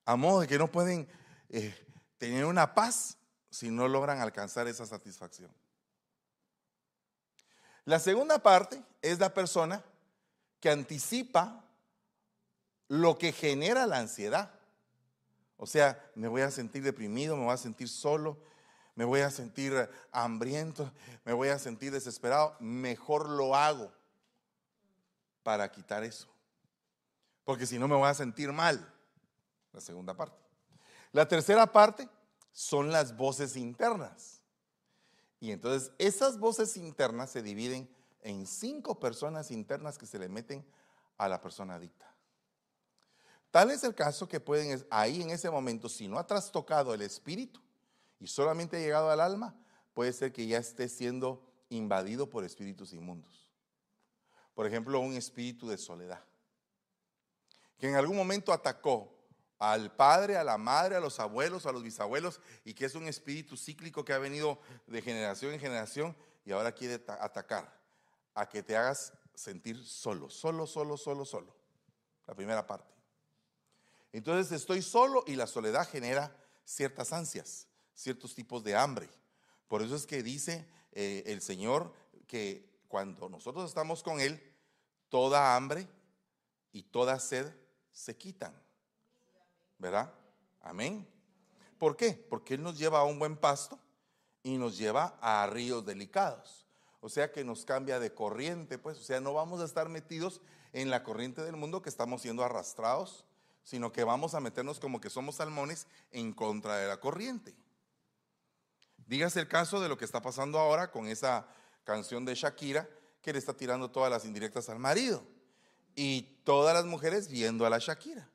A 0.06 0.16
modo 0.16 0.42
de 0.42 0.48
que 0.48 0.58
no 0.58 0.72
pueden 0.72 1.08
eh, 1.50 1.76
tener 2.18 2.46
una 2.46 2.74
paz 2.74 3.18
si 3.50 3.70
no 3.70 3.88
logran 3.88 4.20
alcanzar 4.20 4.68
esa 4.68 4.86
satisfacción. 4.86 5.52
La 7.86 8.00
segunda 8.00 8.40
parte 8.40 8.82
es 9.02 9.20
la 9.20 9.34
persona 9.34 9.84
que 10.60 10.70
anticipa 10.70 11.64
lo 12.88 13.18
que 13.18 13.32
genera 13.32 13.86
la 13.86 14.00
ansiedad. 14.00 14.52
O 15.58 15.66
sea, 15.66 16.02
me 16.16 16.28
voy 16.28 16.42
a 16.42 16.52
sentir 16.52 16.84
deprimido, 16.84 17.36
me 17.36 17.46
voy 17.46 17.54
a 17.54 17.58
sentir 17.58 17.90
solo, 17.90 18.38
me 18.96 19.06
voy 19.06 19.22
a 19.22 19.32
sentir 19.32 19.90
hambriento, 20.12 20.92
me 21.26 21.34
voy 21.34 21.50
a 21.50 21.60
sentir 21.60 21.92
desesperado. 21.92 22.56
Mejor 22.60 23.28
lo 23.28 23.56
hago 23.56 23.92
para 25.42 25.72
quitar 25.72 26.04
eso. 26.04 26.28
Porque 27.44 27.66
si 27.66 27.78
no 27.78 27.88
me 27.88 27.96
voy 27.96 28.08
a 28.08 28.14
sentir 28.14 28.52
mal. 28.54 28.90
La 29.74 29.82
segunda 29.82 30.14
parte. 30.14 30.38
La 31.12 31.28
tercera 31.28 31.66
parte 31.66 32.08
son 32.52 32.92
las 32.92 33.18
voces 33.18 33.56
internas. 33.58 34.43
Y 35.44 35.52
entonces 35.52 35.92
esas 35.98 36.40
voces 36.40 36.78
internas 36.78 37.30
se 37.30 37.44
dividen 37.44 37.90
en 38.22 38.48
cinco 38.48 38.98
personas 38.98 39.52
internas 39.52 39.98
que 39.98 40.06
se 40.06 40.18
le 40.18 40.30
meten 40.30 40.66
a 41.18 41.28
la 41.28 41.42
persona 41.42 41.76
adicta. 41.76 42.10
Tal 43.52 43.70
es 43.70 43.84
el 43.84 43.94
caso 43.94 44.26
que 44.26 44.40
pueden, 44.40 44.88
ahí 44.90 45.22
en 45.22 45.32
ese 45.32 45.52
momento, 45.52 45.90
si 45.90 46.08
no 46.08 46.18
ha 46.18 46.26
trastocado 46.26 46.94
el 46.94 47.02
espíritu 47.02 47.60
y 48.22 48.28
solamente 48.28 48.78
ha 48.78 48.80
llegado 48.80 49.10
al 49.10 49.20
alma, 49.20 49.54
puede 49.94 50.14
ser 50.14 50.32
que 50.32 50.48
ya 50.48 50.60
esté 50.60 50.88
siendo 50.88 51.44
invadido 51.68 52.30
por 52.30 52.46
espíritus 52.46 52.94
inmundos. 52.94 53.50
Por 54.54 54.66
ejemplo, 54.66 54.98
un 55.02 55.14
espíritu 55.14 55.68
de 55.68 55.78
soledad, 55.78 56.24
que 57.78 57.90
en 57.90 57.96
algún 57.96 58.16
momento 58.16 58.54
atacó 58.54 59.13
al 59.72 59.96
padre, 59.96 60.36
a 60.36 60.44
la 60.44 60.58
madre, 60.58 60.98
a 60.98 61.00
los 61.00 61.22
abuelos, 61.22 61.66
a 61.66 61.72
los 61.72 61.84
bisabuelos, 61.84 62.42
y 62.66 62.74
que 62.74 62.84
es 62.84 62.96
un 62.96 63.08
espíritu 63.08 63.56
cíclico 63.56 64.04
que 64.04 64.12
ha 64.12 64.18
venido 64.18 64.60
de 64.88 65.02
generación 65.02 65.54
en 65.54 65.60
generación 65.62 66.18
y 66.44 66.52
ahora 66.52 66.74
quiere 66.74 66.96
atacar 67.08 67.74
a 68.34 68.50
que 68.50 68.62
te 68.62 68.76
hagas 68.76 69.14
sentir 69.34 69.82
solo, 69.86 70.30
solo, 70.30 70.68
solo, 70.68 70.98
solo, 70.98 71.24
solo. 71.24 71.56
La 72.28 72.36
primera 72.36 72.68
parte. 72.68 72.94
Entonces 74.12 74.52
estoy 74.52 74.82
solo 74.82 75.24
y 75.28 75.38
la 75.38 75.48
soledad 75.48 75.88
genera 75.88 76.36
ciertas 76.66 77.14
ansias, 77.14 77.68
ciertos 77.94 78.36
tipos 78.36 78.66
de 78.66 78.76
hambre. 78.76 79.10
Por 79.70 79.82
eso 79.82 79.96
es 79.96 80.06
que 80.06 80.24
dice 80.24 80.68
eh, 80.92 81.24
el 81.28 81.42
Señor 81.42 81.94
que 82.28 82.70
cuando 82.90 83.30
nosotros 83.30 83.70
estamos 83.70 84.04
con 84.04 84.20
Él, 84.20 84.44
toda 85.08 85.56
hambre 85.56 85.88
y 86.74 86.84
toda 86.84 87.18
sed 87.18 87.50
se 87.94 88.18
quitan. 88.18 88.63
¿Verdad? 89.84 90.12
Amén. 90.62 91.08
¿Por 91.78 91.96
qué? 91.96 92.14
Porque 92.30 92.56
Él 92.56 92.64
nos 92.64 92.80
lleva 92.80 93.00
a 93.00 93.04
un 93.04 93.20
buen 93.20 93.38
pasto 93.38 93.78
y 94.42 94.58
nos 94.58 94.78
lleva 94.78 95.16
a 95.22 95.46
ríos 95.46 95.86
delicados. 95.86 96.66
O 97.02 97.10
sea 97.10 97.32
que 97.32 97.44
nos 97.44 97.66
cambia 97.66 98.00
de 98.00 98.14
corriente, 98.14 98.80
pues. 98.80 98.98
O 98.98 99.04
sea, 99.04 99.20
no 99.20 99.34
vamos 99.34 99.62
a 99.62 99.66
estar 99.66 99.90
metidos 99.90 100.42
en 100.72 100.90
la 100.90 101.04
corriente 101.04 101.44
del 101.44 101.56
mundo 101.56 101.82
que 101.82 101.90
estamos 101.90 102.22
siendo 102.22 102.44
arrastrados 102.44 103.26
sino 103.64 103.92
que 103.92 104.04
vamos 104.04 104.34
a 104.34 104.40
meternos 104.40 104.80
como 104.80 105.00
que 105.00 105.10
somos 105.10 105.36
salmones 105.36 105.88
en 106.12 106.34
contra 106.34 106.78
de 106.78 106.88
la 106.88 107.00
corriente. 107.00 107.56
Dígase 109.08 109.40
el 109.40 109.48
caso 109.48 109.82
de 109.82 109.90
lo 109.90 109.98
que 109.98 110.06
está 110.06 110.22
pasando 110.22 110.60
ahora 110.60 110.92
con 110.92 111.08
esa 111.08 111.48
canción 111.84 112.26
de 112.26 112.36
Shakira 112.36 112.90
que 113.22 113.34
le 113.34 113.40
está 113.40 113.54
tirando 113.54 113.90
todas 113.90 114.12
las 114.12 114.26
indirectas 114.26 114.70
al 114.70 114.80
marido 114.80 115.24
y 115.96 116.24
todas 116.44 116.74
las 116.74 116.86
mujeres 116.86 117.30
viendo 117.30 117.66
a 117.66 117.70
la 117.70 117.80
Shakira. 117.80 118.30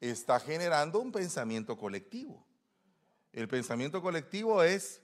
Está 0.00 0.40
generando 0.40 1.00
un 1.00 1.12
pensamiento 1.12 1.76
colectivo. 1.76 2.44
El 3.32 3.48
pensamiento 3.48 4.00
colectivo 4.02 4.62
es 4.62 5.00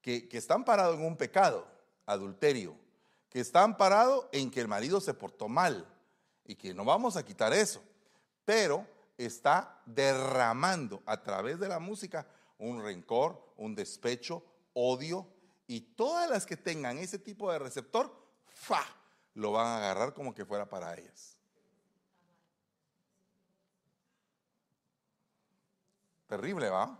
que, 0.00 0.28
están 0.32 0.64
parados 0.64 0.98
en 0.98 1.06
un 1.06 1.16
pecado, 1.16 1.66
adulterio, 2.06 2.76
que 3.28 3.40
están 3.40 3.76
parados 3.76 4.26
en 4.32 4.50
que 4.50 4.60
el 4.60 4.68
marido 4.68 5.00
se 5.00 5.14
portó 5.14 5.48
mal 5.48 5.86
y 6.44 6.54
que 6.54 6.74
no 6.74 6.84
vamos 6.84 7.16
a 7.16 7.24
quitar 7.24 7.52
eso 7.52 7.82
pero 8.44 8.86
está 9.16 9.80
derramando 9.86 11.02
a 11.06 11.22
través 11.22 11.58
de 11.58 11.68
la 11.68 11.78
música 11.78 12.26
un 12.58 12.82
rencor, 12.82 13.54
un 13.56 13.74
despecho, 13.74 14.44
odio, 14.72 15.26
y 15.66 15.80
todas 15.80 16.28
las 16.28 16.46
que 16.46 16.56
tengan 16.56 16.98
ese 16.98 17.18
tipo 17.18 17.50
de 17.50 17.58
receptor, 17.58 18.14
¡fa! 18.46 18.82
lo 19.34 19.52
van 19.52 19.66
a 19.66 19.76
agarrar 19.78 20.12
como 20.12 20.34
que 20.34 20.44
fuera 20.44 20.68
para 20.68 20.94
ellas. 20.94 21.38
Terrible, 26.32 26.70
¿va? 26.70 26.98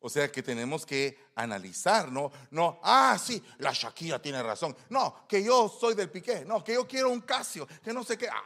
O 0.00 0.10
sea 0.10 0.30
que 0.30 0.42
tenemos 0.42 0.84
que 0.84 1.30
analizar, 1.34 2.12
¿no? 2.12 2.30
No, 2.50 2.78
ah, 2.82 3.16
sí, 3.18 3.42
la 3.56 3.72
Shakira 3.72 4.20
tiene 4.20 4.42
razón. 4.42 4.76
No, 4.90 5.26
que 5.26 5.42
yo 5.42 5.66
soy 5.66 5.94
del 5.94 6.10
piqué. 6.10 6.44
No, 6.44 6.62
que 6.62 6.74
yo 6.74 6.86
quiero 6.86 7.08
un 7.08 7.22
Casio, 7.22 7.66
que 7.82 7.90
no 7.94 8.04
sé 8.04 8.18
qué. 8.18 8.28
Ah. 8.28 8.44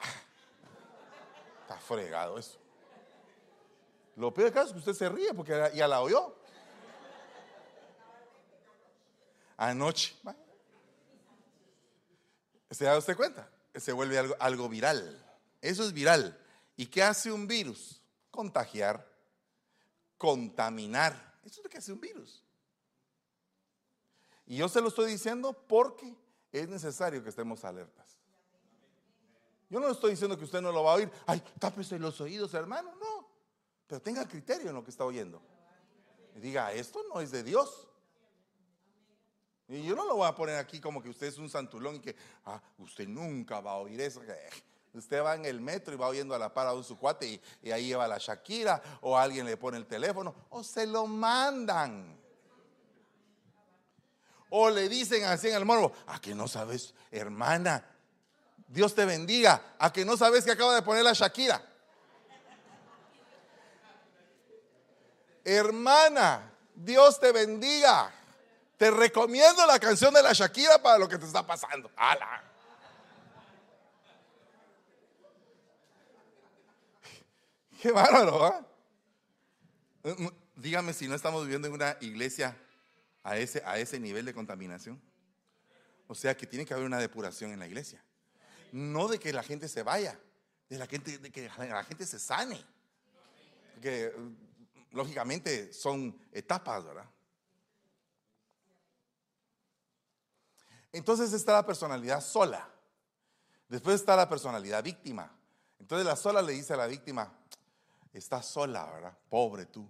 Está 1.62 1.80
fregado 1.80 2.38
eso. 2.38 2.61
Lo 4.14 4.33
peor 4.33 4.52
caso 4.52 4.66
es 4.68 4.72
que 4.74 4.78
usted 4.78 4.94
se 4.94 5.09
ríe 5.09 5.35
porque 5.35 5.72
ya 5.74 5.88
la 5.88 6.00
oyó. 6.00 6.37
Anoche. 9.56 10.14
¿Se 12.70 12.85
da 12.85 12.96
usted 12.96 13.16
cuenta? 13.16 13.50
Se 13.74 13.90
vuelve 13.90 14.16
algo, 14.16 14.37
algo 14.38 14.68
viral. 14.68 15.26
Eso 15.61 15.83
es 15.83 15.92
viral. 15.92 16.38
¿Y 16.76 16.87
qué 16.87 17.02
hace 17.02 17.33
un 17.33 17.48
virus? 17.48 17.99
Contagiar, 18.40 19.07
contaminar. 20.16 21.12
Eso 21.44 21.61
es 21.61 21.64
lo 21.64 21.68
que 21.68 21.76
hace 21.76 21.92
un 21.92 22.00
virus. 22.00 22.42
Y 24.46 24.57
yo 24.57 24.66
se 24.66 24.81
lo 24.81 24.88
estoy 24.88 25.11
diciendo 25.11 25.53
porque 25.53 26.16
es 26.50 26.66
necesario 26.66 27.22
que 27.22 27.29
estemos 27.29 27.62
alertas. 27.66 28.18
Yo 29.68 29.79
no 29.79 29.90
estoy 29.90 30.12
diciendo 30.12 30.38
que 30.38 30.44
usted 30.44 30.62
no 30.62 30.72
lo 30.72 30.85
va 30.85 30.92
a 30.92 30.94
oír. 30.94 31.12
Ay, 31.26 31.42
tápese 31.59 31.98
los 31.98 32.18
oídos, 32.22 32.55
hermano. 32.55 32.94
No. 32.96 33.29
Pero 33.87 34.00
tenga 34.00 34.26
criterio 34.26 34.70
en 34.70 34.74
lo 34.74 34.83
que 34.83 34.90
está 34.90 35.05
oyendo. 35.05 35.42
Diga, 36.37 36.72
esto 36.72 37.03
no 37.12 37.20
es 37.20 37.31
de 37.33 37.42
Dios. 37.42 37.88
Y 39.68 39.85
yo 39.85 39.94
no 39.94 40.07
lo 40.07 40.16
voy 40.16 40.26
a 40.26 40.35
poner 40.35 40.57
aquí 40.57 40.81
como 40.81 41.03
que 41.03 41.11
usted 41.11 41.26
es 41.26 41.37
un 41.37 41.50
santulón 41.50 41.96
y 41.96 42.00
que, 42.00 42.16
ah, 42.46 42.62
usted 42.79 43.07
nunca 43.07 43.61
va 43.61 43.72
a 43.72 43.76
oír 43.76 44.00
eso. 44.00 44.22
Usted 44.92 45.22
va 45.22 45.37
en 45.37 45.44
el 45.44 45.61
metro 45.61 45.94
y 45.94 45.96
va 45.96 46.09
oyendo 46.09 46.35
a 46.35 46.38
la 46.38 46.53
para 46.53 46.74
de 46.74 46.83
su 46.83 46.98
cuate 46.98 47.40
y, 47.62 47.70
ahí 47.70 47.87
lleva 47.87 48.09
la 48.09 48.18
Shakira 48.18 48.83
o 49.03 49.16
alguien 49.16 49.46
le 49.46 49.57
pone 49.57 49.79
el 49.79 49.87
teléfono 49.87 50.35
o 50.50 50.64
se 50.64 50.87
lo 50.87 51.07
mandan. 51.07 52.18
O 54.50 54.68
le 54.68 54.88
dicen 54.88 55.24
así 55.24 55.48
en 55.48 55.55
el 55.55 55.64
morbo, 55.64 55.92
ah, 56.09 56.20
que 56.20 56.35
no 56.35 56.48
sabes, 56.48 56.92
hermana, 57.12 57.85
Dios 58.66 58.94
te 58.94 59.05
bendiga. 59.05 59.74
A 59.79 59.92
que 59.92 60.05
no 60.05 60.16
sabes 60.16 60.44
que 60.44 60.50
acaba 60.50 60.74
de 60.74 60.83
poner 60.83 61.05
la 61.05 61.12
Shakira. 61.12 61.62
Hermana, 65.44 66.53
Dios 66.74 67.20
te 67.20 67.31
bendiga. 67.31 68.12
Te 68.76 68.90
recomiendo 68.90 69.66
la 69.66 69.79
canción 69.79 70.12
de 70.14 70.22
la 70.22 70.33
Shakira 70.33 70.83
para 70.83 70.98
lo 70.98 71.09
que 71.09 71.18
te 71.18 71.26
está 71.26 71.46
pasando. 71.46 71.90
¡Hala! 71.96 72.49
Qué 77.81 77.93
bárbaro, 77.93 78.45
¿ah? 78.45 78.66
Dígame 80.57 80.93
si 80.93 81.09
no 81.09 81.14
estamos 81.14 81.43
viviendo 81.43 81.68
en 81.68 81.74
una 81.74 81.97
iglesia 82.01 82.57
a 83.22 83.37
ese, 83.37 83.62
a 83.64 83.78
ese 83.78 83.99
nivel 83.99 84.24
de 84.24 84.35
contaminación. 84.35 85.01
O 86.07 86.14
sea 86.14 86.37
que 86.37 86.47
tiene 86.47 86.66
que 86.66 86.74
haber 86.74 86.87
una 86.87 86.99
depuración 86.99 87.53
en 87.53 87.59
la 87.59 87.66
iglesia 87.66 88.03
no 88.72 89.09
de 89.09 89.18
que 89.18 89.33
la 89.33 89.43
gente 89.43 89.68
se 89.68 89.83
vaya, 89.83 90.18
de, 90.68 90.78
la 90.78 90.87
gente, 90.87 91.18
de 91.18 91.31
que 91.31 91.49
la 91.49 91.85
gente 91.85 92.07
se 92.07 92.18
sane. 92.18 92.64
Que 93.81 94.12
mm, 94.16 94.97
lógicamente 94.97 95.72
son 95.72 96.18
etapas, 96.33 96.85
¿verdad? 96.85 97.09
Entonces 100.93 101.33
está 101.33 101.53
la 101.53 101.66
personalidad 101.66 102.20
sola. 102.20 102.68
Después 103.68 103.97
está 103.97 104.16
la 104.16 104.28
personalidad 104.28 104.83
víctima. 104.83 105.33
Entonces 105.78 106.07
la 106.07 106.16
sola 106.16 106.43
le 106.43 106.53
dice 106.53 106.74
a 106.74 106.76
la 106.76 106.87
víctima, 106.87 107.33
estás 108.12 108.46
sola, 108.46 108.86
¿verdad? 108.86 109.16
Pobre 109.28 109.66
tú. 109.66 109.88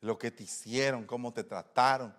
Lo 0.00 0.18
que 0.18 0.30
te 0.30 0.44
hicieron, 0.44 1.06
cómo 1.06 1.32
te 1.32 1.44
trataron, 1.44 2.16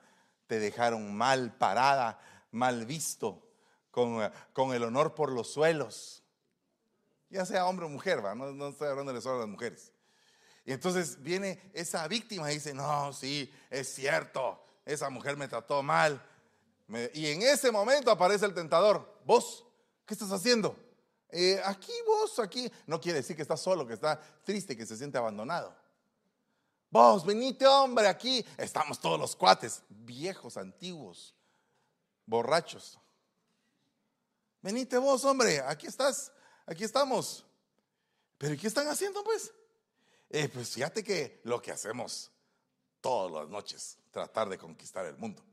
te 0.47 0.59
dejaron 0.59 1.15
mal 1.15 1.55
parada, 1.57 2.19
mal 2.51 2.85
visto, 2.85 3.47
con, 3.91 4.31
con 4.53 4.73
el 4.73 4.83
honor 4.83 5.15
por 5.15 5.31
los 5.31 5.51
suelos. 5.51 6.23
Ya 7.29 7.45
sea 7.45 7.65
hombre 7.65 7.85
o 7.85 7.89
mujer, 7.89 8.25
¿va? 8.25 8.35
No, 8.35 8.51
no 8.51 8.69
estoy 8.69 8.87
hablando 8.89 9.13
de 9.13 9.21
solo 9.21 9.37
a 9.37 9.39
las 9.41 9.49
mujeres. 9.49 9.91
Y 10.65 10.73
entonces 10.73 11.21
viene 11.21 11.71
esa 11.73 12.07
víctima 12.07 12.51
y 12.51 12.55
dice, 12.55 12.73
no, 12.73 13.13
sí, 13.13 13.53
es 13.69 13.93
cierto, 13.93 14.61
esa 14.85 15.09
mujer 15.09 15.37
me 15.37 15.47
trató 15.47 15.81
mal. 15.81 16.21
y 17.13 17.27
en 17.27 17.41
ese 17.41 17.71
momento 17.71 18.11
aparece 18.11 18.45
el 18.45 18.53
tentador, 18.53 19.21
vos, 19.25 19.65
¿qué 20.05 20.13
estás 20.13 20.31
haciendo? 20.31 20.86
Eh, 21.29 21.61
aquí 21.65 21.91
vos, 22.05 22.39
aquí. 22.39 22.71
No 22.85 22.99
quiere 22.99 23.19
decir 23.19 23.35
que 23.35 23.41
está 23.41 23.57
solo, 23.57 23.85
que 23.85 23.93
está 23.93 24.19
triste, 24.43 24.77
que 24.77 24.85
se 24.85 24.97
siente 24.97 25.17
abandonado. 25.17 25.75
Vos, 26.89 27.25
venite 27.25 27.67
hombre, 27.67 28.07
aquí 28.07 28.45
estamos 28.57 28.99
todos 28.99 29.19
los 29.19 29.35
cuates, 29.35 29.83
viejos, 29.89 30.55
antiguos, 30.55 31.35
borrachos. 32.25 32.97
Venite 34.61 34.97
vos, 34.97 35.25
hombre, 35.25 35.59
aquí 35.59 35.87
estás, 35.87 36.31
aquí 36.65 36.85
estamos. 36.85 37.45
Pero 38.37 38.55
¿qué 38.59 38.67
están 38.67 38.87
haciendo 38.87 39.23
pues? 39.23 39.53
Eh, 40.29 40.47
pues 40.49 40.69
fíjate 40.71 41.03
que 41.03 41.41
lo 41.43 41.61
que 41.61 41.71
hacemos 41.71 42.31
todas 43.01 43.31
las 43.31 43.49
noches, 43.49 43.97
tratar 44.11 44.47
de 44.47 44.57
conquistar 44.57 45.05
el 45.05 45.17
mundo. 45.17 45.43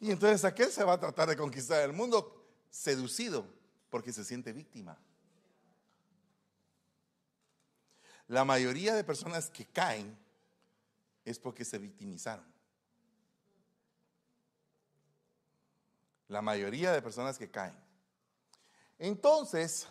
Y 0.00 0.10
entonces 0.10 0.44
aquel 0.44 0.72
se 0.72 0.82
va 0.82 0.94
a 0.94 1.00
tratar 1.00 1.28
de 1.28 1.36
conquistar 1.36 1.82
el 1.82 1.92
mundo 1.92 2.42
seducido 2.70 3.46
porque 3.90 4.12
se 4.12 4.24
siente 4.24 4.52
víctima. 4.52 4.98
La 8.28 8.44
mayoría 8.44 8.94
de 8.94 9.04
personas 9.04 9.50
que 9.50 9.66
caen 9.66 10.16
es 11.24 11.38
porque 11.38 11.64
se 11.64 11.78
victimizaron. 11.78 12.46
La 16.28 16.40
mayoría 16.40 16.92
de 16.92 17.02
personas 17.02 17.36
que 17.36 17.50
caen. 17.50 17.76
Entonces, 18.98 19.88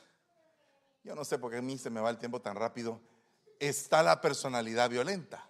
yo 1.03 1.13
no 1.15 1.25
sé 1.25 1.37
por 1.37 1.51
qué 1.51 1.57
a 1.57 1.61
mí 1.61 1.77
se 1.77 1.89
me 1.89 1.99
va 1.99 2.09
el 2.09 2.17
tiempo 2.17 2.41
tan 2.41 2.55
rápido, 2.55 3.01
está 3.59 4.01
la 4.01 4.21
personalidad 4.21 4.89
violenta. 4.89 5.49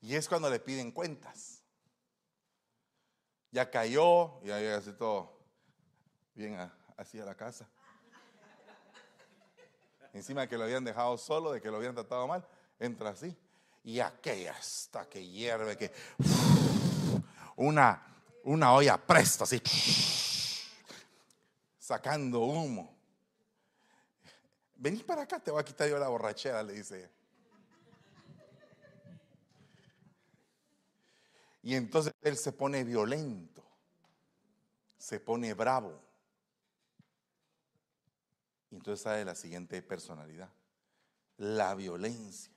Y 0.00 0.14
es 0.14 0.28
cuando 0.28 0.48
le 0.48 0.60
piden 0.60 0.92
cuentas. 0.92 1.53
Ya 3.54 3.70
cayó, 3.70 4.42
ya 4.42 4.76
hace 4.76 4.92
todo 4.92 5.32
bien 6.34 6.58
así 6.96 7.20
a 7.20 7.24
la 7.24 7.36
casa. 7.36 7.64
Encima 10.12 10.40
de 10.40 10.48
que 10.48 10.58
lo 10.58 10.64
habían 10.64 10.82
dejado 10.82 11.16
solo, 11.16 11.52
de 11.52 11.62
que 11.62 11.70
lo 11.70 11.76
habían 11.76 11.94
tratado 11.94 12.26
mal, 12.26 12.44
entra 12.80 13.10
así. 13.10 13.32
Y 13.84 14.00
aquella 14.00 14.54
hasta 14.54 15.08
que 15.08 15.24
hierve, 15.24 15.76
que 15.76 15.92
una, 17.54 18.02
una 18.42 18.72
olla 18.72 18.96
presta 18.96 19.44
así, 19.44 19.62
sacando 21.78 22.40
humo. 22.40 22.92
Vení 24.74 25.04
para 25.04 25.22
acá, 25.22 25.38
te 25.38 25.52
voy 25.52 25.60
a 25.60 25.64
quitar 25.64 25.88
yo 25.88 25.96
la 25.96 26.08
borrachera, 26.08 26.60
le 26.64 26.72
dice 26.72 27.08
Y 31.64 31.74
entonces 31.76 32.12
él 32.20 32.36
se 32.36 32.52
pone 32.52 32.84
violento, 32.84 33.64
se 34.98 35.18
pone 35.18 35.54
bravo. 35.54 35.98
Y 38.70 38.74
entonces 38.74 39.02
sale 39.02 39.24
la 39.24 39.34
siguiente 39.34 39.80
personalidad, 39.80 40.50
la 41.38 41.74
violencia. 41.74 42.52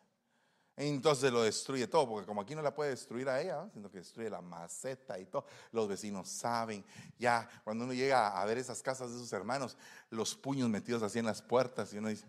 Entonces 0.76 1.32
lo 1.32 1.42
destruye 1.42 1.88
todo, 1.88 2.06
porque 2.06 2.28
como 2.28 2.42
aquí 2.42 2.54
no 2.54 2.62
la 2.62 2.76
puede 2.76 2.90
destruir 2.90 3.30
a 3.30 3.42
ella, 3.42 3.70
sino 3.74 3.90
que 3.90 4.00
destruye 4.00 4.30
la 4.30 4.42
maceta 4.42 5.18
y 5.18 5.26
todo. 5.26 5.46
Los 5.72 5.88
vecinos 5.88 6.28
saben, 6.28 6.84
ya 7.18 7.48
cuando 7.64 7.86
uno 7.86 7.94
llega 7.94 8.38
a 8.38 8.44
ver 8.44 8.58
esas 8.58 8.84
casas 8.84 9.10
de 9.14 9.20
sus 9.20 9.32
hermanos, 9.32 9.78
los 10.10 10.36
puños 10.36 10.68
metidos 10.68 11.02
así 11.02 11.18
en 11.18 11.26
las 11.26 11.42
puertas, 11.42 11.94
y 11.94 11.98
uno 11.98 12.10
dice, 12.10 12.28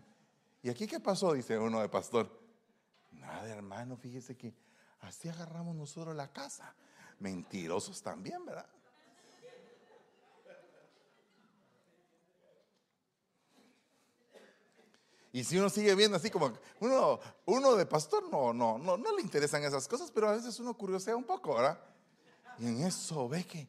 ¿y 0.63 0.69
aquí 0.69 0.87
qué 0.87 1.01
pasó? 1.01 1.33
Dice 1.33 1.59
uno 1.59 1.81
de 1.81 1.89
pastor. 1.89 2.39
Nada, 3.11 3.49
hermano, 3.49 3.97
fíjese 3.97 4.37
que 4.37 4.53
Así 5.01 5.29
agarramos 5.29 5.75
nosotros 5.75 6.15
la 6.15 6.31
casa. 6.31 6.73
Mentirosos 7.19 8.01
también, 8.01 8.45
¿verdad? 8.45 8.67
Y 15.31 15.43
si 15.43 15.57
uno 15.57 15.69
sigue 15.69 15.93
viendo 15.93 16.17
así 16.17 16.31
como 16.31 16.51
uno, 16.79 17.19
uno 17.45 17.75
de 17.75 17.85
pastor 17.85 18.29
no, 18.31 18.51
no, 18.51 18.77
no, 18.79 18.97
no 18.97 19.15
le 19.15 19.21
interesan 19.21 19.63
esas 19.63 19.87
cosas, 19.87 20.09
pero 20.11 20.27
a 20.27 20.33
veces 20.33 20.59
uno 20.59 20.73
curiosea 20.73 21.15
un 21.15 21.23
poco, 21.23 21.53
¿verdad? 21.53 21.79
Y 22.57 22.67
en 22.67 22.83
eso 22.83 23.29
ve 23.29 23.45
que 23.45 23.67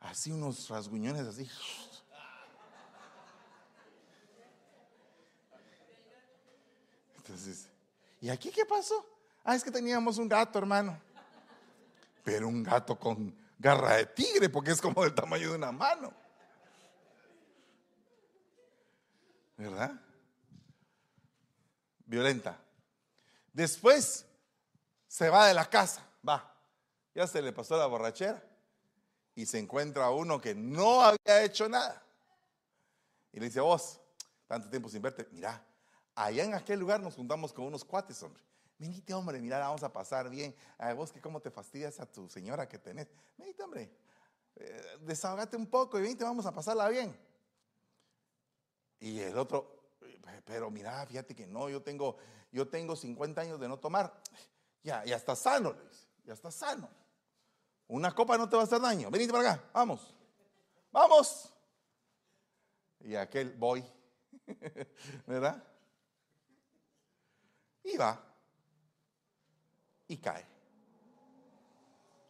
así 0.00 0.32
unos 0.32 0.68
rasguñones 0.68 1.26
así. 1.26 1.48
Entonces, 7.18 7.68
¿y 8.22 8.30
aquí 8.30 8.50
qué 8.50 8.64
pasó? 8.64 9.17
Ah, 9.50 9.54
es 9.54 9.64
que 9.64 9.70
teníamos 9.70 10.18
un 10.18 10.28
gato, 10.28 10.58
hermano. 10.58 11.00
Pero 12.22 12.48
un 12.48 12.62
gato 12.62 12.98
con 12.98 13.34
garra 13.58 13.96
de 13.96 14.04
tigre, 14.04 14.50
porque 14.50 14.72
es 14.72 14.78
como 14.78 15.02
del 15.02 15.14
tamaño 15.14 15.48
de 15.48 15.56
una 15.56 15.72
mano. 15.72 16.12
¿Verdad? 19.56 19.98
Violenta. 22.04 22.60
Después 23.54 24.26
se 25.06 25.30
va 25.30 25.46
de 25.46 25.54
la 25.54 25.64
casa, 25.64 26.06
va. 26.28 26.54
Ya 27.14 27.26
se 27.26 27.40
le 27.40 27.50
pasó 27.54 27.78
la 27.78 27.86
borrachera 27.86 28.44
y 29.34 29.46
se 29.46 29.58
encuentra 29.58 30.10
uno 30.10 30.38
que 30.42 30.54
no 30.54 31.00
había 31.00 31.42
hecho 31.42 31.70
nada. 31.70 32.02
Y 33.32 33.40
le 33.40 33.46
dice, 33.46 33.60
vos, 33.60 33.98
tanto 34.46 34.68
tiempo 34.68 34.90
sin 34.90 35.00
verte, 35.00 35.26
mira, 35.32 35.64
allá 36.14 36.44
en 36.44 36.52
aquel 36.52 36.78
lugar 36.78 37.00
nos 37.00 37.14
juntamos 37.14 37.50
con 37.50 37.64
unos 37.64 37.82
cuates, 37.82 38.22
hombre. 38.22 38.42
Venite, 38.78 39.12
hombre, 39.12 39.40
mira, 39.40 39.58
vamos 39.58 39.82
a 39.82 39.92
pasar 39.92 40.30
bien. 40.30 40.54
A 40.78 40.92
vos 40.94 41.10
que 41.10 41.20
cómo 41.20 41.40
te 41.40 41.50
fastidias 41.50 41.98
a 41.98 42.06
tu 42.06 42.28
señora 42.28 42.68
que 42.68 42.78
tenés. 42.78 43.08
Venite, 43.36 43.62
hombre, 43.64 43.90
eh, 44.54 44.98
desahogate 45.00 45.56
un 45.56 45.66
poco 45.66 45.98
y 45.98 46.02
venite, 46.02 46.22
vamos 46.22 46.46
a 46.46 46.52
pasarla 46.52 46.88
bien. 46.88 47.16
Y 49.00 49.18
el 49.18 49.36
otro, 49.36 49.90
pero 50.44 50.70
mira, 50.70 51.04
fíjate 51.06 51.34
que 51.34 51.46
no, 51.46 51.68
yo 51.68 51.82
tengo, 51.82 52.18
yo 52.52 52.68
tengo 52.68 52.94
50 52.94 53.40
años 53.40 53.58
de 53.58 53.68
no 53.68 53.78
tomar. 53.78 54.12
Ya, 54.84 55.04
ya 55.04 55.16
está 55.16 55.34
sano, 55.34 55.74
ya 56.24 56.34
está 56.34 56.52
sano. 56.52 56.88
Una 57.88 58.14
copa 58.14 58.38
no 58.38 58.48
te 58.48 58.54
va 58.54 58.62
a 58.62 58.64
hacer 58.64 58.80
daño. 58.80 59.10
Venite 59.10 59.32
para 59.32 59.54
acá, 59.54 59.70
vamos. 59.72 60.14
Vamos. 60.92 61.52
Y 63.00 63.16
aquel 63.16 63.54
voy, 63.56 63.84
¿verdad? 65.26 65.64
Y 67.82 67.96
va 67.96 68.27
y 70.08 70.16
cae. 70.16 70.46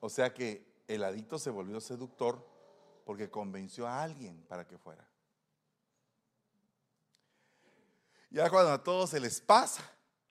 O 0.01 0.09
sea 0.09 0.35
que 0.35 0.67
el 0.87 1.03
adicto 1.05 1.39
se 1.39 1.51
volvió 1.51 1.81
seductor 1.81 2.47
porque 3.05 3.31
convenció 3.31 3.87
a 3.87 4.03
alguien 4.03 4.45
para 4.49 4.67
que 4.67 4.77
fuera. 4.77 5.09
Ya 8.31 8.51
cuando 8.51 8.73
a 8.73 8.83
todos 8.83 9.11
se 9.11 9.21
les 9.21 9.41
pasa, 9.41 9.83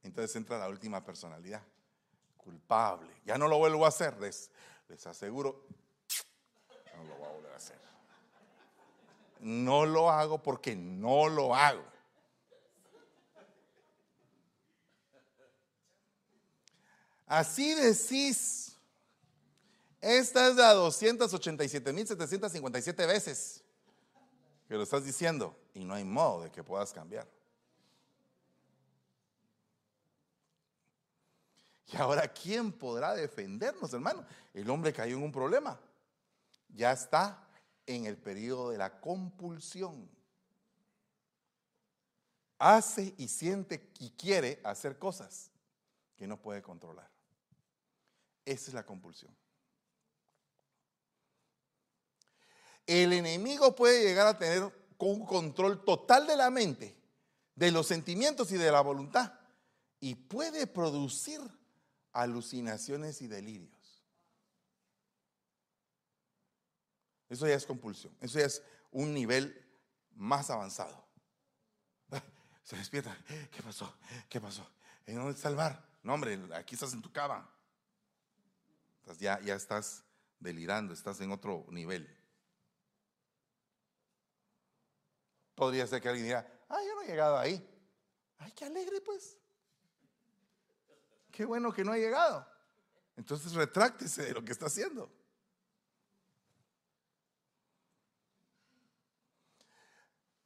entonces 0.03 0.35
entra 0.35 0.59
la 0.59 0.69
última 0.69 1.03
personalidad, 1.03 1.63
culpable. 2.35 3.11
Ya 3.25 3.37
no 3.37 3.47
lo 3.47 3.57
vuelvo 3.57 3.85
a 3.85 3.87
hacer, 3.87 4.19
les, 4.19 4.51
les 4.87 5.05
aseguro, 5.07 5.65
no 6.95 7.03
lo 7.03 7.15
voy 7.15 7.25
a 7.25 7.31
volver 7.31 7.51
a 7.53 7.55
hacer. 7.55 7.77
No 9.39 9.85
lo 9.85 10.09
hago 10.09 10.41
porque 10.41 10.75
no 10.75 11.27
lo 11.27 11.55
hago. 11.55 11.83
Así 17.28 17.75
decís. 17.75 18.63
Esta 19.99 20.47
es 20.47 20.55
la 20.55 20.75
287.757 20.75 23.07
veces 23.07 23.63
que 24.67 24.75
lo 24.75 24.84
estás 24.84 25.03
diciendo 25.03 25.57
y 25.73 25.84
no 25.84 25.95
hay 25.95 26.03
modo 26.03 26.43
de 26.43 26.51
que 26.51 26.63
puedas 26.63 26.93
cambiar. 26.93 27.28
Y 31.91 31.97
ahora, 31.97 32.28
¿quién 32.28 32.71
podrá 32.71 33.15
defendernos, 33.15 33.91
hermano? 33.93 34.23
El 34.53 34.69
hombre 34.69 34.93
cayó 34.93 35.17
en 35.17 35.23
un 35.23 35.32
problema. 35.32 35.80
Ya 36.75 36.91
está 36.91 37.43
en 37.86 38.05
el 38.05 38.17
periodo 38.17 38.71
de 38.71 38.78
la 38.78 38.99
compulsión. 38.99 40.07
Hace 42.59 43.13
y 43.17 43.30
siente 43.30 43.89
y 43.99 44.09
quiere 44.11 44.59
hacer 44.63 44.99
cosas 44.99 45.49
que 46.17 46.28
no 46.28 46.41
puede 46.41 46.61
controlar. 46.61 47.16
Esa 48.47 48.69
es 48.69 48.73
la 48.73 48.85
compulsión. 48.85 49.35
El 52.85 53.11
enemigo 53.11 53.75
puede 53.75 54.01
llegar 54.05 54.25
a 54.25 54.37
tener 54.37 54.73
un 54.99 55.25
control 55.25 55.83
total 55.83 56.25
de 56.25 56.37
la 56.37 56.49
mente, 56.49 56.97
de 57.55 57.71
los 57.71 57.87
sentimientos 57.87 58.49
y 58.53 58.55
de 58.55 58.71
la 58.71 58.79
voluntad, 58.79 59.33
y 59.99 60.15
puede 60.15 60.65
producir 60.65 61.41
alucinaciones 62.13 63.21
y 63.21 63.27
delirios. 63.27 64.01
Eso 67.27 67.49
ya 67.49 67.55
es 67.55 67.65
compulsión, 67.65 68.15
eso 68.21 68.39
ya 68.39 68.45
es 68.45 68.63
un 68.91 69.13
nivel 69.13 69.61
más 70.11 70.49
avanzado. 70.49 71.05
Se 72.63 72.77
despierta, 72.77 73.13
¿qué 73.51 73.61
pasó? 73.61 73.93
¿Qué 74.29 74.39
pasó? 74.39 74.65
¿En 75.05 75.15
dónde 75.15 75.33
está 75.33 75.49
el 75.49 75.57
bar? 75.57 75.85
No, 76.01 76.13
hombre, 76.13 76.39
aquí 76.55 76.75
estás 76.75 76.93
en 76.93 77.01
tu 77.01 77.11
cama 77.11 77.57
ya, 79.18 79.39
ya 79.41 79.55
estás 79.55 80.03
delirando, 80.39 80.93
estás 80.93 81.20
en 81.22 81.32
otro 81.32 81.66
nivel. 81.70 82.14
Podría 85.55 85.88
ser 85.88 86.01
que 86.01 86.10
alguien 86.10 86.28
diga, 86.28 86.47
ah, 86.70 86.80
yo 86.86 86.95
no 86.95 87.01
he 87.01 87.08
llegado 87.08 87.38
ahí. 87.38 87.68
Ay, 88.38 88.51
qué 88.51 88.66
alegre 88.66 89.01
pues. 89.01 89.38
Qué 91.32 91.45
bueno 91.45 91.74
que 91.74 91.84
no 91.84 91.91
ha 91.91 91.97
llegado. 91.97 92.47
Entonces 93.16 93.53
retráctese 93.53 94.24
de 94.24 94.34
lo 94.34 94.45
que 94.45 94.51
está 94.51 94.68
haciendo. 94.68 95.12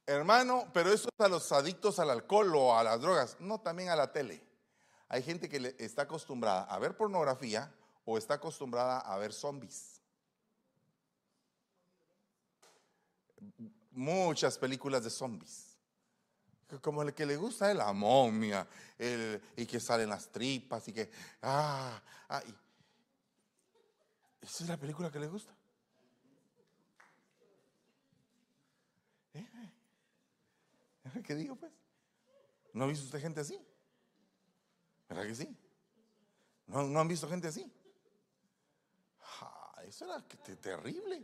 Hermano, 0.06 0.70
pero 0.72 0.90
eso 0.90 1.08
es 1.16 1.24
a 1.24 1.28
los 1.28 1.52
adictos 1.52 1.98
al 1.98 2.10
alcohol 2.10 2.54
o 2.56 2.76
a 2.76 2.82
las 2.82 3.00
drogas, 3.00 3.36
no 3.38 3.60
también 3.60 3.90
a 3.90 3.96
la 3.96 4.12
tele. 4.12 4.42
Hay 5.08 5.22
gente 5.22 5.48
que 5.48 5.76
está 5.78 6.02
acostumbrada 6.02 6.64
a 6.64 6.78
ver 6.78 6.96
pornografía 6.96 7.72
o 8.04 8.18
está 8.18 8.34
acostumbrada 8.34 9.00
a 9.00 9.16
ver 9.18 9.32
zombies. 9.32 10.00
Muchas 13.90 14.58
películas 14.58 15.04
de 15.04 15.10
zombies. 15.10 15.76
Como 16.80 17.02
el 17.02 17.12
que 17.12 17.26
le 17.26 17.36
gusta 17.36 17.68
de 17.68 17.74
la 17.74 17.92
momia, 17.92 18.66
el, 18.98 19.42
y 19.56 19.66
que 19.66 19.78
salen 19.78 20.08
las 20.08 20.28
tripas, 20.28 20.88
y 20.88 20.92
que. 20.92 21.10
Ah, 21.42 22.02
ah 22.28 22.42
esa 24.40 24.64
es 24.64 24.68
la 24.70 24.76
película 24.76 25.10
que 25.10 25.20
le 25.20 25.28
gusta. 25.28 25.54
¿Eh? 29.34 29.46
¿Eh? 31.04 31.22
¿Qué 31.22 31.34
digo, 31.34 31.56
pues? 31.56 31.72
¿No 32.72 32.84
ha 32.84 32.86
visto 32.88 33.04
usted 33.04 33.20
gente 33.20 33.40
así? 33.40 33.60
¿Verdad 35.08 35.26
que 35.26 35.34
sí? 35.34 35.56
¿No, 36.66 36.84
no 36.84 37.00
han 37.00 37.08
visto 37.08 37.28
gente 37.28 37.48
así? 37.48 37.70
Eso 39.92 40.06
era 40.06 40.22
terrible. 40.56 41.22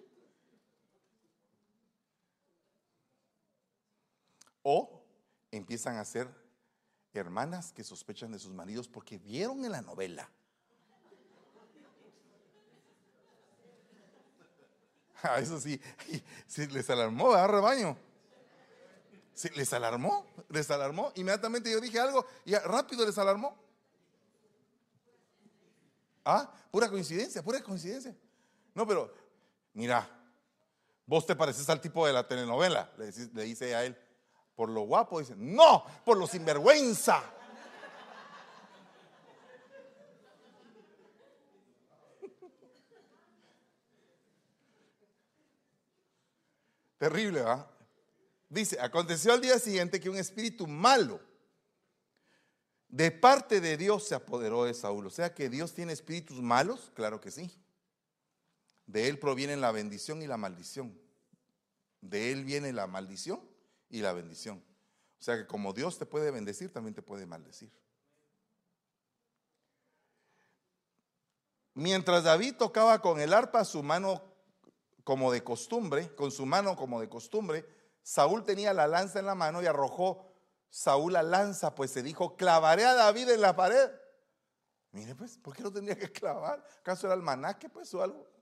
O 4.63 5.03
empiezan 5.51 5.97
a 5.97 6.05
ser 6.05 6.29
hermanas 7.15 7.73
que 7.73 7.83
sospechan 7.83 8.31
de 8.31 8.39
sus 8.39 8.53
maridos 8.53 8.87
porque 8.87 9.17
vieron 9.17 9.65
en 9.65 9.73
la 9.73 9.81
novela. 9.81 10.31
Ah, 15.21 15.41
eso 15.41 15.59
sí, 15.59 15.81
les 16.71 16.89
alarmó, 16.91 17.31
¿verdad, 17.31 17.49
rebaño? 17.49 17.99
Les 19.57 19.73
alarmó, 19.73 20.25
les 20.49 20.71
alarmó. 20.71 21.11
Inmediatamente 21.17 21.73
yo 21.73 21.81
dije 21.81 21.99
algo 21.99 22.25
y 22.45 22.55
rápido 22.55 23.05
les 23.05 23.19
alarmó. 23.19 23.59
Ah, 26.25 26.49
pura 26.71 26.89
coincidencia, 26.89 27.43
pura 27.43 27.61
coincidencia. 27.61 28.15
No, 28.79 28.87
pero 28.87 29.13
mira, 29.73 30.09
vos 31.05 31.27
te 31.27 31.35
pareces 31.35 31.69
al 31.69 31.81
tipo 31.81 32.07
de 32.07 32.13
la 32.13 32.29
telenovela, 32.29 32.89
le, 32.97 33.11
dice 33.43 33.75
a 33.75 33.85
él 33.85 33.99
por 34.55 34.69
lo 34.69 34.83
guapo, 34.83 35.19
dice, 35.19 35.35
no, 35.37 35.85
por 36.05 36.17
lo 36.17 36.29
sinvergüenza. 36.29 37.21
Terrible, 46.99 47.43
¿va? 47.43 47.69
Dice, 48.49 48.81
aconteció 48.81 49.33
al 49.33 49.41
día 49.41 49.59
siguiente 49.59 49.99
que 49.99 50.09
un 50.09 50.19
espíritu 50.19 50.69
malo 50.69 51.19
de 52.87 53.11
parte 53.11 53.61
de 53.61 53.77
Dios 53.77 54.07
se 54.07 54.15
apoderó 54.15 54.63
de 54.63 54.75
Saúl. 54.75 55.09
O 55.09 55.11
sea 55.11 55.35
que 55.35 55.49
Dios 55.49 55.75
tiene 55.75 55.93
espíritus 55.93 56.41
malos, 56.41 56.93
claro 56.95 57.21
que 57.21 57.33
sí. 57.33 57.53
De 58.89 59.07
él 59.07 59.19
provienen 59.19 59.61
la 59.61 59.71
bendición 59.71 60.23
y 60.23 60.27
la 60.27 60.39
maldición. 60.39 60.99
De 62.01 62.33
él 62.33 62.45
viene 62.45 62.73
la 62.73 62.87
maldición 62.87 63.47
y 63.91 64.01
la 64.01 64.15
bendición. 64.15 64.65
O 65.21 65.23
sea 65.23 65.37
que 65.37 65.47
como 65.47 65.75
Dios 65.75 65.99
te 65.99 66.07
puede 66.07 66.31
bendecir, 66.31 66.73
también 66.73 66.95
te 66.95 67.03
puede 67.03 67.27
maldecir. 67.27 67.71
Mientras 71.75 72.25
David 72.25 72.55
tocaba 72.57 73.03
con 73.03 73.21
el 73.21 73.35
arpa 73.35 73.65
su 73.67 73.83
mano 73.83 74.23
como 75.05 75.31
de 75.31 75.45
costumbre, 75.45 76.15
con 76.15 76.31
su 76.31 76.47
mano 76.47 76.75
como 76.75 76.99
de 76.99 77.11
costumbre, 77.11 77.69
Saúl 78.03 78.43
tenía 78.43 78.73
la 78.73 78.89
lanza 78.89 79.19
en 79.19 79.27
la 79.27 79.35
mano 79.35 79.63
y 79.63 79.67
arrojó 79.67 80.33
Saúl 80.71 81.13
la 81.13 81.23
lanza, 81.23 81.75
pues 81.75 81.91
se 81.91 82.03
dijo, 82.03 82.37
clavaré 82.37 82.87
a 82.87 82.95
David 82.95 83.29
en 83.29 83.43
la 83.43 83.55
pared. 83.55 83.91
Mire 84.93 85.15
pues, 85.15 85.37
¿por 85.37 85.55
qué 85.55 85.63
no 85.63 85.71
tendría 85.71 85.99
que 85.99 86.11
clavar? 86.11 86.65
¿Acaso 86.81 87.07
era 87.07 87.15
el 87.15 87.23
manaque 87.23 87.69
pues 87.69 87.93
o 87.93 88.03
algo? 88.03 88.38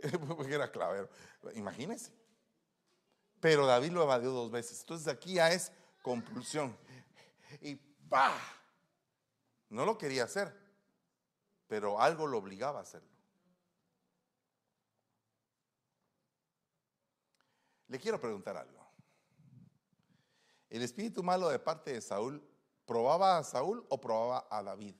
Porque 0.36 0.54
era 0.54 0.70
clavero. 0.70 1.08
Imagínense. 1.54 2.12
Pero 3.40 3.66
David 3.66 3.90
lo 3.90 4.02
evadió 4.02 4.30
dos 4.30 4.50
veces. 4.50 4.80
Entonces 4.80 5.08
aquí 5.08 5.34
ya 5.34 5.52
es 5.52 5.72
compulsión. 6.02 6.76
Y 7.60 7.76
¡pa! 8.08 8.32
No 9.68 9.84
lo 9.84 9.96
quería 9.98 10.24
hacer, 10.24 10.54
pero 11.66 12.00
algo 12.00 12.26
lo 12.26 12.38
obligaba 12.38 12.78
a 12.78 12.82
hacerlo. 12.82 13.08
Le 17.88 17.98
quiero 17.98 18.20
preguntar 18.20 18.56
algo. 18.56 18.80
¿El 20.70 20.82
espíritu 20.82 21.22
malo 21.22 21.48
de 21.48 21.58
parte 21.58 21.92
de 21.92 22.00
Saúl 22.00 22.42
probaba 22.86 23.38
a 23.38 23.44
Saúl 23.44 23.84
o 23.88 24.00
probaba 24.00 24.46
a 24.50 24.62
David? 24.62 24.94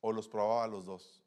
¿O 0.00 0.12
los 0.12 0.28
probaba 0.28 0.64
a 0.64 0.68
los 0.68 0.84
dos? 0.84 1.25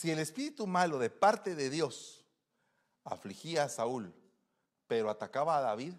Si 0.00 0.10
el 0.10 0.18
espíritu 0.18 0.66
malo 0.66 0.98
de 0.98 1.10
parte 1.10 1.54
de 1.54 1.68
Dios 1.68 2.24
afligía 3.04 3.64
a 3.64 3.68
Saúl, 3.68 4.14
pero 4.86 5.10
atacaba 5.10 5.58
a 5.58 5.60
David, 5.60 5.92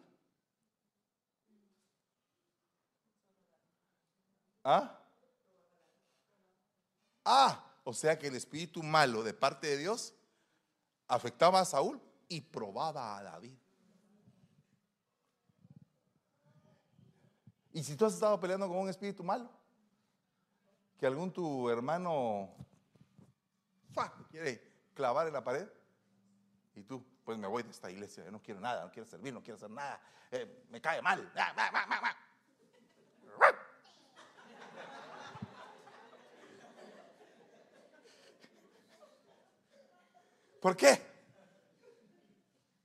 ¿ah? 4.64 5.00
Ah, 7.24 7.64
o 7.84 7.94
sea 7.94 8.18
que 8.18 8.26
el 8.26 8.36
espíritu 8.36 8.82
malo 8.82 9.22
de 9.22 9.36
parte 9.36 9.68
de 9.68 9.78
Dios 9.78 10.16
afectaba 11.08 11.60
a 11.60 11.66
Saúl 11.66 12.02
y 12.28 12.42
probaba 12.42 13.20
a 13.20 13.22
David. 13.22 13.56
Y 17.72 17.84
si 17.84 17.96
tú 17.96 18.06
has 18.06 18.16
estado 18.16 18.40
peleando 18.40 18.68
con 18.68 18.78
un 18.78 18.90
espíritu 18.90 19.24
malo, 19.24 19.48
que 20.98 21.06
algún 21.06 21.32
tu 21.32 21.70
hermano 21.70 22.50
quiere 24.30 24.62
clavar 24.94 25.28
en 25.28 25.34
la 25.34 25.44
pared. 25.44 25.68
Y 26.76 26.84
tú, 26.84 27.06
pues 27.24 27.38
me 27.38 27.48
voy 27.48 27.64
de 27.64 27.72
esta 27.72 27.92
iglesia, 27.92 28.30
no 28.32 28.42
quiero 28.42 28.60
nada, 28.60 28.86
no 28.86 28.92
quiero 28.92 29.08
servir, 29.08 29.34
no 29.34 29.44
quiero 29.44 29.58
hacer 29.58 29.70
nada, 29.70 30.02
eh, 30.32 30.66
me 30.70 30.80
cae 30.80 31.02
mal. 31.02 31.32
¿Por 40.62 40.78
qué? 40.78 41.02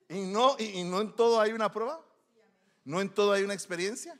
¿Y 0.08 0.20
no, 0.22 0.56
y 0.58 0.82
no 0.84 1.00
en 1.00 1.14
todo 1.14 1.40
hay 1.40 1.52
una 1.52 1.70
prueba? 1.70 2.02
¿No 2.84 3.00
en 3.00 3.12
todo 3.12 3.32
hay 3.32 3.42
una 3.42 3.54
experiencia? 3.54 4.18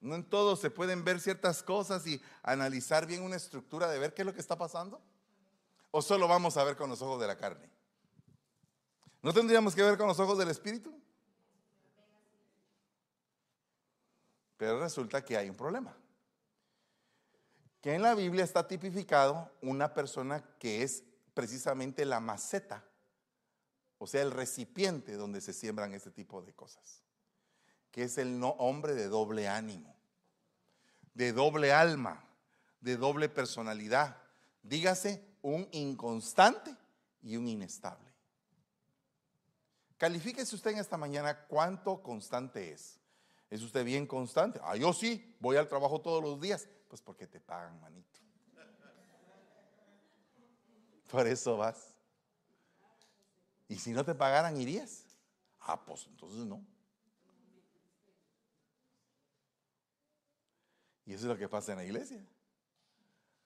¿No 0.00 0.14
en 0.14 0.24
todo 0.24 0.56
se 0.56 0.70
pueden 0.70 1.04
ver 1.04 1.20
ciertas 1.20 1.62
cosas 1.62 2.06
y 2.06 2.20
analizar 2.42 3.06
bien 3.06 3.22
una 3.22 3.36
estructura 3.36 3.88
de 3.88 3.98
ver 3.98 4.14
qué 4.14 4.22
es 4.22 4.26
lo 4.26 4.32
que 4.32 4.40
está 4.40 4.56
pasando? 4.56 5.02
¿O 5.96 6.02
solo 6.02 6.26
vamos 6.26 6.56
a 6.56 6.64
ver 6.64 6.74
con 6.74 6.90
los 6.90 7.00
ojos 7.02 7.20
de 7.20 7.28
la 7.28 7.38
carne? 7.38 7.70
¿No 9.22 9.32
tendríamos 9.32 9.76
que 9.76 9.82
ver 9.84 9.96
con 9.96 10.08
los 10.08 10.18
ojos 10.18 10.36
del 10.36 10.48
Espíritu? 10.48 10.92
Pero 14.56 14.80
resulta 14.80 15.24
que 15.24 15.36
hay 15.36 15.48
un 15.48 15.54
problema. 15.54 15.96
Que 17.80 17.94
en 17.94 18.02
la 18.02 18.16
Biblia 18.16 18.42
está 18.42 18.66
tipificado 18.66 19.52
una 19.62 19.94
persona 19.94 20.42
que 20.58 20.82
es 20.82 21.04
precisamente 21.32 22.04
la 22.04 22.18
maceta, 22.18 22.84
o 23.98 24.08
sea, 24.08 24.22
el 24.22 24.32
recipiente 24.32 25.12
donde 25.12 25.40
se 25.40 25.52
siembran 25.52 25.94
este 25.94 26.10
tipo 26.10 26.42
de 26.42 26.54
cosas, 26.54 27.04
que 27.92 28.02
es 28.02 28.18
el 28.18 28.40
no 28.40 28.48
hombre 28.58 28.94
de 28.94 29.06
doble 29.06 29.46
ánimo, 29.46 29.94
de 31.14 31.32
doble 31.32 31.72
alma, 31.72 32.26
de 32.80 32.96
doble 32.96 33.28
personalidad. 33.28 34.16
Dígase 34.64 35.33
un 35.44 35.68
inconstante 35.72 36.74
y 37.20 37.36
un 37.36 37.46
inestable. 37.46 38.10
Califíquese 39.98 40.56
usted 40.56 40.72
en 40.72 40.78
esta 40.78 40.96
mañana 40.96 41.46
cuánto 41.46 42.02
constante 42.02 42.72
es. 42.72 42.98
¿Es 43.50 43.60
usted 43.62 43.84
bien 43.84 44.06
constante? 44.06 44.58
Ah, 44.62 44.74
yo 44.74 44.92
sí, 44.94 45.36
voy 45.40 45.56
al 45.56 45.68
trabajo 45.68 46.00
todos 46.00 46.22
los 46.22 46.40
días. 46.40 46.66
Pues 46.88 47.02
porque 47.02 47.26
te 47.26 47.40
pagan, 47.40 47.78
manito. 47.80 48.20
Por 51.10 51.26
eso 51.26 51.58
vas. 51.58 51.94
¿Y 53.68 53.76
si 53.76 53.90
no 53.90 54.02
te 54.02 54.14
pagaran, 54.14 54.56
irías? 54.56 55.04
Ah, 55.60 55.84
pues 55.84 56.06
entonces 56.06 56.46
no. 56.46 56.64
Y 61.04 61.12
eso 61.12 61.24
es 61.24 61.28
lo 61.28 61.36
que 61.36 61.48
pasa 61.50 61.72
en 61.72 61.78
la 61.78 61.84
iglesia. 61.84 62.26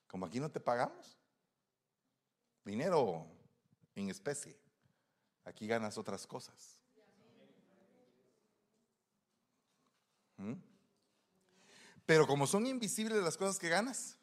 Como 0.07 0.25
aquí 0.25 0.39
no 0.39 0.49
te 0.49 0.61
pagamos, 0.61 1.18
dinero 2.65 3.25
en 3.95 4.09
especie. 4.09 4.57
Aquí 5.45 5.67
ganas 5.67 5.97
otras 5.97 6.27
cosas. 6.27 6.79
¿Mm? 10.37 10.53
Pero 12.05 12.25
como 12.25 12.47
son 12.47 12.65
invisibles 12.65 13.21
las 13.21 13.37
cosas 13.37 13.59
que 13.59 13.69
ganas, 13.69 14.17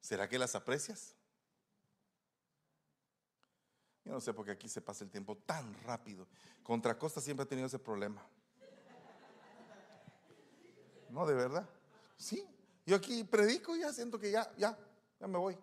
¿será 0.00 0.28
que 0.28 0.38
las 0.38 0.54
aprecias? 0.54 1.14
Yo 4.04 4.12
no 4.12 4.20
sé 4.20 4.34
por 4.34 4.44
qué 4.44 4.50
aquí 4.50 4.68
se 4.68 4.82
pasa 4.82 5.02
el 5.02 5.10
tiempo 5.10 5.36
tan 5.36 5.74
rápido. 5.84 6.26
Contra 6.62 6.98
Costa 6.98 7.20
siempre 7.20 7.44
ha 7.44 7.48
tenido 7.48 7.66
ese 7.66 7.78
problema. 7.78 8.22
No, 11.08 11.26
de 11.26 11.34
verdad. 11.34 11.68
Sí, 12.18 12.46
yo 12.84 12.96
aquí 12.96 13.24
predico 13.24 13.76
y 13.76 13.80
ya 13.80 13.92
siento 13.92 14.18
que 14.18 14.30
ya, 14.30 14.52
ya, 14.56 14.76
ya 15.20 15.26
me 15.26 15.38
voy. 15.38 15.56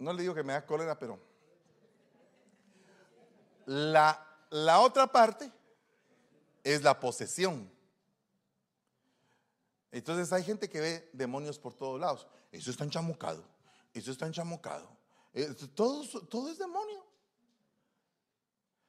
No 0.00 0.12
le 0.12 0.22
digo 0.22 0.34
que 0.34 0.42
me 0.42 0.54
da 0.54 0.64
cólera, 0.64 0.98
pero 0.98 1.20
la, 3.66 4.26
la 4.48 4.80
otra 4.80 5.06
parte 5.06 5.52
es 6.64 6.82
la 6.82 6.98
posesión. 6.98 7.70
Entonces 9.92 10.32
hay 10.32 10.42
gente 10.42 10.68
que 10.68 10.80
ve 10.80 11.10
demonios 11.12 11.58
por 11.58 11.74
todos 11.74 12.00
lados. 12.00 12.26
Eso 12.50 12.70
está 12.70 12.84
enchamucado. 12.84 13.44
Eso 13.92 14.10
está 14.10 14.26
enchamucado. 14.26 14.88
Eh, 15.34 15.54
todo, 15.74 16.02
todo 16.22 16.50
es 16.50 16.58
demonio. 16.58 17.04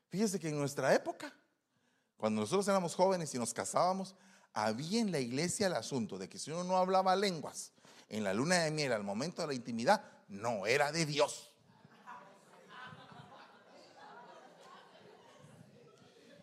Fíjese 0.09 0.39
que 0.39 0.49
en 0.49 0.57
nuestra 0.57 0.93
época, 0.93 1.33
cuando 2.15 2.41
nosotros 2.41 2.67
éramos 2.67 2.95
jóvenes 2.95 3.33
y 3.35 3.37
nos 3.37 3.53
casábamos, 3.53 4.15
había 4.53 5.01
en 5.01 5.11
la 5.11 5.19
iglesia 5.19 5.67
el 5.67 5.73
asunto 5.73 6.17
de 6.17 6.29
que 6.29 6.39
si 6.39 6.51
uno 6.51 6.63
no 6.63 6.77
hablaba 6.77 7.15
lenguas 7.15 7.73
en 8.11 8.25
la 8.25 8.33
luna 8.33 8.59
de 8.59 8.71
miel 8.71 8.91
al 8.91 9.03
momento 9.03 9.41
de 9.41 9.47
la 9.47 9.53
intimidad, 9.53 10.03
no 10.27 10.65
era 10.65 10.91
de 10.91 11.05
Dios. 11.05 11.49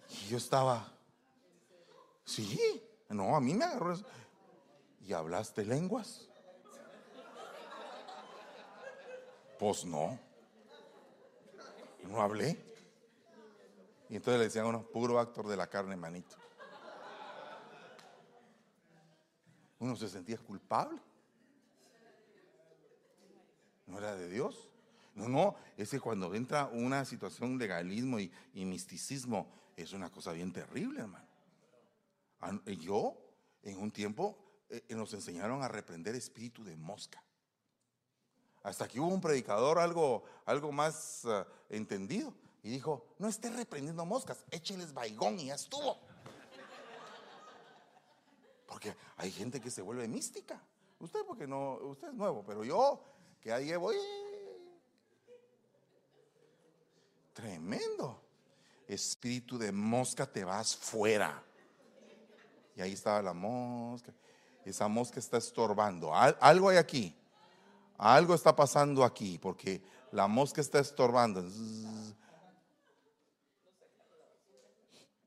Y 0.09 0.29
yo 0.29 0.39
estaba, 0.39 0.91
sí, 2.25 2.83
no, 3.11 3.37
a 3.37 3.41
mí 3.41 3.53
me 3.53 3.67
agarró 3.67 3.93
eso. 3.93 4.07
¿Y 5.03 5.13
hablaste 5.13 5.67
lenguas? 5.67 6.27
Pues 9.59 9.85
no. 9.85 10.19
No 12.05 12.23
hablé. 12.23 12.65
Y 14.09 14.17
entonces 14.17 14.39
le 14.39 14.45
decían 14.47 14.65
uno, 14.65 14.83
puro 14.85 15.19
actor 15.19 15.47
de 15.47 15.57
la 15.59 15.67
carne, 15.67 15.97
manito. 15.97 16.35
Uno 19.81 19.95
se 19.97 20.09
sentía 20.09 20.39
culpable. 20.39 20.99
No 23.89 23.99
era 23.99 24.15
de 24.15 24.29
Dios. 24.29 24.69
No, 25.15 25.29
no, 25.29 25.57
es 25.77 25.91
que 25.91 25.99
cuando 25.99 26.33
entra 26.35 26.67
una 26.67 27.05
situación 27.05 27.59
de 27.59 27.65
legalismo 27.65 28.21
y, 28.21 28.31
misticismo, 28.55 29.51
es 29.77 29.93
una 29.93 30.11
cosa 30.11 30.33
bien 30.33 30.53
terrible, 30.53 31.01
hermano. 31.01 31.27
Yo, 32.67 33.19
en 33.63 33.79
un 33.79 33.91
tiempo, 33.91 34.39
eh, 34.69 34.85
eh, 34.89 34.95
nos 34.95 35.13
enseñaron 35.15 35.63
a 35.63 35.69
reprender 35.69 36.15
espíritu 36.15 36.63
de 36.63 36.77
mosca. 36.77 37.21
Hasta 38.63 38.87
que 38.87 39.01
hubo 39.01 39.09
un 39.09 39.21
predicador 39.21 39.79
algo, 39.79 40.23
algo 40.45 40.71
más 40.71 41.25
eh, 41.25 41.45
entendido 41.71 42.33
y 42.63 42.71
dijo, 42.71 43.05
no 43.19 43.29
esté 43.29 43.51
reprendiendo 43.51 44.05
moscas, 44.05 44.45
écheles 44.51 44.93
baigón 44.93 45.41
y 45.41 45.47
ya 45.47 45.55
estuvo. 45.55 45.99
Porque 48.67 48.95
hay 49.17 49.33
gente 49.33 49.61
que 49.61 49.71
se 49.71 49.83
vuelve 49.83 50.07
mística. 50.07 50.63
Usted 51.01 51.21
porque 51.27 51.47
no, 51.47 51.75
usted 51.75 52.09
es 52.09 52.15
nuevo, 52.15 52.45
pero 52.47 52.65
yo 52.65 53.03
que 53.41 53.53
ahí 53.53 53.75
voy. 53.77 53.97
Tremendo. 57.33 58.21
Espíritu 58.87 59.59
de 59.59 59.71
mosca, 59.71 60.27
te 60.27 60.45
vas 60.45 60.77
fuera. 60.77 61.43
Y 62.75 62.81
ahí 62.81 62.93
estaba 62.93 63.23
la 63.23 63.33
mosca. 63.33 64.13
Esa 64.65 64.89
mosca 64.89 65.21
está 65.21 65.39
estorbando. 65.39 66.15
Algo 66.15 66.69
hay 66.69 66.79
aquí. 66.79 67.17
Algo 67.97 68.35
está 68.35 68.55
pasando 68.55 69.05
aquí 69.05 69.39
porque 69.39 69.83
la 70.13 70.27
mosca 70.27 70.61
está 70.61 70.79
estorbando. 70.79 71.43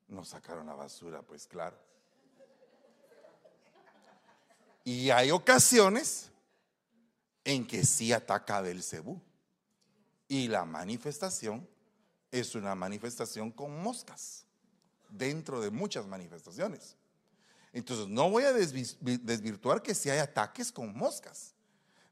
Nos 0.07 0.30
sacaron 0.30 0.66
la 0.66 0.76
basura, 0.76 1.22
pues 1.22 1.47
claro. 1.47 1.78
Y 4.84 5.09
hay 5.09 5.32
ocasiones 5.32 6.32
en 7.44 7.66
que 7.66 7.86
sí 7.86 8.14
ataca 8.14 8.58
a 8.58 8.62
Belcebú. 8.62 9.22
Y 10.28 10.48
la 10.48 10.66
manifestación 10.66 11.68
es 12.32 12.56
una 12.56 12.76
manifestación 12.76 13.52
con 13.52 13.82
moscas, 13.82 14.46
dentro 15.10 15.60
de 15.60 15.70
muchas 15.70 16.08
manifestaciones. 16.08 16.96
Entonces, 17.74 18.08
no 18.08 18.30
voy 18.30 18.44
a 18.44 18.54
desvirtuar 18.54 19.82
que 19.82 19.94
si 19.94 20.10
hay 20.10 20.20
ataques 20.20 20.72
con 20.72 20.96
moscas, 20.96 21.54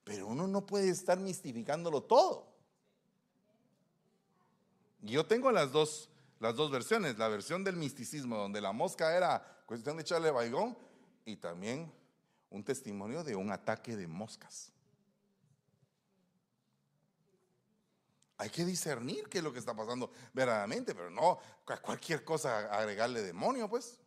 pero 0.03 0.27
uno 0.27 0.47
no 0.47 0.65
puede 0.65 0.89
estar 0.89 1.17
mistificándolo 1.19 2.01
todo. 2.01 2.47
Yo 5.01 5.25
tengo 5.25 5.51
las 5.51 5.71
dos 5.71 6.09
las 6.39 6.55
dos 6.55 6.71
versiones, 6.71 7.17
la 7.17 7.27
versión 7.27 7.63
del 7.63 7.75
misticismo, 7.75 8.37
donde 8.37 8.61
la 8.61 8.71
mosca 8.71 9.15
era 9.15 9.45
cuestión 9.65 9.97
de 9.97 10.03
echarle 10.03 10.31
baigón, 10.31 10.77
y 11.25 11.35
también 11.35 11.91
un 12.49 12.63
testimonio 12.63 13.23
de 13.23 13.35
un 13.35 13.51
ataque 13.51 13.95
de 13.95 14.07
moscas. 14.07 14.71
Hay 18.39 18.49
que 18.49 18.65
discernir 18.65 19.29
qué 19.29 19.37
es 19.37 19.43
lo 19.43 19.53
que 19.53 19.59
está 19.59 19.75
pasando 19.75 20.11
verdaderamente, 20.33 20.95
pero 20.95 21.11
no 21.11 21.39
cualquier 21.83 22.23
cosa 22.23 22.73
agregarle 22.75 23.21
demonio, 23.21 23.69
pues. 23.69 23.99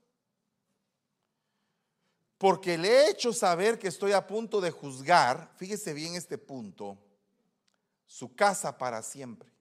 Porque 2.39 2.77
le 2.77 2.89
he 2.89 3.11
hecho 3.11 3.33
saber 3.33 3.79
que 3.79 3.87
estoy 3.87 4.11
a 4.11 4.27
punto 4.27 4.61
de 4.61 4.73
juzgar, 4.73 5.53
fíjese 5.57 5.95
bien 5.95 6.17
este 6.17 6.37
punto, 6.37 6.99
su 8.07 8.35
casa 8.35 8.77
para 8.77 9.01
siempre 9.03 9.53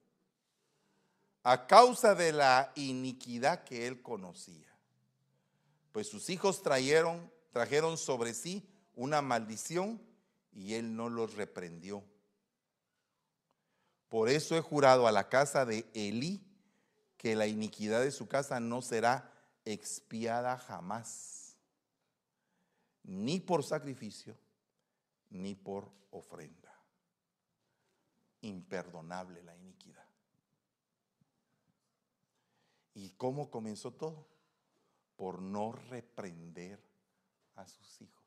a 1.44 1.66
causa 1.66 2.14
de 2.16 2.32
la 2.32 2.72
iniquidad 2.76 3.64
que 3.64 3.88
él 3.88 4.02
conocía. 4.02 4.68
Pues 5.92 6.08
sus 6.08 6.30
hijos 6.30 6.62
trajeron, 6.62 7.32
trajeron 7.52 7.98
sobre 7.98 8.34
sí 8.34 8.68
una 8.96 9.22
maldición 9.22 10.02
y 10.52 10.76
él 10.76 10.96
no 10.96 11.10
los 11.10 11.36
reprendió. 11.36 12.04
Por 14.12 14.28
eso 14.28 14.58
he 14.58 14.60
jurado 14.62 15.08
a 15.08 15.12
la 15.14 15.30
casa 15.30 15.66
de 15.66 15.90
Elí 15.94 16.46
que 17.16 17.34
la 17.34 17.48
iniquidad 17.48 18.02
de 18.02 18.12
su 18.12 18.28
casa 18.28 18.60
no 18.60 18.82
será 18.82 19.32
expiada 19.64 20.58
jamás, 20.58 21.56
ni 23.04 23.40
por 23.40 23.64
sacrificio, 23.64 24.38
ni 25.30 25.56
por 25.56 25.90
ofrenda. 26.10 26.74
Imperdonable 28.42 29.44
la 29.44 29.56
iniquidad. 29.56 30.06
¿Y 32.94 33.12
cómo 33.12 33.50
comenzó 33.50 33.94
todo? 33.94 34.28
Por 35.16 35.42
no 35.42 35.72
reprender 35.72 36.84
a 37.56 37.66
sus 37.66 38.02
hijos. 38.02 38.21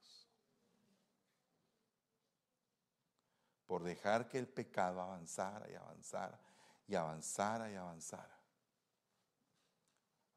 Por 3.74 3.82
dejar 3.82 4.28
que 4.28 4.38
el 4.38 4.46
pecado 4.46 5.00
avanzara 5.00 5.68
y 5.68 5.74
avanzara 5.74 6.38
y 6.86 6.94
avanzara 6.94 7.72
y 7.72 7.74
avanzara. 7.74 8.38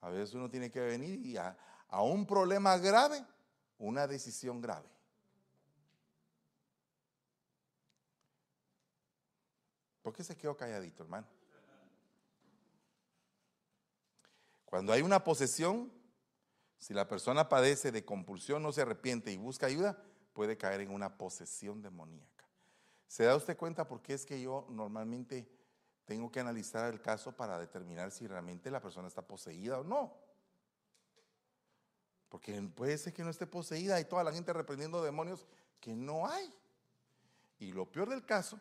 A 0.02 0.10
veces 0.10 0.34
uno 0.34 0.50
tiene 0.50 0.72
que 0.72 0.80
venir 0.80 1.24
y 1.24 1.38
a, 1.38 1.56
a 1.88 2.02
un 2.02 2.26
problema 2.26 2.80
grave, 2.80 3.24
una 3.78 4.08
decisión 4.08 4.60
grave. 4.60 4.90
¿Por 10.02 10.14
qué 10.14 10.24
se 10.24 10.36
quedó 10.36 10.58
calladito, 10.58 11.04
hermano? 11.04 11.28
Cuando 14.66 14.92
hay 14.94 15.04
una 15.04 15.24
posesión, 15.24 15.94
si 16.80 16.96
la 16.96 17.08
persona 17.08 17.48
padece 17.48 17.92
de 17.92 18.04
compulsión, 18.04 18.64
no 18.64 18.72
se 18.72 18.82
arrepiente 18.82 19.32
y 19.32 19.38
busca 19.38 19.68
ayuda, 19.68 19.96
puede 20.34 20.58
caer 20.58 20.82
en 20.82 20.90
una 20.90 21.20
posesión 21.20 21.84
demoníaca. 21.84 22.37
¿Se 23.08 23.24
da 23.24 23.36
usted 23.36 23.58
cuenta 23.58 23.88
por 23.88 24.02
qué 24.02 24.14
es 24.14 24.26
que 24.26 24.42
yo 24.42 24.66
normalmente 24.70 25.50
tengo 26.06 26.32
que 26.32 26.40
analizar 26.40 26.92
el 26.92 27.02
caso 27.02 27.36
para 27.36 27.58
determinar 27.60 28.12
si 28.12 28.28
realmente 28.28 28.72
la 28.72 28.82
persona 28.82 29.08
está 29.08 29.22
poseída 29.22 29.80
o 29.80 29.84
no? 29.84 30.14
Porque 32.30 32.62
puede 32.76 32.98
ser 32.98 33.14
que 33.14 33.24
no 33.24 33.30
esté 33.30 33.48
poseída 33.48 34.00
y 34.00 34.06
toda 34.06 34.24
la 34.24 34.34
gente 34.34 34.52
reprendiendo 34.52 35.02
demonios 35.02 35.48
que 35.80 35.96
no 35.96 36.28
hay. 36.28 36.54
Y 37.60 37.72
lo 37.72 37.90
peor 37.90 38.10
del 38.10 38.26
caso 38.26 38.60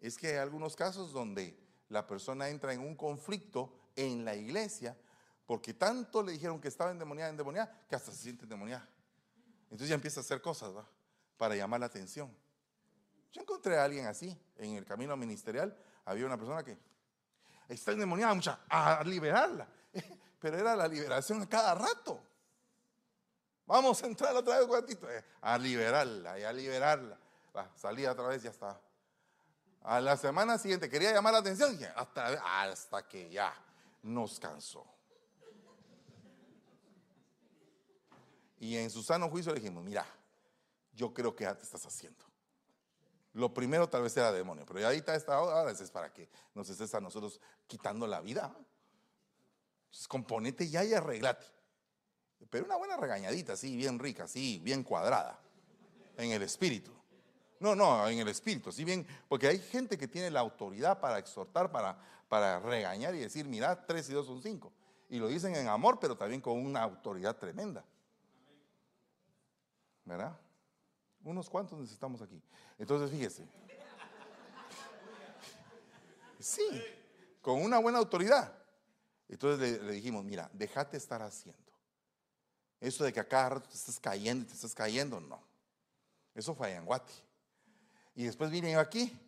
es 0.00 0.16
que 0.16 0.28
hay 0.28 0.36
algunos 0.36 0.74
casos 0.74 1.12
donde 1.12 1.58
la 1.88 2.06
persona 2.06 2.48
entra 2.48 2.72
en 2.72 2.80
un 2.80 2.96
conflicto 2.96 3.72
en 3.94 4.24
la 4.24 4.34
iglesia 4.34 4.96
porque 5.46 5.74
tanto 5.74 6.22
le 6.22 6.32
dijeron 6.32 6.60
que 6.60 6.68
estaba 6.68 6.90
endemoniada, 6.90 7.30
endemoniada, 7.30 7.86
que 7.86 7.94
hasta 7.94 8.12
se 8.12 8.22
siente 8.22 8.44
endemoniada. 8.44 8.88
Entonces 9.64 9.88
ya 9.88 9.94
empieza 9.94 10.20
a 10.20 10.22
hacer 10.22 10.40
cosas. 10.40 10.72
Para 11.36 11.56
llamar 11.56 11.80
la 11.80 11.86
atención. 11.86 12.34
Yo 13.34 13.42
encontré 13.42 13.76
a 13.76 13.84
alguien 13.84 14.06
así, 14.06 14.40
en 14.56 14.76
el 14.76 14.84
camino 14.84 15.16
ministerial, 15.16 15.76
había 16.04 16.24
una 16.24 16.38
persona 16.38 16.62
que 16.62 16.78
está 17.68 17.90
endemoniada, 17.90 18.32
mucha, 18.32 18.60
a 18.68 19.02
liberarla. 19.02 19.66
Pero 20.40 20.56
era 20.56 20.76
la 20.76 20.86
liberación 20.86 21.42
a 21.42 21.48
cada 21.48 21.74
rato. 21.74 22.22
Vamos 23.66 24.00
a 24.04 24.06
entrar 24.06 24.36
otra 24.36 24.58
vez, 24.58 24.68
guatito, 24.68 25.10
eh, 25.10 25.24
a 25.40 25.58
liberarla 25.58 26.38
y 26.38 26.44
a 26.44 26.52
liberarla. 26.52 27.18
salía 27.74 28.12
otra 28.12 28.28
vez, 28.28 28.44
ya 28.44 28.50
está. 28.50 28.80
A 29.82 30.00
la 30.00 30.16
semana 30.16 30.56
siguiente 30.56 30.88
quería 30.88 31.12
llamar 31.12 31.32
la 31.32 31.40
atención, 31.40 31.76
hasta, 31.96 32.62
hasta 32.62 33.08
que 33.08 33.30
ya 33.30 33.52
nos 34.02 34.38
cansó. 34.38 34.86
Y 38.60 38.76
en 38.76 38.90
su 38.90 39.02
sano 39.02 39.28
juicio 39.28 39.52
le 39.52 39.58
dijimos, 39.58 39.82
mira, 39.82 40.06
yo 40.92 41.12
creo 41.12 41.34
que 41.34 41.42
ya 41.44 41.56
te 41.56 41.64
estás 41.64 41.84
haciendo. 41.84 42.24
Lo 43.34 43.52
primero 43.52 43.88
tal 43.88 44.02
vez 44.02 44.16
era 44.16 44.30
demonio, 44.30 44.64
pero 44.64 44.80
ya 44.80 44.86
ahorita 44.86 45.14
está 45.14 45.34
ahora 45.34 45.70
es 45.70 45.90
para 45.90 46.12
que 46.12 46.28
nos 46.54 46.68
estés 46.68 46.94
a 46.94 47.00
nosotros 47.00 47.40
quitando 47.66 48.06
la 48.06 48.20
vida. 48.20 48.54
Entonces, 49.86 50.08
componete 50.08 50.68
ya 50.68 50.84
y 50.84 50.94
arreglate. 50.94 51.44
Pero 52.48 52.64
una 52.66 52.76
buena 52.76 52.96
regañadita, 52.96 53.54
así, 53.54 53.76
bien 53.76 53.98
rica, 53.98 54.24
así, 54.24 54.60
bien 54.62 54.84
cuadrada. 54.84 55.40
En 56.16 56.30
el 56.30 56.42
espíritu. 56.42 56.92
No, 57.58 57.74
no, 57.74 58.08
en 58.08 58.20
el 58.20 58.28
espíritu. 58.28 58.70
Si 58.70 58.84
bien, 58.84 59.04
porque 59.28 59.48
hay 59.48 59.58
gente 59.58 59.98
que 59.98 60.06
tiene 60.06 60.30
la 60.30 60.40
autoridad 60.40 61.00
para 61.00 61.18
exhortar, 61.18 61.72
para, 61.72 61.98
para 62.28 62.60
regañar 62.60 63.16
y 63.16 63.20
decir, 63.20 63.46
mira, 63.46 63.84
tres 63.84 64.08
y 64.10 64.12
dos 64.12 64.26
son 64.26 64.40
cinco. 64.42 64.72
Y 65.08 65.18
lo 65.18 65.26
dicen 65.26 65.56
en 65.56 65.66
amor, 65.66 65.98
pero 65.98 66.16
también 66.16 66.40
con 66.40 66.64
una 66.64 66.82
autoridad 66.82 67.36
tremenda. 67.36 67.84
¿Verdad? 70.04 70.38
Unos 71.24 71.48
cuantos 71.48 71.78
necesitamos 71.78 72.20
aquí. 72.22 72.40
Entonces, 72.78 73.10
fíjese. 73.10 73.46
Sí, 76.38 76.84
con 77.40 77.62
una 77.62 77.78
buena 77.78 77.98
autoridad. 77.98 78.52
Entonces 79.28 79.80
le, 79.82 79.92
dijimos, 79.92 80.24
mira, 80.24 80.50
déjate 80.52 80.98
estar 80.98 81.22
haciendo. 81.22 81.72
Eso 82.80 83.04
de 83.04 83.12
que 83.12 83.20
a 83.20 83.26
cada 83.26 83.48
rato 83.48 83.68
te 83.68 83.74
estás 83.74 83.98
cayendo 83.98 84.44
y 84.44 84.48
te 84.48 84.52
estás 84.52 84.74
cayendo, 84.74 85.18
no. 85.20 85.42
Eso 86.34 86.54
fue 86.54 86.74
en 86.74 86.84
Guati. 86.84 87.14
Y 88.14 88.24
después 88.24 88.50
vine 88.50 88.72
yo 88.72 88.80
aquí. 88.80 89.18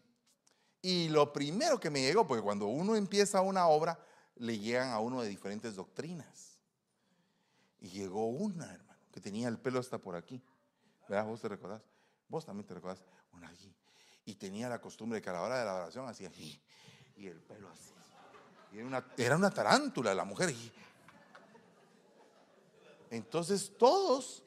Y 0.82 1.08
lo 1.08 1.32
primero 1.32 1.80
que 1.80 1.88
me 1.88 2.02
llegó, 2.02 2.26
porque 2.26 2.42
cuando 2.42 2.66
uno 2.66 2.94
empieza 2.96 3.40
una 3.40 3.66
obra, 3.66 3.98
le 4.34 4.58
llegan 4.58 4.90
a 4.90 5.00
uno 5.00 5.22
de 5.22 5.28
diferentes 5.28 5.74
doctrinas. 5.74 6.58
Y 7.80 7.88
llegó 7.88 8.28
una, 8.28 8.72
hermano, 8.72 9.00
que 9.10 9.20
tenía 9.20 9.48
el 9.48 9.58
pelo 9.58 9.80
hasta 9.80 9.98
por 9.98 10.16
aquí. 10.16 10.42
¿Verdad? 11.08 11.26
¿Vos 11.26 11.40
te 11.40 11.48
recordás? 11.48 11.82
Vos 12.28 12.44
también 12.44 12.66
te 12.66 12.74
recordás. 12.74 13.02
Una 13.32 13.48
aquí. 13.48 13.74
Y 14.24 14.34
tenía 14.34 14.68
la 14.68 14.80
costumbre 14.80 15.18
de 15.18 15.22
que 15.22 15.30
a 15.30 15.34
la 15.34 15.42
hora 15.42 15.58
de 15.58 15.64
la 15.64 15.74
oración 15.74 16.08
hacía 16.08 16.28
así. 16.28 16.60
Y 17.16 17.26
el 17.26 17.40
pelo 17.40 17.68
así. 17.68 17.92
Y 18.72 18.78
era, 19.22 19.36
una, 19.36 19.50
tarántula 19.50 20.14
la 20.14 20.24
mujer. 20.24 20.52
entonces 23.10 23.72
todos 23.78 24.42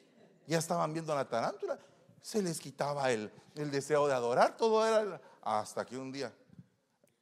ya 0.46 0.58
estaban 0.58 0.92
viendo 0.92 1.12
a 1.12 1.16
la 1.16 1.28
tarántula. 1.28 1.78
Se 2.20 2.42
les 2.42 2.60
quitaba 2.60 3.10
el, 3.10 3.32
el 3.56 3.70
deseo 3.70 4.06
de 4.06 4.14
adorar. 4.14 4.56
Todo 4.56 4.86
era 4.86 5.20
hasta 5.42 5.86
que 5.86 5.96
un 5.96 6.12
día 6.12 6.32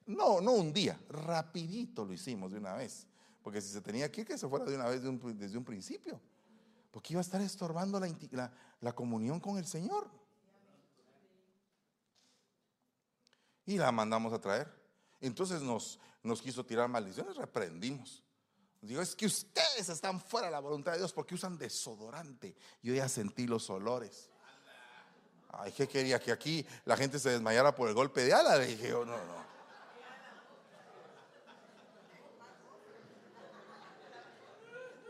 no, 0.08 0.40
no 0.40 0.52
un 0.52 0.72
día, 0.72 0.98
rapidito 1.10 2.02
lo 2.02 2.14
hicimos 2.14 2.50
de 2.50 2.58
una 2.58 2.72
vez. 2.72 3.06
Porque 3.42 3.60
si 3.60 3.68
se 3.68 3.82
tenía 3.82 4.10
que 4.10 4.22
ir, 4.22 4.26
que 4.26 4.38
se 4.38 4.48
fuera 4.48 4.64
de 4.64 4.74
una 4.74 4.86
vez 4.86 5.02
desde 5.02 5.58
un 5.58 5.64
principio. 5.64 6.18
Porque 6.90 7.12
iba 7.12 7.20
a 7.20 7.22
estar 7.22 7.40
estorbando 7.40 8.00
la, 8.00 8.52
la, 8.80 8.94
comunión 8.94 9.40
con 9.40 9.58
el 9.58 9.66
Señor. 9.66 10.10
Y 13.66 13.76
la 13.76 13.92
mandamos 13.92 14.32
a 14.32 14.40
traer. 14.40 14.72
Entonces 15.20 15.60
nos, 15.60 15.98
nos 16.22 16.40
quiso 16.40 16.64
tirar 16.64 16.88
maldiciones, 16.88 17.36
reprendimos. 17.36 18.24
Digo, 18.80 19.02
es 19.02 19.14
que 19.14 19.26
ustedes 19.26 19.88
están 19.88 20.20
fuera 20.20 20.46
de 20.46 20.52
la 20.52 20.60
voluntad 20.60 20.92
de 20.92 20.98
Dios 20.98 21.12
porque 21.12 21.34
usan 21.34 21.58
desodorante. 21.58 22.56
Yo 22.82 22.94
ya 22.94 23.08
sentí 23.08 23.46
los 23.46 23.68
olores. 23.70 24.30
Ay, 25.50 25.72
¿qué 25.72 25.88
quería? 25.88 26.20
Que 26.20 26.30
aquí 26.30 26.64
la 26.84 26.96
gente 26.96 27.18
se 27.18 27.30
desmayara 27.30 27.74
por 27.74 27.88
el 27.88 27.94
golpe 27.94 28.24
de 28.24 28.32
ala. 28.32 28.58
Dije, 28.58 28.94
oh, 28.94 29.04
no, 29.04 29.16
no. 29.16 29.57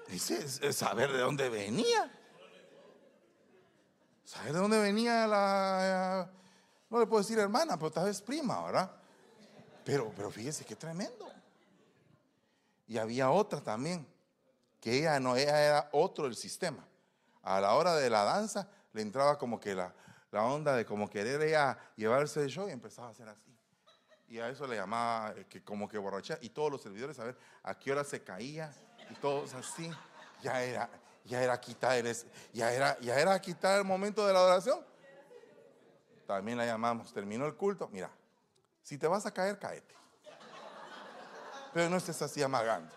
Dice, 0.09 0.73
saber 0.73 1.13
de 1.13 1.19
dónde 1.19 1.49
venía. 1.51 2.11
Saber 4.25 4.53
de 4.55 4.59
dónde 4.59 4.81
venía 4.81 5.27
la... 5.27 6.31
No 6.89 6.99
le 6.99 7.07
puedo 7.07 7.23
decir 7.23 7.39
hermana, 7.39 7.79
pero 7.79 7.91
tal 7.91 8.07
vez 8.07 8.23
prima, 8.23 8.65
¿verdad? 8.65 8.91
Pero, 9.85 10.11
pero 10.17 10.31
fíjese 10.31 10.65
qué 10.65 10.75
tremendo. 10.75 11.31
Y 12.87 12.97
había 12.97 13.31
otra 13.31 13.61
también, 13.61 14.07
que 14.81 14.99
ella 15.01 15.21
no, 15.21 15.37
ella 15.37 15.63
era 15.63 15.91
otro 15.93 16.25
del 16.25 16.37
sistema. 16.37 16.87
A 17.43 17.61
la 17.61 17.75
hora 17.75 17.95
de 17.95 18.09
la 18.09 18.25
danza 18.25 18.69
le 18.95 19.03
entraba 19.03 19.37
como 19.37 19.61
que 19.61 19.75
la, 19.75 19.95
la 20.31 20.45
onda 20.45 20.75
de 20.75 20.87
como 20.87 21.11
querer 21.11 21.43
ella 21.43 21.79
llevarse 21.97 22.41
de 22.41 22.49
show 22.49 22.67
y 22.69 22.73
empezaba 22.73 23.09
a 23.09 23.11
hacer 23.11 23.29
así. 23.29 23.55
Y 24.29 24.39
a 24.39 24.49
eso 24.49 24.67
le 24.67 24.77
llamaba 24.77 25.35
eh, 25.37 25.63
como 25.65 25.87
que 25.87 25.99
borracha. 25.99 26.39
Y 26.41 26.51
todos 26.51 26.71
los 26.71 26.83
servidores 26.83 27.19
a 27.19 27.25
ver 27.25 27.39
a 27.63 27.79
qué 27.79 27.93
hora 27.93 28.05
se 28.05 28.23
caía 28.23 28.75
y 29.11 29.15
todos 29.15 29.55
así. 29.55 29.91
Ya 30.43 30.63
era, 30.63 30.89
ya 31.25 31.43
era 31.43 31.61
quitar 31.61 32.03
ya 32.53 32.73
era, 32.73 32.99
ya 33.01 33.19
era 33.19 33.41
quitar 33.41 33.79
el 33.79 33.85
momento 33.85 34.27
de 34.27 34.33
la 34.33 34.39
adoración. 34.39 34.85
También 36.27 36.59
la 36.59 36.67
llamamos, 36.67 37.13
terminó 37.13 37.47
el 37.47 37.55
culto. 37.55 37.89
Mira, 37.91 38.11
si 38.83 38.99
te 38.99 39.07
vas 39.07 39.27
a 39.27 39.33
caer, 39.33 39.59
caete. 39.59 39.95
Pero 41.73 41.91
no 41.91 41.97
estés 41.97 42.21
así 42.23 42.43
amagando. 42.43 42.95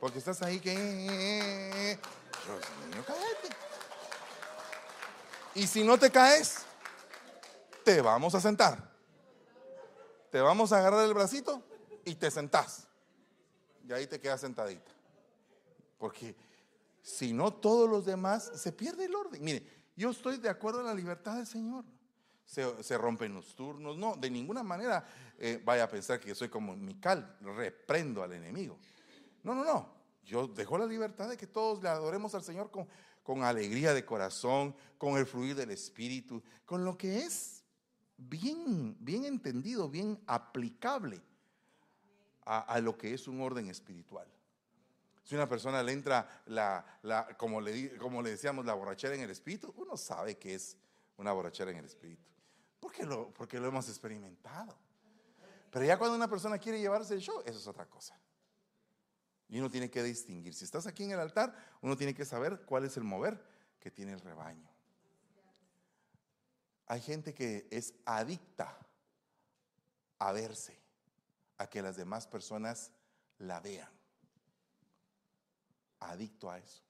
Porque 0.00 0.18
estás 0.18 0.40
ahí 0.42 0.60
que. 0.60 1.98
Dios 2.44 2.60
mío, 2.90 3.04
caete. 3.06 3.56
Y 5.54 5.66
si 5.66 5.82
no 5.82 5.98
te 5.98 6.10
caes, 6.10 6.58
te 7.84 8.00
vamos 8.00 8.34
a 8.34 8.40
sentar. 8.40 8.90
Te 10.30 10.40
vamos 10.40 10.72
a 10.72 10.78
agarrar 10.78 11.04
el 11.04 11.12
bracito 11.12 11.62
y 12.04 12.14
te 12.14 12.30
sentás. 12.30 12.86
Y 13.90 13.92
ahí 13.92 14.06
te 14.06 14.20
quedas 14.20 14.40
sentadita. 14.40 14.92
Porque 15.98 16.36
si 17.02 17.32
no, 17.32 17.52
todos 17.52 17.90
los 17.90 18.06
demás 18.06 18.52
se 18.54 18.70
pierde 18.70 19.06
el 19.06 19.14
orden. 19.16 19.42
Mire, 19.42 19.66
yo 19.96 20.10
estoy 20.10 20.36
de 20.36 20.48
acuerdo 20.48 20.78
en 20.78 20.86
la 20.86 20.94
libertad 20.94 21.34
del 21.38 21.46
Señor. 21.46 21.84
Se, 22.46 22.96
rompen 22.96 23.34
los 23.34 23.56
turnos. 23.56 23.96
No, 23.96 24.14
de 24.14 24.30
ninguna 24.30 24.62
manera 24.62 25.04
eh, 25.36 25.60
vaya 25.64 25.84
a 25.84 25.88
pensar 25.88 26.20
que 26.20 26.36
soy 26.36 26.48
como 26.48 26.76
Mical, 26.76 27.36
reprendo 27.40 28.22
al 28.22 28.32
enemigo. 28.32 28.78
No, 29.42 29.56
no, 29.56 29.64
no. 29.64 29.92
Yo 30.24 30.46
dejo 30.46 30.78
la 30.78 30.86
libertad 30.86 31.28
de 31.28 31.36
que 31.36 31.48
todos 31.48 31.82
le 31.82 31.88
adoremos 31.88 32.32
al 32.36 32.44
Señor 32.44 32.70
con, 32.70 32.86
con 33.24 33.42
alegría 33.42 33.92
de 33.92 34.04
corazón, 34.04 34.72
con 34.98 35.18
el 35.18 35.26
fluir 35.26 35.56
del 35.56 35.72
Espíritu, 35.72 36.40
con 36.64 36.84
lo 36.84 36.96
que 36.96 37.24
es 37.24 37.64
bien, 38.16 38.96
bien 39.00 39.24
entendido, 39.24 39.88
bien 39.88 40.16
aplicable 40.28 41.20
a, 42.50 42.80
lo 42.80 42.98
que 42.98 43.14
es 43.14 43.28
un 43.28 43.40
orden 43.40 43.68
espiritual. 43.68 44.26
Si 45.22 45.36
una 45.36 45.48
persona 45.48 45.82
le 45.82 45.92
entra 45.92 46.42
la, 46.46 46.84
la, 47.02 47.36
como, 47.36 47.60
le, 47.60 47.96
como 47.96 48.22
le 48.22 48.30
decíamos, 48.30 48.64
la 48.64 48.74
borrachera 48.74 49.14
en 49.14 49.20
el 49.20 49.30
espíritu, 49.30 49.72
uno 49.76 49.96
sabe 49.96 50.36
que 50.36 50.54
es 50.54 50.76
una 51.16 51.32
borrachera 51.32 51.70
en 51.70 51.76
el 51.76 51.84
espíritu. 51.84 52.24
Porque 52.80 53.04
lo, 53.04 53.32
porque 53.32 53.60
lo 53.60 53.68
hemos 53.68 53.88
experimentado. 53.88 54.76
Pero 55.70 55.84
ya 55.84 55.96
cuando 55.96 56.16
una 56.16 56.28
persona 56.28 56.58
quiere 56.58 56.80
llevarse 56.80 57.14
el 57.14 57.20
show, 57.20 57.40
eso 57.46 57.58
es 57.58 57.66
otra 57.68 57.86
cosa. 57.86 58.18
Y 59.48 59.60
uno 59.60 59.70
tiene 59.70 59.88
que 59.88 60.02
distinguir. 60.02 60.52
Si 60.54 60.64
estás 60.64 60.88
aquí 60.88 61.04
en 61.04 61.12
el 61.12 61.20
altar, 61.20 61.54
uno 61.82 61.96
tiene 61.96 62.14
que 62.14 62.24
saber 62.24 62.62
cuál 62.62 62.84
es 62.84 62.96
el 62.96 63.04
mover 63.04 63.40
que 63.78 63.92
tiene 63.92 64.12
el 64.12 64.20
rebaño. 64.20 64.68
Hay 66.86 67.00
gente 67.00 67.32
que 67.32 67.68
es 67.70 67.94
adicta 68.04 68.76
a 70.18 70.32
verse 70.32 70.79
a 71.60 71.68
que 71.68 71.82
las 71.82 71.94
demás 71.94 72.26
personas 72.26 72.90
la 73.36 73.60
vean. 73.60 73.90
Adicto 76.00 76.50
a 76.50 76.58
eso. 76.58 76.82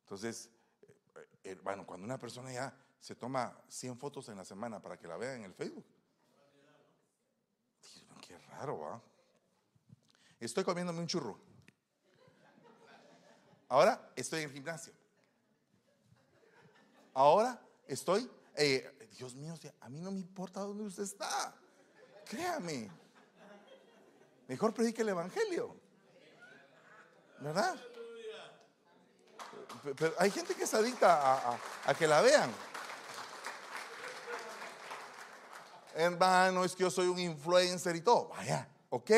Entonces, 0.00 0.50
eh, 1.44 1.54
bueno, 1.62 1.86
cuando 1.86 2.04
una 2.04 2.18
persona 2.18 2.52
ya 2.52 2.76
se 2.98 3.14
toma 3.14 3.56
100 3.68 3.96
fotos 3.96 4.28
en 4.28 4.38
la 4.38 4.44
semana 4.44 4.82
para 4.82 4.98
que 4.98 5.06
la 5.06 5.16
vean 5.16 5.36
en 5.36 5.44
el 5.44 5.54
Facebook, 5.54 5.86
qué 8.20 8.36
raro, 8.38 8.80
¿va? 8.80 9.00
Estoy 10.40 10.64
comiéndome 10.64 10.98
un 10.98 11.06
churro. 11.06 11.38
Ahora 13.68 14.12
estoy 14.16 14.40
en 14.40 14.48
el 14.48 14.52
gimnasio. 14.52 14.92
Ahora 17.12 17.64
estoy, 17.86 18.28
eh, 18.56 19.08
Dios 19.16 19.36
mío, 19.36 19.54
a 19.80 19.88
mí 19.88 20.00
no 20.00 20.10
me 20.10 20.18
importa 20.18 20.58
dónde 20.58 20.82
usted 20.82 21.04
está. 21.04 21.56
Créame. 22.24 22.90
Mejor 24.48 24.74
predique 24.74 25.02
el 25.02 25.08
Evangelio. 25.10 25.74
¿Verdad? 27.40 27.78
Pero 29.96 30.14
hay 30.18 30.30
gente 30.30 30.54
que 30.54 30.66
se 30.66 30.76
adicta 30.76 31.58
a, 31.84 31.94
que 31.94 32.06
la 32.06 32.22
vean. 32.22 32.50
Hermano, 35.94 36.64
es 36.64 36.74
que 36.74 36.82
yo 36.82 36.90
soy 36.90 37.06
un 37.06 37.18
influencer 37.18 37.94
y 37.94 38.00
todo. 38.00 38.28
Vaya, 38.28 38.68
ok, 38.88 39.10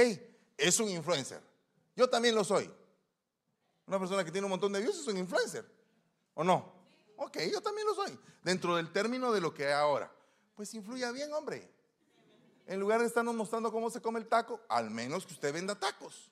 es 0.57 0.81
un 0.81 0.89
influencer. 0.89 1.41
Yo 1.95 2.11
también 2.11 2.35
lo 2.35 2.45
soy. 2.45 2.73
Una 3.87 3.99
persona 3.99 4.25
que 4.25 4.33
tiene 4.33 4.45
un 4.45 4.51
montón 4.51 4.73
de 4.73 4.81
views 4.81 4.99
es 4.99 5.07
un 5.07 5.17
influencer. 5.17 5.65
¿O 6.35 6.45
no? 6.45 6.75
Ok, 7.17 7.39
yo 7.51 7.61
también 7.61 7.87
lo 7.87 7.95
soy. 7.95 8.19
Dentro 8.43 8.77
del 8.77 8.93
término 8.93 9.33
de 9.33 9.41
lo 9.41 9.55
que 9.55 9.67
hay 9.67 9.73
ahora. 9.73 10.13
Pues 10.55 10.75
influya 10.75 11.13
bien, 11.13 11.33
hombre. 11.33 11.76
En 12.67 12.81
lugar 12.81 13.01
de 13.01 13.07
estarnos 13.07 13.35
mostrando 13.35 13.71
cómo 13.71 13.91
se 13.91 14.01
come 14.01 14.19
el 14.19 14.27
taco, 14.27 14.61
al 14.69 14.91
menos 14.91 15.25
que 15.25 15.35
usted 15.35 15.53
venda 15.53 15.75
tacos. 15.75 16.31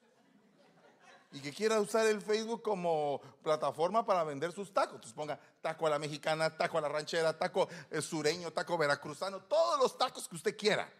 Y 1.32 1.40
que 1.40 1.52
quiera 1.52 1.80
usar 1.80 2.06
el 2.06 2.20
Facebook 2.20 2.62
como 2.62 3.20
plataforma 3.42 4.04
para 4.04 4.22
vender 4.24 4.52
sus 4.52 4.72
tacos. 4.72 4.96
Entonces 4.96 5.14
ponga 5.14 5.38
taco 5.60 5.86
a 5.86 5.90
la 5.90 5.98
mexicana, 5.98 6.56
taco 6.56 6.78
a 6.78 6.80
la 6.80 6.88
ranchera, 6.88 7.36
taco 7.36 7.68
eh, 7.90 8.00
sureño, 8.00 8.52
taco 8.52 8.78
veracruzano, 8.78 9.42
todos 9.42 9.80
los 9.80 9.98
tacos 9.98 10.28
que 10.28 10.36
usted 10.36 10.56
quiera. 10.56 10.92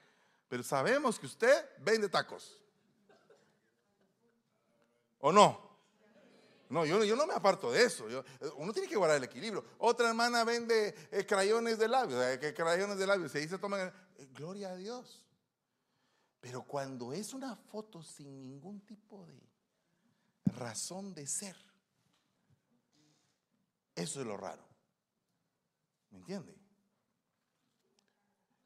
Pero 0.49 0.63
sabemos 0.63 1.19
que 1.19 1.27
usted 1.27 1.69
vende 1.79 2.09
tacos. 2.09 2.59
¿O 5.21 5.33
no? 5.33 5.65
No, 6.69 6.85
yo, 6.85 7.05
yo 7.05 7.17
no 7.17 7.27
me 7.27 7.35
aparto 7.35 7.71
de 7.71 7.85
eso. 7.85 8.07
uno 8.57 8.73
tiene 8.73 8.89
que 8.89 8.97
guardar 8.97 9.19
el 9.19 9.25
equilibrio. 9.25 9.65
Otra 9.79 10.09
hermana 10.09 10.45
vende 10.45 10.95
eh, 11.13 11.25
crayones 11.25 11.79
de 11.79 11.89
labios, 11.89 12.23
eh, 12.25 12.55
crayones 12.55 12.99
de 12.99 13.07
labios. 13.07 13.33
Se 13.33 13.41
dice, 13.41 13.59
toman, 13.59 13.93
eh, 14.19 14.29
gloria 14.35 14.71
a 14.71 14.77
Dios. 14.77 15.24
Pero 16.45 16.63
cuando 16.63 17.15
es 17.15 17.33
una 17.33 17.57
foto 17.57 18.03
sin 18.03 18.39
ningún 18.43 18.79
tipo 18.83 19.25
de 19.25 19.41
razón 20.45 21.15
de 21.15 21.27
ser, 21.27 21.57
eso 23.95 24.21
es 24.21 24.27
lo 24.27 24.37
raro. 24.37 24.63
¿Me 26.11 26.19
entiende? 26.19 26.55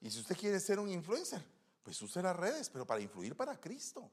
Y 0.01 0.11
si 0.11 0.18
usted 0.18 0.37
quiere 0.37 0.59
ser 0.59 0.81
un 0.81 0.89
influencer, 0.91 1.41
pues 1.85 2.03
use 2.03 2.20
las 2.20 2.35
redes, 2.35 2.68
pero 2.68 2.85
para 2.85 3.01
influir 3.01 3.37
para 3.37 3.61
Cristo. 3.61 4.11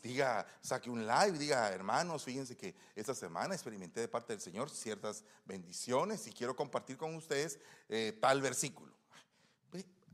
Diga, 0.00 0.46
saque 0.60 0.88
un 0.88 1.04
live, 1.04 1.36
diga, 1.36 1.72
hermanos, 1.72 2.22
fíjense 2.22 2.56
que 2.56 2.72
esta 2.94 3.16
semana 3.16 3.56
experimenté 3.56 3.98
de 3.98 4.06
parte 4.06 4.32
del 4.32 4.40
Señor 4.40 4.70
ciertas 4.70 5.24
bendiciones 5.44 6.24
y 6.28 6.32
quiero 6.32 6.54
compartir 6.54 6.96
con 6.96 7.16
ustedes 7.16 7.58
eh, 7.88 8.16
tal 8.20 8.40
versículo. 8.40 8.95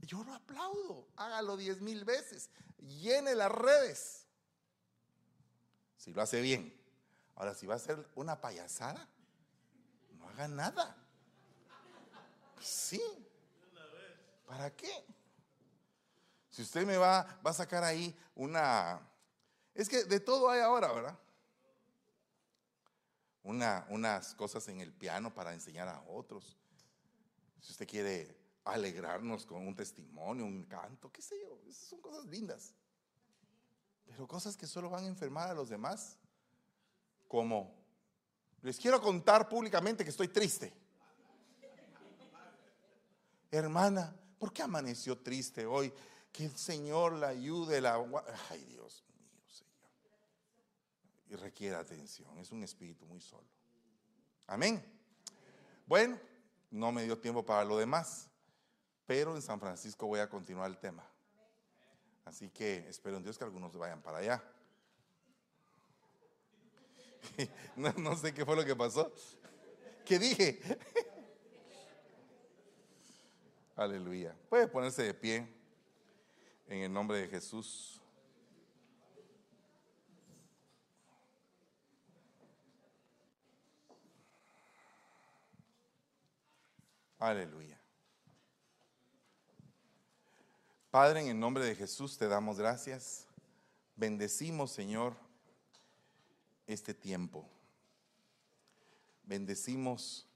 Yo 0.03 0.25
lo 0.25 0.35
aplaudo, 0.35 1.09
hágalo 1.17 1.57
diez 1.57 1.81
mil 1.81 2.05
veces, 2.05 2.51
llene 2.79 3.35
las 3.35 3.51
redes. 3.51 4.27
Si 5.97 6.13
lo 6.13 6.21
hace 6.21 6.41
bien. 6.41 6.77
Ahora, 7.37 7.55
si 7.55 7.67
va 7.67 7.77
a 7.77 7.79
ser 7.79 8.05
una 8.17 8.41
payasada, 8.41 9.09
no 10.19 10.29
haga 10.29 10.49
nada. 10.49 10.97
Sí. 12.61 13.01
¿Para 14.47 14.75
qué? 14.75 15.07
Si 16.51 16.63
usted 16.63 16.85
me 16.85 16.97
va, 16.97 17.41
va 17.45 17.51
a 17.51 17.55
sacar 17.55 17.85
ahí 17.85 18.15
una... 18.35 19.01
Es 19.75 19.89
que 19.89 20.05
de 20.05 20.21
todo 20.21 20.51
hay 20.51 20.61
ahora, 20.61 20.93
¿verdad? 20.93 21.19
Una, 23.45 23.87
unas 23.89 24.35
cosas 24.35 24.67
en 24.69 24.81
el 24.81 24.93
piano 24.93 25.33
para 25.33 25.55
enseñar 25.55 25.89
a 25.89 26.03
otros. 26.03 26.59
Si 27.61 27.71
usted 27.71 27.89
quiere 27.89 28.42
alegrarnos 28.65 29.45
con 29.45 29.67
un 29.67 29.75
testimonio, 29.75 30.45
un 30.45 30.65
canto, 30.65 31.11
qué 31.11 31.21
sé 31.21 31.41
yo, 31.41 31.61
esas 31.67 31.89
son 31.89 32.01
cosas 32.01 32.25
lindas. 32.27 32.75
Pero 34.05 34.27
cosas 34.27 34.57
que 34.57 34.67
solo 34.67 34.91
van 34.91 35.05
a 35.05 35.09
enfermar 35.09 35.51
a 35.51 35.55
los 35.55 35.69
demás, 35.69 36.17
como 37.27 37.75
les 38.63 38.79
quiero 38.79 39.01
contar 39.01 39.49
públicamente 39.49 40.05
que 40.05 40.11
estoy 40.11 40.29
triste. 40.29 40.73
Hermana, 43.51 44.15
¿por 44.39 44.53
qué 44.53 44.63
amaneció 44.63 45.19
triste 45.19 45.67
hoy? 45.67 45.93
Que 46.31 46.47
el 46.47 46.57
Señor 46.57 47.15
la 47.15 47.29
ayude, 47.29 47.81
la... 47.81 47.97
Ay, 48.49 48.65
Dios 48.65 49.05
mío, 49.09 49.43
Señor. 49.47 49.91
Y 51.29 51.35
requiere 51.35 51.77
atención, 51.77 52.39
es 52.39 52.51
un 52.51 52.63
espíritu 52.63 53.05
muy 53.05 53.21
solo. 53.21 53.49
Amén. 54.47 54.83
Bueno, 55.87 56.19
no 56.71 56.93
me 56.93 57.05
dio 57.05 57.19
tiempo 57.19 57.45
para 57.45 57.65
lo 57.65 57.77
demás 57.77 58.31
pero 59.13 59.37
en 59.37 59.43
San 59.43 59.61
Francisco 59.61 60.07
voy 60.07 60.21
a 60.21 60.27
continuar 60.27 60.71
el 60.71 60.79
tema. 60.79 61.05
Así 62.25 62.49
que 62.49 62.89
espero 62.89 63.19
en 63.19 63.23
Dios 63.23 63.37
que 63.37 63.45
algunos 63.45 63.77
vayan 63.77 64.01
para 64.01 64.19
allá. 64.19 64.43
No, 67.77 68.17
sé 68.17 68.33
qué 68.33 68.47
fue 68.47 68.57
lo 68.57 68.65
que 68.65 68.75
pasó. 68.75 69.13
¿Qué 70.07 70.19
dije? 70.19 70.63
Aleluya. 73.77 74.35
Puede 74.49 74.67
ponerse 74.67 75.03
de 75.03 75.13
pie 75.13 75.47
en 76.67 76.79
el 76.79 76.91
nombre 76.91 77.19
de 77.19 77.29
Jesús. 77.29 78.01
Aleluya. 87.19 87.72
Padre, 90.93 91.23
en 91.23 91.29
el 91.29 91.41
nombre 91.41 91.65
de 91.65 91.75
Jesús 91.75 92.19
te 92.19 92.29
damos 92.29 92.59
gracias. 92.59 93.25
Bendecimos, 93.97 94.73
Señor, 94.73 95.17
este 96.67 96.93
tiempo. 96.93 97.49
Bendecimos 99.23 100.29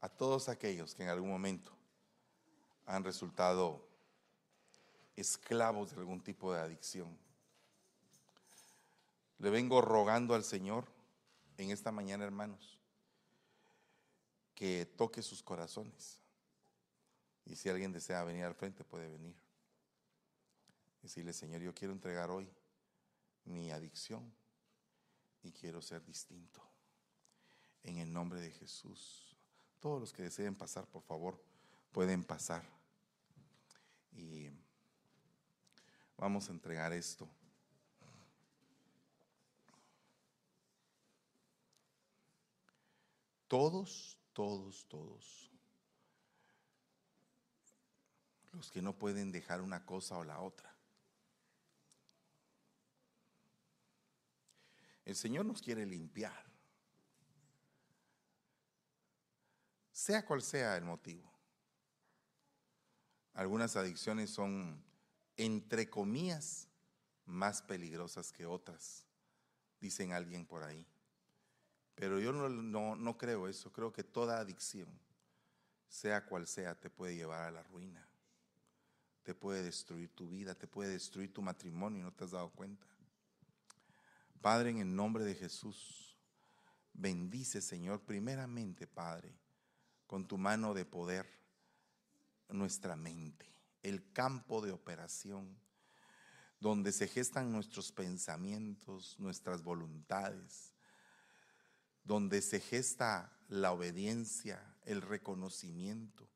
a 0.00 0.08
todos 0.08 0.48
aquellos 0.48 0.94
que 0.94 1.02
en 1.02 1.08
algún 1.08 1.30
momento 1.30 1.72
han 2.86 3.02
resultado 3.02 3.84
esclavos 5.16 5.90
de 5.90 5.96
algún 5.96 6.22
tipo 6.22 6.52
de 6.52 6.60
adicción. 6.60 7.18
Le 9.40 9.50
vengo 9.50 9.80
rogando 9.80 10.36
al 10.36 10.44
Señor 10.44 10.84
en 11.58 11.72
esta 11.72 11.90
mañana, 11.90 12.22
hermanos, 12.22 12.78
que 14.54 14.86
toque 14.86 15.22
sus 15.22 15.42
corazones. 15.42 16.20
Y 17.44 17.56
si 17.56 17.68
alguien 17.68 17.92
desea 17.92 18.22
venir 18.22 18.44
al 18.44 18.54
frente, 18.54 18.84
puede 18.84 19.08
venir. 19.08 19.34
Decirle, 21.02 21.32
Señor, 21.32 21.60
yo 21.60 21.74
quiero 21.74 21.92
entregar 21.92 22.30
hoy 22.30 22.48
mi 23.44 23.72
adicción 23.72 24.32
y 25.42 25.52
quiero 25.52 25.82
ser 25.82 26.04
distinto. 26.04 26.62
En 27.82 27.98
el 27.98 28.12
nombre 28.12 28.40
de 28.40 28.52
Jesús. 28.52 29.36
Todos 29.80 30.00
los 30.00 30.12
que 30.12 30.22
deseen 30.22 30.54
pasar, 30.54 30.86
por 30.86 31.02
favor, 31.02 31.42
pueden 31.90 32.22
pasar. 32.22 32.64
Y 34.12 34.48
vamos 36.16 36.48
a 36.48 36.52
entregar 36.52 36.92
esto. 36.92 37.28
Todos, 43.48 44.16
todos, 44.32 44.86
todos. 44.88 45.50
Los 48.52 48.70
que 48.70 48.80
no 48.80 48.96
pueden 48.96 49.32
dejar 49.32 49.60
una 49.60 49.84
cosa 49.84 50.16
o 50.16 50.24
la 50.24 50.40
otra. 50.40 50.71
El 55.04 55.16
Señor 55.16 55.46
nos 55.46 55.60
quiere 55.60 55.84
limpiar. 55.84 56.52
Sea 59.90 60.24
cual 60.24 60.42
sea 60.42 60.76
el 60.76 60.84
motivo. 60.84 61.30
Algunas 63.34 63.76
adicciones 63.76 64.30
son, 64.30 64.82
entre 65.36 65.88
comillas, 65.88 66.68
más 67.24 67.62
peligrosas 67.62 68.32
que 68.32 68.46
otras, 68.46 69.06
dicen 69.80 70.12
alguien 70.12 70.46
por 70.46 70.64
ahí. 70.64 70.86
Pero 71.94 72.18
yo 72.20 72.32
no, 72.32 72.48
no, 72.96 73.18
creo 73.18 73.48
eso. 73.48 73.72
Creo 73.72 73.92
que 73.92 74.02
toda 74.02 74.38
adicción, 74.38 74.88
sea 75.88 76.24
cual 76.26 76.46
sea, 76.46 76.74
te 76.74 76.90
puede 76.90 77.14
llevar 77.14 77.44
a 77.44 77.50
la 77.50 77.62
ruina. 77.62 78.06
Te 79.22 79.34
puede 79.34 79.62
destruir 79.62 80.10
tu 80.14 80.28
vida, 80.28 80.54
te 80.54 80.66
puede 80.66 80.90
destruir 80.90 81.32
tu 81.32 81.42
matrimonio 81.42 82.00
y 82.00 82.02
no 82.02 82.12
te 82.12 82.24
has 82.24 82.32
dado 82.32 82.50
cuenta. 82.50 82.86
Padre, 84.42 84.70
en 84.70 84.78
el 84.78 84.94
nombre 84.94 85.24
de 85.24 85.36
Jesús, 85.36 86.18
bendice, 86.92 87.62
Señor, 87.62 88.02
primeramente, 88.02 88.86
Padre, 88.86 89.32
con 90.06 90.26
tu 90.26 90.36
mano 90.36 90.74
de 90.74 90.84
poder, 90.84 91.26
nuestra 92.48 92.96
mente, 92.96 93.46
el 93.82 94.12
campo 94.12 94.60
de 94.60 94.72
operación, 94.72 95.56
donde 96.60 96.92
se 96.92 97.08
gestan 97.08 97.50
nuestros 97.50 97.92
pensamientos, 97.92 99.16
nuestras 99.18 99.62
voluntades, 99.62 100.72
donde 102.04 102.42
se 102.42 102.60
gesta 102.60 103.32
la 103.48 103.72
obediencia, 103.72 104.60
el 104.84 105.02
reconocimiento, 105.02 106.28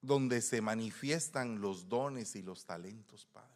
donde 0.00 0.40
se 0.40 0.60
manifiestan 0.60 1.60
los 1.60 1.88
dones 1.88 2.36
y 2.36 2.42
los 2.42 2.64
talentos, 2.64 3.26
Padre. 3.26 3.55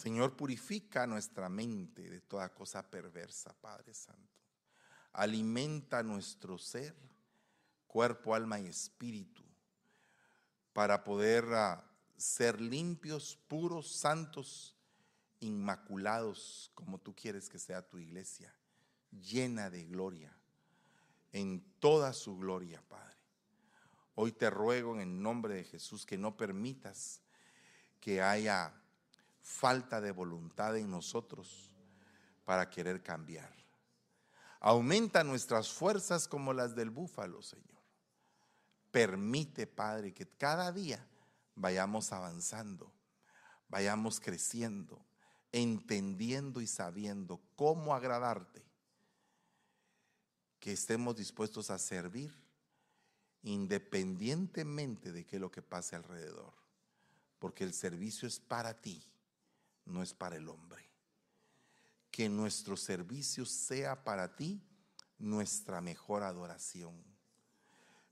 Señor, 0.00 0.34
purifica 0.34 1.06
nuestra 1.06 1.50
mente 1.50 2.08
de 2.08 2.22
toda 2.22 2.48
cosa 2.54 2.90
perversa, 2.90 3.52
Padre 3.60 3.92
Santo. 3.92 4.40
Alimenta 5.12 6.02
nuestro 6.02 6.56
ser, 6.56 6.96
cuerpo, 7.86 8.34
alma 8.34 8.58
y 8.58 8.66
espíritu, 8.66 9.44
para 10.72 11.04
poder 11.04 11.44
ah, 11.52 11.84
ser 12.16 12.62
limpios, 12.62 13.36
puros, 13.46 13.92
santos, 13.92 14.74
inmaculados, 15.40 16.70
como 16.74 16.98
tú 16.98 17.14
quieres 17.14 17.50
que 17.50 17.58
sea 17.58 17.86
tu 17.86 17.98
iglesia, 17.98 18.54
llena 19.10 19.68
de 19.68 19.84
gloria, 19.84 20.34
en 21.30 21.62
toda 21.78 22.14
su 22.14 22.38
gloria, 22.38 22.82
Padre. 22.88 23.18
Hoy 24.14 24.32
te 24.32 24.48
ruego 24.48 24.94
en 24.94 25.02
el 25.02 25.22
nombre 25.22 25.56
de 25.56 25.64
Jesús 25.64 26.06
que 26.06 26.16
no 26.16 26.38
permitas 26.38 27.20
que 28.00 28.22
haya 28.22 28.79
falta 29.40 30.00
de 30.00 30.12
voluntad 30.12 30.76
en 30.76 30.90
nosotros 30.90 31.72
para 32.44 32.68
querer 32.70 33.02
cambiar. 33.02 33.52
Aumenta 34.60 35.24
nuestras 35.24 35.72
fuerzas 35.72 36.28
como 36.28 36.52
las 36.52 36.74
del 36.74 36.90
búfalo, 36.90 37.42
Señor. 37.42 37.80
Permite, 38.90 39.66
Padre, 39.66 40.12
que 40.12 40.28
cada 40.28 40.72
día 40.72 41.06
vayamos 41.54 42.12
avanzando, 42.12 42.92
vayamos 43.68 44.20
creciendo 44.20 45.04
entendiendo 45.52 46.60
y 46.60 46.66
sabiendo 46.66 47.40
cómo 47.56 47.94
agradarte, 47.94 48.62
que 50.58 50.72
estemos 50.72 51.16
dispuestos 51.16 51.70
a 51.70 51.78
servir 51.78 52.32
independientemente 53.42 55.12
de 55.12 55.24
qué 55.24 55.36
es 55.36 55.40
lo 55.40 55.50
que 55.50 55.62
pase 55.62 55.96
alrededor, 55.96 56.52
porque 57.38 57.64
el 57.64 57.72
servicio 57.72 58.28
es 58.28 58.38
para 58.38 58.80
ti, 58.80 59.02
no 59.84 60.02
es 60.02 60.14
para 60.14 60.36
el 60.36 60.48
hombre. 60.48 60.88
Que 62.10 62.28
nuestro 62.28 62.76
servicio 62.76 63.46
sea 63.46 64.04
para 64.04 64.34
ti 64.34 64.62
nuestra 65.18 65.80
mejor 65.80 66.22
adoración. 66.22 67.02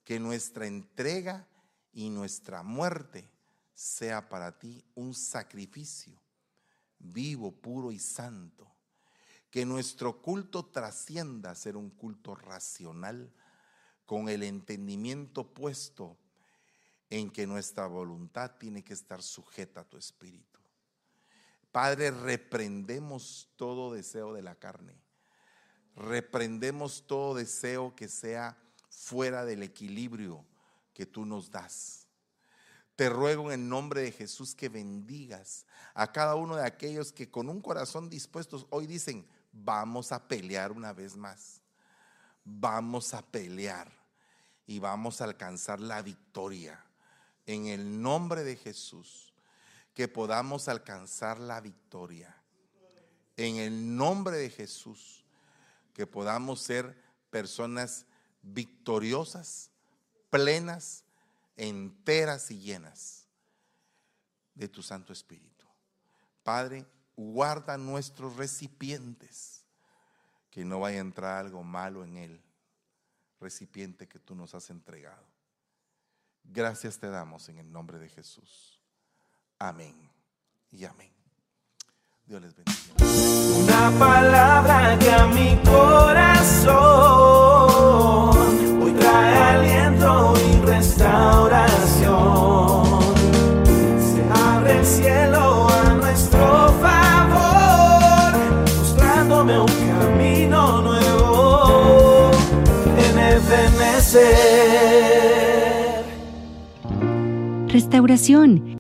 Que 0.04 0.20
nuestra 0.20 0.66
entrega 0.66 1.46
y 1.92 2.10
nuestra 2.10 2.62
muerte 2.62 3.30
sea 3.74 4.28
para 4.28 4.58
ti 4.58 4.84
un 4.94 5.14
sacrificio 5.14 6.20
vivo, 6.98 7.52
puro 7.52 7.92
y 7.92 7.98
santo. 7.98 8.66
Que 9.50 9.64
nuestro 9.64 10.20
culto 10.20 10.66
trascienda 10.66 11.50
a 11.50 11.54
ser 11.54 11.76
un 11.76 11.90
culto 11.90 12.34
racional 12.34 13.32
con 14.04 14.28
el 14.28 14.42
entendimiento 14.42 15.54
puesto 15.54 16.18
en 17.10 17.30
que 17.30 17.46
nuestra 17.46 17.86
voluntad 17.86 18.56
tiene 18.58 18.84
que 18.84 18.92
estar 18.92 19.22
sujeta 19.22 19.80
a 19.80 19.84
tu 19.84 19.96
espíritu. 19.96 20.47
Padre, 21.72 22.10
reprendemos 22.10 23.48
todo 23.56 23.92
deseo 23.92 24.32
de 24.32 24.42
la 24.42 24.54
carne. 24.54 25.00
Reprendemos 25.94 27.04
todo 27.06 27.34
deseo 27.34 27.94
que 27.94 28.08
sea 28.08 28.56
fuera 28.88 29.44
del 29.44 29.62
equilibrio 29.62 30.44
que 30.94 31.06
tú 31.06 31.24
nos 31.24 31.50
das. 31.50 32.06
Te 32.96 33.08
ruego 33.08 33.52
en 33.52 33.60
el 33.60 33.68
nombre 33.68 34.02
de 34.02 34.12
Jesús 34.12 34.54
que 34.54 34.68
bendigas 34.68 35.66
a 35.94 36.10
cada 36.10 36.34
uno 36.34 36.56
de 36.56 36.64
aquellos 36.64 37.12
que 37.12 37.30
con 37.30 37.48
un 37.48 37.60
corazón 37.60 38.10
dispuestos 38.10 38.66
hoy 38.70 38.86
dicen, 38.86 39.24
vamos 39.52 40.10
a 40.10 40.26
pelear 40.26 40.72
una 40.72 40.92
vez 40.92 41.16
más. 41.16 41.60
Vamos 42.44 43.14
a 43.14 43.22
pelear 43.22 43.92
y 44.66 44.78
vamos 44.78 45.20
a 45.20 45.24
alcanzar 45.24 45.80
la 45.80 46.02
victoria. 46.02 46.84
En 47.46 47.66
el 47.66 48.00
nombre 48.02 48.42
de 48.42 48.56
Jesús, 48.56 49.27
que 49.98 50.06
podamos 50.06 50.68
alcanzar 50.68 51.40
la 51.40 51.60
victoria. 51.60 52.32
En 53.36 53.56
el 53.56 53.96
nombre 53.96 54.36
de 54.36 54.48
Jesús, 54.48 55.24
que 55.92 56.06
podamos 56.06 56.62
ser 56.62 56.96
personas 57.30 58.06
victoriosas, 58.40 59.72
plenas, 60.30 61.02
enteras 61.56 62.48
y 62.52 62.60
llenas 62.60 63.26
de 64.54 64.68
tu 64.68 64.84
Santo 64.84 65.12
Espíritu. 65.12 65.66
Padre, 66.44 66.86
guarda 67.16 67.76
nuestros 67.76 68.36
recipientes, 68.36 69.64
que 70.48 70.64
no 70.64 70.78
vaya 70.78 70.98
a 70.98 71.00
entrar 71.00 71.44
algo 71.44 71.64
malo 71.64 72.04
en 72.04 72.18
él, 72.18 72.40
recipiente 73.40 74.06
que 74.06 74.20
tú 74.20 74.36
nos 74.36 74.54
has 74.54 74.70
entregado. 74.70 75.26
Gracias 76.44 77.00
te 77.00 77.08
damos 77.08 77.48
en 77.48 77.58
el 77.58 77.72
nombre 77.72 77.98
de 77.98 78.08
Jesús. 78.08 78.77
Amén 79.60 79.92
y 80.70 80.84
amén. 80.84 81.10
Dios 82.24 82.40
les 82.40 82.54
bendiga. 82.54 82.76
Una 83.56 83.90
palabra 83.98 84.96
que 85.00 85.10
a 85.10 85.26
mi 85.26 85.56
corazón 85.64 86.68
hoy 88.80 88.92
trae 88.92 89.36
aliento 89.36 90.34
y 90.38 90.60
restauración. 90.64 93.00
Se 93.98 94.22
abre 94.32 94.78
el 94.78 94.86
cielo 94.86 95.68
a 95.68 95.94
nuestro 95.94 96.72
favor, 96.80 98.32
mostrándome 98.78 99.58
un 99.58 99.66
camino 99.66 100.82
nuevo 100.82 102.30
en 102.96 103.18
Ebenezer. 103.18 104.28
Restauración 107.66 108.76